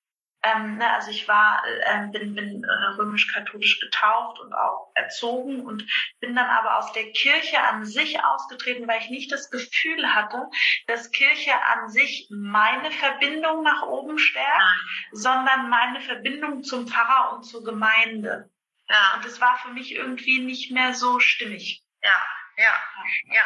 Ähm, 0.42 0.78
ne, 0.78 0.90
also 0.94 1.12
ich 1.12 1.28
war, 1.28 1.62
ähm, 1.86 2.12
bin, 2.12 2.34
bin 2.34 2.64
äh, 2.64 2.86
römisch-katholisch 2.98 3.80
getauft 3.82 4.40
und 4.40 4.54
auch 4.54 4.92
erzogen 4.96 5.66
und 5.66 5.86
bin 6.22 6.36
dann 6.36 6.50
aber 6.50 6.78
aus 6.78 6.94
der 6.94 7.12
Kirche 7.12 7.60
an 7.60 7.86
sich 7.86 8.24
ausgetreten, 8.24 8.88
weil 8.88 9.02
ich 9.02 9.10
nicht 9.10 9.32
das 9.32 9.50
Gefühl 9.52 10.16
hatte, 10.16 10.50
dass 10.88 11.12
Kirche 11.12 11.52
an 11.62 11.90
sich 11.90 12.28
meine 12.30 12.92
Verbindung 12.92 13.64
nach 13.64 13.84
oben 13.84 14.18
stärkt, 14.18 14.64
sondern 15.12 15.70
meine 15.70 16.00
Verbindung 16.02 16.64
zum 16.64 16.88
Pfarrer 16.88 17.36
und 17.36 17.44
zur 17.44 17.64
Gemeinde. 17.64 18.50
Ja, 18.88 19.16
Und 19.18 19.26
es 19.26 19.42
war 19.42 19.58
für 19.58 19.70
mich 19.70 19.94
irgendwie 19.94 20.40
nicht 20.40 20.72
mehr 20.72 20.94
so 20.94 21.20
stimmig. 21.20 21.84
ja, 22.02 22.39
ja, 22.64 22.84
ja. 23.32 23.46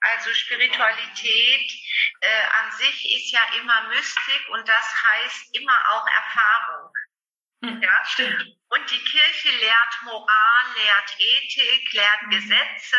Also 0.00 0.32
Spiritualität 0.34 1.72
äh, 2.20 2.42
an 2.60 2.70
sich 2.72 3.16
ist 3.16 3.32
ja 3.32 3.40
immer 3.60 3.88
Mystik 3.88 4.48
und 4.50 4.68
das 4.68 5.02
heißt 5.04 5.56
immer 5.56 5.78
auch 5.92 6.06
Erfahrung. 6.06 6.92
Hm, 7.64 7.82
Ja, 7.82 8.04
Stimmt. 8.04 8.42
Und 8.68 8.90
die 8.90 9.04
Kirche 9.04 9.48
lehrt 9.58 10.02
Moral, 10.02 10.64
lehrt 10.76 11.16
Ethik, 11.18 11.92
lehrt 11.92 12.22
Mhm. 12.22 12.30
Gesetze 12.30 12.96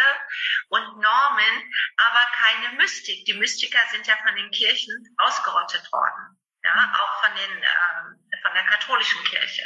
und 0.69 0.97
Normen, 0.99 1.73
aber 1.97 2.21
keine 2.33 2.75
Mystik. 2.77 3.25
Die 3.25 3.33
Mystiker 3.35 3.79
sind 3.91 4.07
ja 4.07 4.17
von 4.17 4.35
den 4.35 4.49
Kirchen 4.51 4.95
ausgerottet 5.17 5.91
worden. 5.91 6.39
Ja, 6.63 6.75
Mhm. 6.75 6.95
auch 6.95 7.23
von 7.23 7.35
den, 7.35 7.51
ähm, 7.63 8.29
von 8.41 8.53
der 8.53 8.65
katholischen 8.65 9.23
Kirche. 9.25 9.63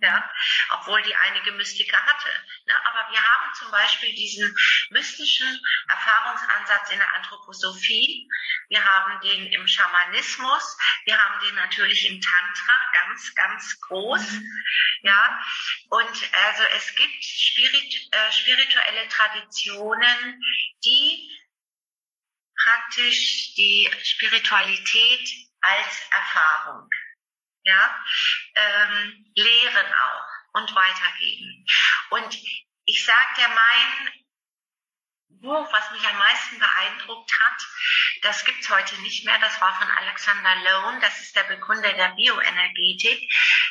Ja, 0.00 0.30
obwohl 0.70 1.02
die 1.02 1.14
einige 1.14 1.52
Mystiker 1.52 2.00
hatte. 2.04 2.30
Ne? 2.66 2.74
Aber 2.86 3.10
wir 3.10 3.20
haben 3.20 3.54
zum 3.54 3.70
Beispiel 3.70 4.14
diesen 4.14 4.54
mystischen 4.90 5.60
Erfahrungsansatz 5.88 6.90
in 6.90 6.98
der 6.98 7.14
Anthroposophie, 7.14 8.28
wir 8.68 8.84
haben 8.84 9.20
den 9.22 9.46
im 9.52 9.66
Schamanismus, 9.66 10.76
wir 11.04 11.18
haben 11.18 11.44
den 11.44 11.54
natürlich 11.56 12.06
im 12.06 12.20
Tantra 12.20 12.74
ganz, 12.92 13.34
ganz 13.34 13.80
groß. 13.80 14.30
Mhm. 14.30 14.64
Ja, 15.02 15.44
und 15.90 16.34
also 16.46 16.62
es 16.76 16.94
gibt 16.94 17.24
Spirit, 17.24 18.08
äh, 18.12 18.32
spirituelle 18.32 19.08
Traditionen, 19.08 20.40
die 20.84 21.28
praktisch 22.62 23.54
die 23.54 23.90
Spiritualität 24.02 25.28
als 25.60 26.08
Erfahrung 26.10 26.88
ja, 27.68 28.04
ähm, 28.54 29.32
lehren 29.34 29.86
auch 29.86 30.28
und 30.54 30.74
weitergeben. 30.74 31.66
Und 32.10 32.38
ich 32.84 33.04
sage 33.04 33.28
dir, 33.36 33.48
mein 33.48 34.12
Buch, 35.40 35.72
was 35.72 35.90
mich 35.92 36.06
am 36.08 36.18
meisten 36.18 36.58
beeindruckt 36.58 37.30
hat, 37.38 37.66
das 38.22 38.44
gibt's 38.44 38.68
heute 38.70 39.00
nicht 39.02 39.24
mehr. 39.24 39.38
Das 39.38 39.60
war 39.60 39.76
von 39.78 39.88
Alexander 39.88 40.56
Lone, 40.56 41.00
das 41.00 41.20
ist 41.20 41.36
der 41.36 41.44
Begründer 41.44 41.92
der 41.92 42.08
Bioenergetik. 42.08 43.30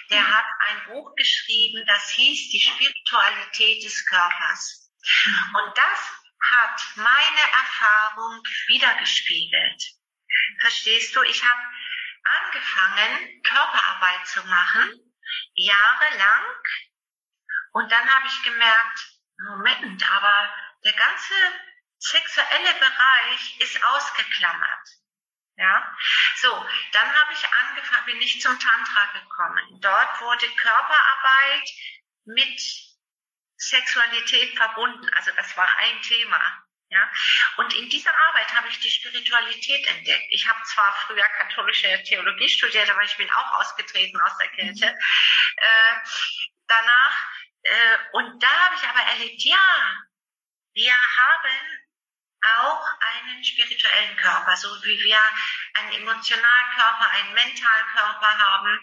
Der 0.10 0.22
mhm. 0.22 0.34
hat 0.34 0.46
ein 0.68 0.86
Buch 0.86 1.14
geschrieben, 1.16 1.84
das 1.88 2.10
hieß 2.12 2.52
Die 2.52 2.62
Spiritualität 2.62 3.84
des 3.84 4.06
Körpers. 4.06 4.92
Mhm. 5.26 5.56
Und 5.56 5.78
das 5.78 6.00
hat 6.54 6.82
meine 6.96 7.52
Erfahrung 7.52 8.42
wiedergespiegelt. 8.68 9.84
Verstehst 10.62 11.16
du? 11.16 11.24
Ich 11.24 11.44
habe 11.44 11.62
angefangen, 12.42 13.42
Körperarbeit 13.44 14.28
zu 14.28 14.44
machen, 14.46 14.92
jahrelang. 15.56 16.46
Und 17.74 17.92
dann 17.92 18.10
habe 18.10 18.28
ich 18.28 18.44
gemerkt, 18.44 19.00
Moment, 19.50 20.12
aber 20.12 20.56
der 20.84 20.94
ganze 20.94 21.34
sexuelle 22.00 22.74
Bereich 22.74 23.60
ist 23.60 23.84
ausgeklammert. 23.84 24.88
Ja, 25.58 25.98
so, 26.36 26.66
dann 26.92 27.20
habe 27.20 27.34
ich 27.34 27.44
angefangen, 27.52 28.06
bin 28.06 28.22
ich 28.22 28.40
zum 28.42 28.60
Tantra 28.60 29.06
gekommen. 29.20 29.82
Dort 29.82 30.22
wurde 30.22 30.48
Körperarbeit 30.56 31.70
mit 32.26 32.62
Sexualität 33.58 34.56
verbunden. 34.56 35.10
Also 35.16 35.32
das 35.32 35.58
war 35.58 35.68
ein 35.78 36.02
Thema. 36.04 36.67
Ja, 36.90 37.12
und 37.58 37.74
in 37.74 37.90
dieser 37.90 38.16
Arbeit 38.16 38.54
habe 38.56 38.70
ich 38.70 38.80
die 38.80 38.90
Spiritualität 38.90 39.86
entdeckt. 39.88 40.28
Ich 40.30 40.48
habe 40.48 40.64
zwar 40.64 40.94
früher 41.06 41.28
katholische 41.38 42.02
Theologie 42.04 42.48
studiert, 42.48 42.90
aber 42.90 43.04
ich 43.04 43.18
bin 43.18 43.30
auch 43.32 43.60
ausgetreten 43.60 44.20
aus 44.22 44.38
der 44.38 44.48
Kirche. 44.50 44.86
Mhm. 44.86 45.58
Äh, 45.58 46.00
danach, 46.68 47.28
äh, 47.64 47.98
und 48.14 48.42
da 48.42 48.50
habe 48.50 48.76
ich 48.76 48.84
aber 48.88 49.02
erlebt, 49.02 49.44
ja, 49.44 50.06
wir 50.74 50.94
haben 50.94 51.88
auch 52.56 52.88
einen 53.00 53.44
spirituellen 53.44 54.16
Körper, 54.18 54.56
so 54.56 54.70
wie 54.86 55.00
wir 55.04 55.20
einen 55.74 55.92
Emotionalkörper, 55.94 57.12
einen 57.12 57.34
Mentalkörper 57.34 58.38
haben, 58.38 58.80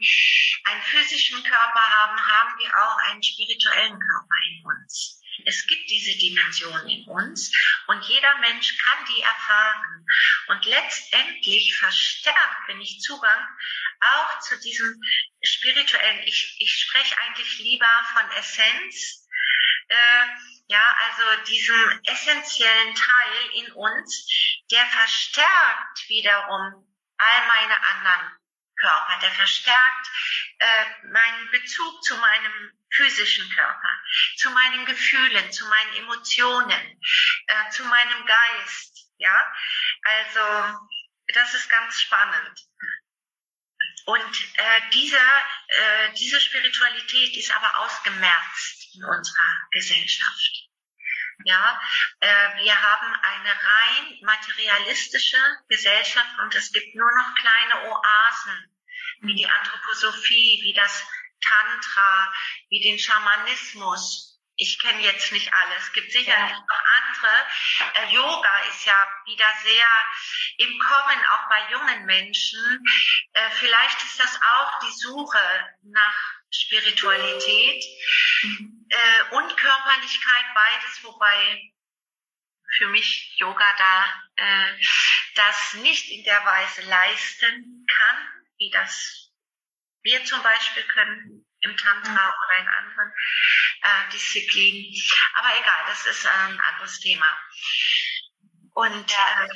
einen 0.64 0.82
physischen 0.82 1.42
Körper 1.42 1.80
haben, 1.80 2.20
haben 2.20 2.58
wir 2.58 2.76
auch 2.76 2.98
einen 3.08 3.22
spirituellen 3.22 3.98
Körper 3.98 4.34
in 4.46 4.64
uns. 4.66 5.23
Es 5.44 5.66
gibt 5.66 5.88
diese 5.90 6.16
Dimension 6.18 6.88
in 6.88 7.06
uns 7.06 7.50
und 7.86 8.02
jeder 8.04 8.38
Mensch 8.38 8.76
kann 8.78 9.04
die 9.06 9.22
erfahren. 9.22 10.06
Und 10.48 10.64
letztendlich 10.66 11.76
verstärkt, 11.76 12.68
wenn 12.68 12.80
ich 12.80 13.00
Zugang 13.00 13.40
auch 14.00 14.38
zu 14.40 14.58
diesem 14.60 15.00
spirituellen, 15.42 16.22
ich, 16.26 16.56
ich 16.58 16.80
spreche 16.80 17.18
eigentlich 17.18 17.58
lieber 17.58 18.06
von 18.12 18.30
Essenz, 18.32 19.28
äh, 19.88 20.26
ja, 20.66 20.96
also 21.06 21.44
diesem 21.44 22.00
essentiellen 22.04 22.94
Teil 22.94 23.50
in 23.54 23.72
uns, 23.72 24.26
der 24.70 24.86
verstärkt 24.86 26.08
wiederum 26.08 26.94
all 27.18 27.46
meine 27.46 27.86
anderen 27.86 28.38
Körper, 28.76 29.18
der 29.20 29.30
verstärkt 29.30 30.08
äh, 30.58 31.06
meinen 31.12 31.50
Bezug 31.50 32.02
zu 32.02 32.16
meinem 32.16 32.72
physischen 32.90 33.48
Körper, 33.50 34.02
zu 34.36 34.50
meinen 34.50 34.86
Gefühlen, 34.86 35.52
zu 35.52 35.66
meinen 35.66 35.94
Emotionen, 35.94 37.00
äh, 37.46 37.70
zu 37.70 37.84
meinem 37.84 38.26
Geist. 38.26 39.10
Ja, 39.18 39.54
also 40.02 40.78
das 41.28 41.54
ist 41.54 41.68
ganz 41.68 42.00
spannend. 42.00 42.60
Und 44.06 44.58
äh, 44.58 44.90
dieser, 44.92 45.16
äh, 45.68 46.12
diese 46.12 46.40
Spiritualität 46.40 47.36
ist 47.36 47.54
aber 47.56 47.78
ausgemerzt 47.78 48.94
in 48.94 49.04
unserer 49.04 49.68
Gesellschaft. 49.70 50.68
Ja, 51.44 51.80
äh, 52.20 52.56
wir 52.62 52.80
haben 52.80 53.14
eine 53.14 53.50
rein 53.50 54.18
materialistische 54.22 55.38
Gesellschaft 55.68 56.38
und 56.40 56.54
es 56.54 56.70
gibt 56.72 56.94
nur 56.94 57.10
noch 57.10 57.34
kleine 57.34 57.88
Oasen 57.88 58.74
wie 59.20 59.34
die 59.34 59.46
Anthroposophie, 59.46 60.60
wie 60.62 60.74
das 60.74 61.04
Tantra, 61.40 62.32
wie 62.68 62.80
den 62.80 62.98
Schamanismus. 62.98 64.40
Ich 64.56 64.78
kenne 64.78 65.02
jetzt 65.02 65.32
nicht 65.32 65.52
alle. 65.52 65.74
Es 65.76 65.92
gibt 65.92 66.12
sicherlich 66.12 66.50
ja. 66.50 66.58
noch 66.58 66.82
andere. 67.02 67.46
Äh, 67.94 68.14
Yoga 68.14 68.58
ist 68.68 68.84
ja 68.84 69.08
wieder 69.26 69.52
sehr 69.64 69.86
im 70.58 70.78
Kommen, 70.78 71.24
auch 71.30 71.48
bei 71.48 71.72
jungen 71.72 72.06
Menschen. 72.06 72.84
Äh, 73.32 73.50
vielleicht 73.58 74.00
ist 74.04 74.20
das 74.20 74.40
auch 74.40 74.78
die 74.80 74.92
Suche 74.92 75.74
nach 75.82 76.14
Spiritualität 76.50 77.84
mhm. 78.42 78.86
äh, 78.88 79.34
und 79.34 79.56
Körperlichkeit, 79.56 80.44
beides, 80.54 81.02
wobei 81.02 81.72
für 82.76 82.86
mich 82.88 83.36
Yoga 83.38 83.74
da 83.76 84.04
äh, 84.36 84.80
das 85.34 85.74
nicht 85.74 86.10
in 86.10 86.22
der 86.24 86.44
Weise 86.44 86.82
leisten 86.82 87.86
kann, 87.88 88.43
wie 88.64 88.70
das 88.70 89.24
wir 90.02 90.24
zum 90.24 90.42
Beispiel 90.42 90.82
können 90.84 91.46
im 91.60 91.76
Tantra 91.76 92.12
oder 92.12 92.60
in 92.60 92.68
anderen 92.68 93.12
äh, 93.82 94.12
Disziplinen. 94.12 94.94
Aber 95.36 95.48
egal, 95.58 95.84
das 95.88 96.06
ist 96.06 96.26
ein 96.26 96.60
anderes 96.60 97.00
Thema. 97.00 97.26
Und 98.74 99.10
ja, 99.10 99.44
äh, 99.44 99.48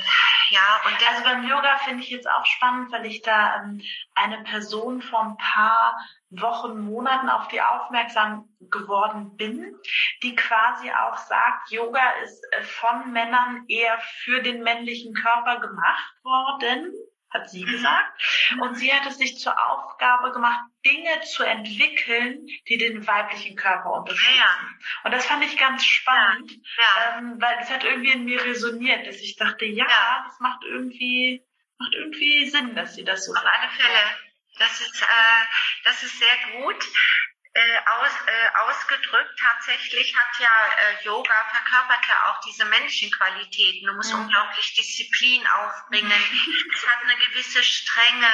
ja 0.51 0.81
und 0.87 1.09
also 1.09 1.25
beim 1.25 1.47
Yoga 1.47 1.77
finde 1.79 2.03
ich 2.03 2.11
jetzt 2.11 2.31
auch 2.31 2.47
spannend, 2.47 2.91
weil 2.93 3.05
ich 3.05 3.21
da 3.21 3.57
ähm, 3.57 3.83
eine 4.15 4.43
Person 4.45 5.03
vor 5.03 5.23
ein 5.23 5.37
paar 5.37 5.99
Wochen, 6.31 6.79
Monaten 6.79 7.29
auf 7.29 7.49
die 7.49 7.61
aufmerksam 7.61 8.49
geworden 8.71 9.37
bin, 9.37 9.77
die 10.23 10.35
quasi 10.35 10.91
auch 10.93 11.17
sagt, 11.19 11.71
Yoga 11.71 12.11
ist 12.23 12.43
äh, 12.53 12.63
von 12.63 13.13
Männern 13.13 13.65
eher 13.69 13.99
für 14.23 14.41
den 14.41 14.63
männlichen 14.63 15.13
Körper 15.15 15.61
gemacht 15.61 16.15
worden 16.23 16.95
hat 17.31 17.51
sie 17.51 17.63
gesagt. 17.63 18.23
Und 18.61 18.77
sie 18.77 18.93
hat 18.93 19.07
es 19.07 19.19
sich 19.19 19.39
zur 19.39 19.55
Aufgabe 19.59 20.33
gemacht, 20.33 20.61
Dinge 20.85 21.21
zu 21.23 21.43
entwickeln, 21.43 22.47
die 22.69 22.79
den 22.79 23.07
weiblichen 23.07 23.57
Körper 23.57 23.93
unterstützen. 23.93 24.39
Ja. 24.39 24.61
Und 25.05 25.13
das 25.13 25.27
fand 25.27 25.45
ich 25.45 25.57
ganz 25.59 25.85
spannend, 25.85 26.51
ja. 26.77 27.19
Ähm, 27.19 27.41
weil 27.41 27.59
es 27.61 27.71
hat 27.71 27.85
irgendwie 27.85 28.13
in 28.13 28.25
mir 28.25 28.43
resoniert, 28.45 29.07
dass 29.07 29.17
ich 29.17 29.37
dachte, 29.37 29.65
ja, 29.65 29.87
ja, 29.89 30.25
das 30.27 30.41
macht 30.41 30.65
irgendwie, 30.65 31.45
macht 31.79 31.95
irgendwie 31.95 32.49
Sinn, 32.49 32.75
dass 32.75 32.95
sie 32.95 33.05
das 33.05 33.25
so 33.25 33.33
Auf 33.33 33.45
alle 33.45 33.71
Fälle. 33.71 34.17
Das 34.59 34.81
ist, 34.81 35.03
äh, 35.03 35.45
das 35.85 36.03
ist 36.03 36.19
sehr 36.19 36.61
gut 36.61 36.85
äh, 37.59 37.79
aus, 37.87 38.13
äh, 38.27 38.49
ausgedrückt. 38.61 39.39
Tatsächlich 39.41 40.15
hat 40.17 40.39
ja 40.39 40.49
äh, 40.49 41.05
Yoga 41.05 41.35
verkörpert 41.51 42.07
ja 42.09 42.31
auch 42.31 42.41
diese 42.43 42.65
Menschenqualitäten. 42.67 43.89
Du 43.89 43.95
musst 43.95 44.13
mhm. 44.15 44.21
unglaublich 44.21 44.75
Disziplin 44.75 45.45
aufbringen. 45.49 46.23
es 46.75 46.87
hat 46.87 47.03
eine 47.03 47.17
gewisse 47.17 47.63
Strenge, 47.65 48.31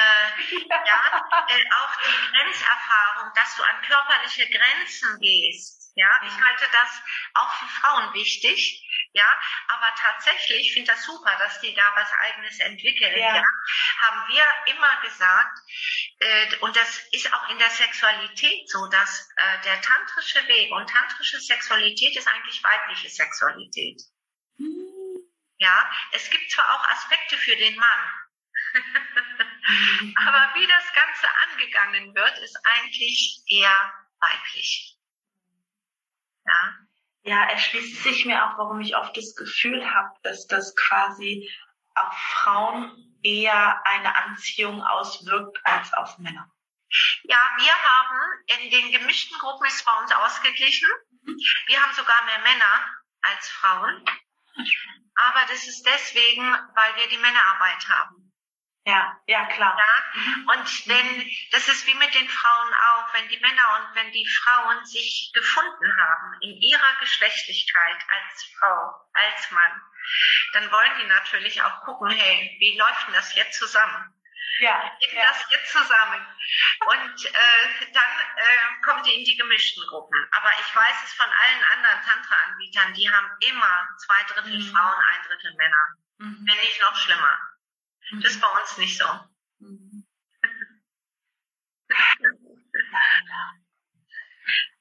ja, 0.69 1.01
äh, 1.47 1.65
auch 1.73 1.95
die 1.95 2.37
Grenzerfahrung, 2.37 3.31
dass 3.33 3.55
du 3.55 3.63
an 3.63 3.81
körperliche 3.81 4.47
Grenzen 4.49 5.19
gehst. 5.19 5.91
Ja, 5.95 6.09
ich 6.23 6.33
halte 6.43 6.65
das 6.71 7.01
auch 7.35 7.51
für 7.53 7.67
Frauen 7.81 8.13
wichtig. 8.13 8.84
Ja, 9.15 9.41
aber 9.69 9.93
tatsächlich 9.97 10.73
finde 10.73 10.91
das 10.91 11.05
super, 11.05 11.33
dass 11.39 11.61
die 11.61 11.73
da 11.73 11.89
was 11.95 12.11
Eigenes 12.19 12.59
entwickeln. 12.59 13.17
Ja. 13.17 13.35
ja. 13.37 13.43
Haben 14.01 14.27
wir 14.27 14.43
immer 14.65 15.01
gesagt, 15.03 15.57
äh, 16.19 16.57
und 16.57 16.75
das 16.75 16.99
ist 17.13 17.33
auch 17.33 17.49
in 17.49 17.57
der 17.57 17.69
Sexualität 17.69 18.69
so, 18.69 18.87
dass 18.87 19.29
äh, 19.37 19.61
der 19.63 19.81
tantrische 19.81 20.45
Weg 20.49 20.69
und 20.73 20.89
tantrische 20.89 21.39
Sexualität 21.39 22.17
ist 22.17 22.27
eigentlich 22.27 22.61
weibliche 22.61 23.09
Sexualität. 23.09 24.01
Mhm. 24.57 25.31
Ja, 25.59 25.89
es 26.11 26.29
gibt 26.29 26.51
zwar 26.51 26.75
auch 26.75 26.85
Aspekte 26.89 27.37
für 27.37 27.55
den 27.55 27.77
Mann, 27.77 28.11
aber 30.27 30.55
wie 30.55 30.67
das 30.67 30.93
Ganze 30.93 31.27
angegangen 31.47 32.13
wird, 32.13 32.37
ist 32.39 32.59
eigentlich 32.65 33.41
eher 33.47 33.93
weiblich. 34.19 34.97
Ja. 36.45 36.74
Ja, 37.25 37.43
erschließt 37.45 38.03
sich 38.03 38.25
mir 38.25 38.45
auch, 38.45 38.57
warum 38.59 38.81
ich 38.81 38.95
oft 38.95 39.17
das 39.17 39.35
Gefühl 39.35 39.83
habe, 39.93 40.13
dass 40.21 40.45
das 40.45 40.75
quasi 40.75 41.49
auf 41.95 42.13
Frauen 42.13 43.17
eher 43.23 43.83
eine 43.83 44.15
Anziehung 44.15 44.83
auswirkt 44.83 45.59
als 45.63 45.91
auf 45.93 46.19
Männer. 46.19 46.47
Ja, 47.23 47.49
wir 47.57 47.73
haben 47.73 48.19
in 48.45 48.69
den 48.69 48.91
gemischten 48.91 49.37
Gruppen 49.39 49.65
ist 49.65 49.83
bei 49.83 49.91
uns 50.01 50.11
ausgeglichen. 50.11 50.87
Wir 51.65 51.81
haben 51.81 51.93
sogar 51.95 52.23
mehr 52.25 52.39
Männer 52.39 52.85
als 53.21 53.49
Frauen. 53.49 54.05
aber 55.15 55.41
das 55.49 55.67
ist 55.67 55.83
deswegen, 55.83 56.43
weil 56.43 56.95
wir 56.97 57.09
die 57.09 57.17
Männerarbeit 57.17 57.89
haben. 57.89 58.24
Ja, 58.85 59.19
ja, 59.25 59.45
klar. 59.45 59.75
Ja? 59.75 60.19
Mhm. 60.19 60.49
Und 60.49 60.87
wenn, 60.87 61.31
das 61.51 61.67
ist 61.67 61.87
wie 61.87 61.95
mit 61.95 62.13
den 62.13 62.29
Frauen 62.29 62.73
auch, 62.73 63.13
wenn 63.15 63.27
die 63.29 63.39
Männer 63.39 63.79
und 63.79 63.95
wenn 63.95 64.11
die 64.11 64.27
Frauen 64.27 64.85
sich 64.85 65.31
gefunden 65.33 65.97
haben 65.97 66.33
in 66.41 66.61
ihrer 66.61 66.99
Geschlechtlichkeit 66.99 67.97
als 68.07 68.43
Frau, 68.59 68.93
als 69.13 69.51
Mann, 69.51 69.81
dann 70.53 70.71
wollen 70.71 70.99
die 71.01 71.07
natürlich 71.07 71.61
auch 71.63 71.81
gucken, 71.83 72.11
hey, 72.11 72.55
wie 72.59 72.77
läuft 72.77 73.07
denn 73.07 73.15
das 73.15 73.33
jetzt 73.33 73.57
zusammen? 73.57 74.13
Ja. 74.59 74.95
Geht 74.99 75.13
ja. 75.13 75.25
das 75.25 75.45
jetzt 75.49 75.71
zusammen? 75.71 76.25
Und 76.85 77.25
äh, 77.25 77.91
dann 77.91 78.19
äh, 78.37 78.81
kommt 78.83 79.05
die 79.07 79.15
in 79.15 79.25
die 79.25 79.35
gemischten 79.35 79.83
Gruppen. 79.87 80.27
Aber 80.31 80.51
ich 80.59 80.75
weiß 80.75 81.03
es 81.03 81.13
von 81.13 81.25
allen 81.25 81.63
anderen 81.73 82.01
Tantra-Anbietern, 82.03 82.93
die 82.93 83.09
haben 83.09 83.31
immer 83.39 83.87
zwei 83.97 84.23
Drittel 84.31 84.59
mhm. 84.59 84.71
Frauen, 84.71 85.03
ein 85.11 85.23
Drittel 85.27 85.55
Männer. 85.55 85.87
Mhm. 86.19 86.45
Wenn 86.47 86.57
nicht 86.57 86.79
noch 86.81 86.95
schlimmer. 86.95 87.54
Das 88.11 88.31
ist 88.31 88.41
bei 88.41 88.47
uns 88.59 88.77
nicht 88.77 88.97
so. 88.97 89.05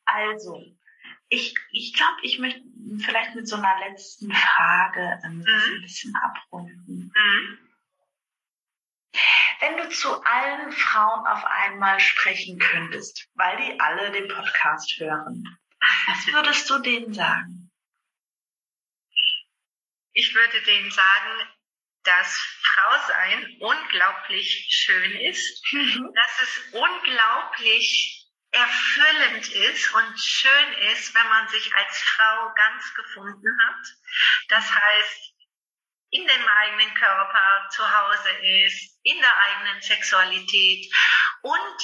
Also, 0.07 0.63
ich, 1.29 1.55
ich 1.73 1.95
glaube, 1.95 2.19
ich 2.23 2.39
möchte 2.39 2.63
vielleicht 2.99 3.35
mit 3.35 3.49
so 3.49 3.57
einer 3.57 3.79
letzten 3.89 4.33
Frage 4.33 5.21
ähm, 5.25 5.39
mhm. 5.39 5.47
ein 5.47 5.83
bisschen 5.83 6.15
abrunden. 6.15 7.11
Mhm. 7.15 7.59
Wenn 9.61 9.77
du 9.79 9.89
zu 9.89 10.23
allen 10.23 10.73
Frauen 10.73 11.27
auf 11.27 11.45
einmal 11.45 11.99
sprechen 12.01 12.59
könntest, 12.59 13.29
weil 13.35 13.57
die 13.57 13.81
alle 13.81 14.13
den 14.13 14.29
Podcast 14.29 14.99
hören, 14.99 15.59
was 16.07 16.27
würdest 16.27 16.69
du 16.69 16.79
denen 16.79 17.15
sagen? 17.15 17.71
Ich 20.13 20.35
würde 20.35 20.63
denen 20.63 20.91
sagen, 20.91 21.54
dass 22.05 22.37
Frau 22.63 23.07
sein 23.09 23.57
unglaublich 23.61 24.67
schön 24.71 25.13
ist, 25.21 25.73
mhm. 25.73 26.13
dass 26.15 26.43
es 26.43 26.73
unglaublich 26.73 28.25
erfüllend 28.51 29.49
ist 29.49 29.93
und 29.95 30.21
schön 30.21 30.73
ist, 30.93 31.15
wenn 31.15 31.29
man 31.29 31.49
sich 31.49 31.75
als 31.75 32.03
Frau 32.03 32.55
ganz 32.55 32.95
gefunden 32.95 33.59
hat. 33.67 33.87
Das 34.49 34.73
heißt, 34.73 35.33
in 36.11 36.27
dem 36.27 36.49
eigenen 36.49 36.95
Körper 36.95 37.69
zu 37.71 37.83
Hause 37.83 38.31
ist, 38.31 39.01
in 39.03 39.19
der 39.19 39.39
eigenen 39.39 39.83
Sexualität 39.83 40.95
und 41.43 41.83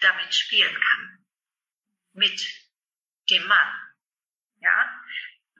damit 0.00 0.34
spielen 0.34 0.78
kann. 0.78 1.26
Mit 2.12 2.46
dem 3.30 3.46
Mann. 3.46 3.94
Ja? 4.60 5.02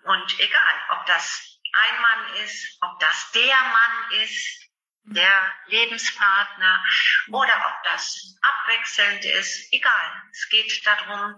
Und 0.05 0.41
egal, 0.41 0.87
ob 0.91 1.07
das 1.07 1.56
ein 1.77 2.01
Mann 2.01 2.35
ist, 2.45 2.79
ob 2.81 2.99
das 3.01 3.33
der 3.33 3.57
Mann 3.57 4.13
ist, 4.23 4.67
der 5.05 5.55
Lebenspartner 5.67 6.85
oder 7.29 7.67
ob 7.67 7.83
das 7.85 8.37
abwechselnd 8.43 9.25
ist, 9.25 9.73
egal. 9.73 10.23
Es 10.33 10.49
geht 10.49 10.85
darum, 10.87 11.37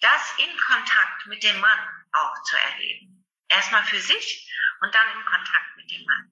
das 0.00 0.38
in 0.38 0.56
Kontakt 0.56 1.26
mit 1.26 1.42
dem 1.42 1.58
Mann 1.60 2.06
auch 2.12 2.42
zu 2.44 2.56
erleben. 2.56 3.26
Erstmal 3.48 3.82
für 3.84 4.00
sich 4.00 4.48
und 4.80 4.94
dann 4.94 5.18
in 5.18 5.24
Kontakt 5.24 5.76
mit 5.76 5.90
dem 5.90 6.04
Mann. 6.04 6.30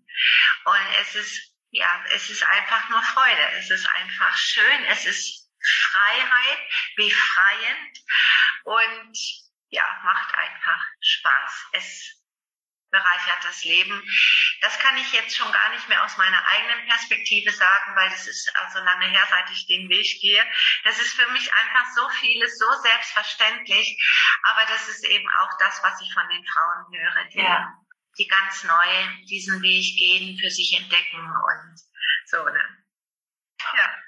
Und 0.65 0.97
es 1.01 1.15
ist, 1.17 1.53
ja, 1.71 2.05
es 2.11 2.31
ist 2.31 2.45
einfach 2.45 2.89
nur 2.89 3.03
Freude. 3.03 3.51
Es 3.59 3.71
ist 3.71 3.87
einfach 3.87 4.37
schön. 4.37 4.85
Es 4.85 5.07
ist 5.07 5.51
Freiheit, 5.91 6.59
befreiend 6.97 7.99
und 8.65 9.19
ja, 9.71 10.01
macht 10.05 10.33
einfach 10.35 10.87
Spaß. 11.01 11.67
Es 11.73 12.17
bereichert 12.91 13.45
das 13.45 13.65
Leben. 13.65 14.03
Das 14.61 14.79
kann 14.79 14.97
ich 14.97 15.13
jetzt 15.13 15.37
schon 15.37 15.51
gar 15.53 15.71
nicht 15.71 15.89
mehr 15.89 16.05
aus 16.05 16.17
meiner 16.17 16.47
eigenen 16.47 16.87
Perspektive 16.89 17.51
sagen, 17.51 17.97
weil 17.97 18.11
das 18.11 18.27
ist 18.27 18.51
also 18.57 18.79
lange 18.81 19.07
her, 19.07 19.27
seit 19.29 19.51
ich 19.51 19.67
den 19.67 19.89
Weg 19.89 20.21
gehe. 20.21 20.45
Das 20.85 20.99
ist 20.99 21.15
für 21.15 21.31
mich 21.33 21.53
einfach 21.53 21.87
so 21.95 22.09
vieles, 22.21 22.59
so 22.59 22.73
selbstverständlich. 22.83 23.97
Aber 24.45 24.65
das 24.67 24.89
ist 24.89 25.05
eben 25.05 25.29
auch 25.41 25.51
das, 25.59 25.83
was 25.83 26.01
ich 26.01 26.13
von 26.13 26.29
den 26.29 26.47
Frauen 26.47 26.87
höre, 26.93 27.25
die, 27.33 27.39
ja. 27.39 27.73
die 28.19 28.27
ganz 28.29 28.65
neu 28.65 29.07
diesen 29.29 29.61
Weg 29.63 29.99
gehen, 29.99 30.39
für 30.39 30.51
sich 30.51 30.77
entdecken 30.79 31.21
und 31.21 31.77
so. 32.27 32.45
Ne? 32.45 32.85
Ja. 33.77 34.06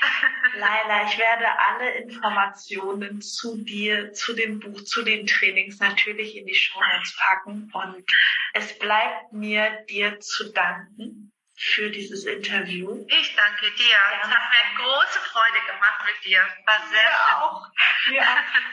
Laila, 0.56 1.06
ich 1.06 1.18
werde 1.18 1.46
alle 1.58 1.90
Informationen 1.96 3.20
zu 3.20 3.56
dir, 3.64 4.12
zu 4.12 4.34
dem 4.34 4.60
Buch, 4.60 4.82
zu 4.84 5.02
den 5.02 5.26
Trainings 5.26 5.78
natürlich 5.78 6.36
in 6.36 6.46
die 6.46 6.54
Show 6.54 6.80
Notes 6.80 7.16
packen. 7.16 7.70
Und 7.72 8.04
es 8.52 8.78
bleibt 8.78 9.32
mir 9.32 9.84
dir 9.88 10.18
zu 10.20 10.52
danken 10.52 11.32
für 11.56 11.90
dieses 11.90 12.24
Interview. 12.26 13.04
Ich 13.08 13.34
danke 13.34 13.72
dir. 13.72 13.90
Ja, 13.90 14.20
es 14.22 14.28
hat 14.28 14.42
mir 14.50 14.62
große 14.82 15.18
Freude 15.20 15.60
gemacht 15.66 16.04
mit 16.04 16.22
dir. 16.24 16.46
War 16.66 16.80
sehr 16.88 17.00
schön. 17.00 17.34
Auch. 17.34 17.62
Auch. 17.62 17.70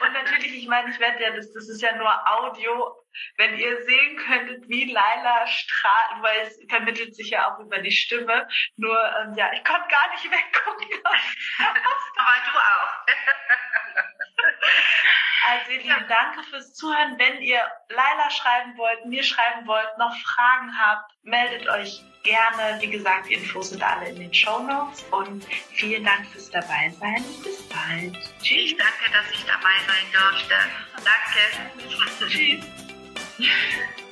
Und 0.06 0.14
natürlich, 0.14 0.54
ich 0.54 0.68
meine, 0.68 0.92
ich 0.92 1.00
werde 1.00 1.24
ja, 1.24 1.32
das, 1.32 1.52
das 1.54 1.70
ist 1.70 1.82
ja 1.82 1.96
nur 1.96 2.12
Audio. 2.30 2.94
Wenn 3.38 3.58
ihr 3.58 3.82
sehen 3.84 4.18
könntet, 4.18 4.68
wie 4.68 4.92
Laila 4.92 5.48
strahlt, 5.48 6.22
weil 6.22 6.42
es 6.42 6.60
vermittelt 6.68 7.16
sich 7.16 7.30
ja 7.30 7.54
auch 7.54 7.60
über 7.60 7.80
die 7.80 7.92
Stimme. 7.92 8.50
Nur, 8.76 9.00
ähm, 9.22 9.34
ja, 9.36 9.54
ich 9.54 9.64
konnte 9.64 9.88
gar 9.88 10.10
nicht 10.12 10.26
weggucken. 10.26 10.90
Aber 12.18 12.42
du 12.52 12.60
auch. 12.60 13.06
Also 15.46 15.72
ihr 15.72 15.80
Lieben, 15.80 16.06
danke 16.08 16.44
fürs 16.50 16.74
Zuhören. 16.74 17.18
Wenn 17.18 17.42
ihr 17.42 17.60
Laila 17.90 18.30
schreiben 18.30 18.78
wollt, 18.78 19.06
mir 19.06 19.24
schreiben 19.24 19.68
wollt, 19.68 19.98
noch 19.98 20.16
Fragen 20.22 20.72
habt, 20.80 21.12
meldet 21.24 21.68
euch 21.68 22.02
gerne. 22.24 22.82
Wie 22.82 22.90
gesagt, 22.90 23.28
die 23.28 23.34
Infos 23.34 23.72
sind 23.72 23.84
alle 23.84 24.10
in 24.10 24.16
den 24.16 24.34
Show 24.34 24.60
Notes. 24.60 25.04
Und 25.12 25.46
vielen 25.72 26.06
Dank 26.06 26.26
fürs 26.28 26.50
Dabeisein. 26.50 27.24
Bis 27.44 27.62
bald. 27.68 28.16
Tschüss. 28.42 28.72
Ich 28.72 28.78
danke, 28.78 29.12
dass 29.12 29.32
ich 29.32 29.46
dabei 29.46 29.76
sein 29.88 30.06
durfte. 30.14 30.56
Danke. 31.04 32.30
Tschüss. 32.30 32.66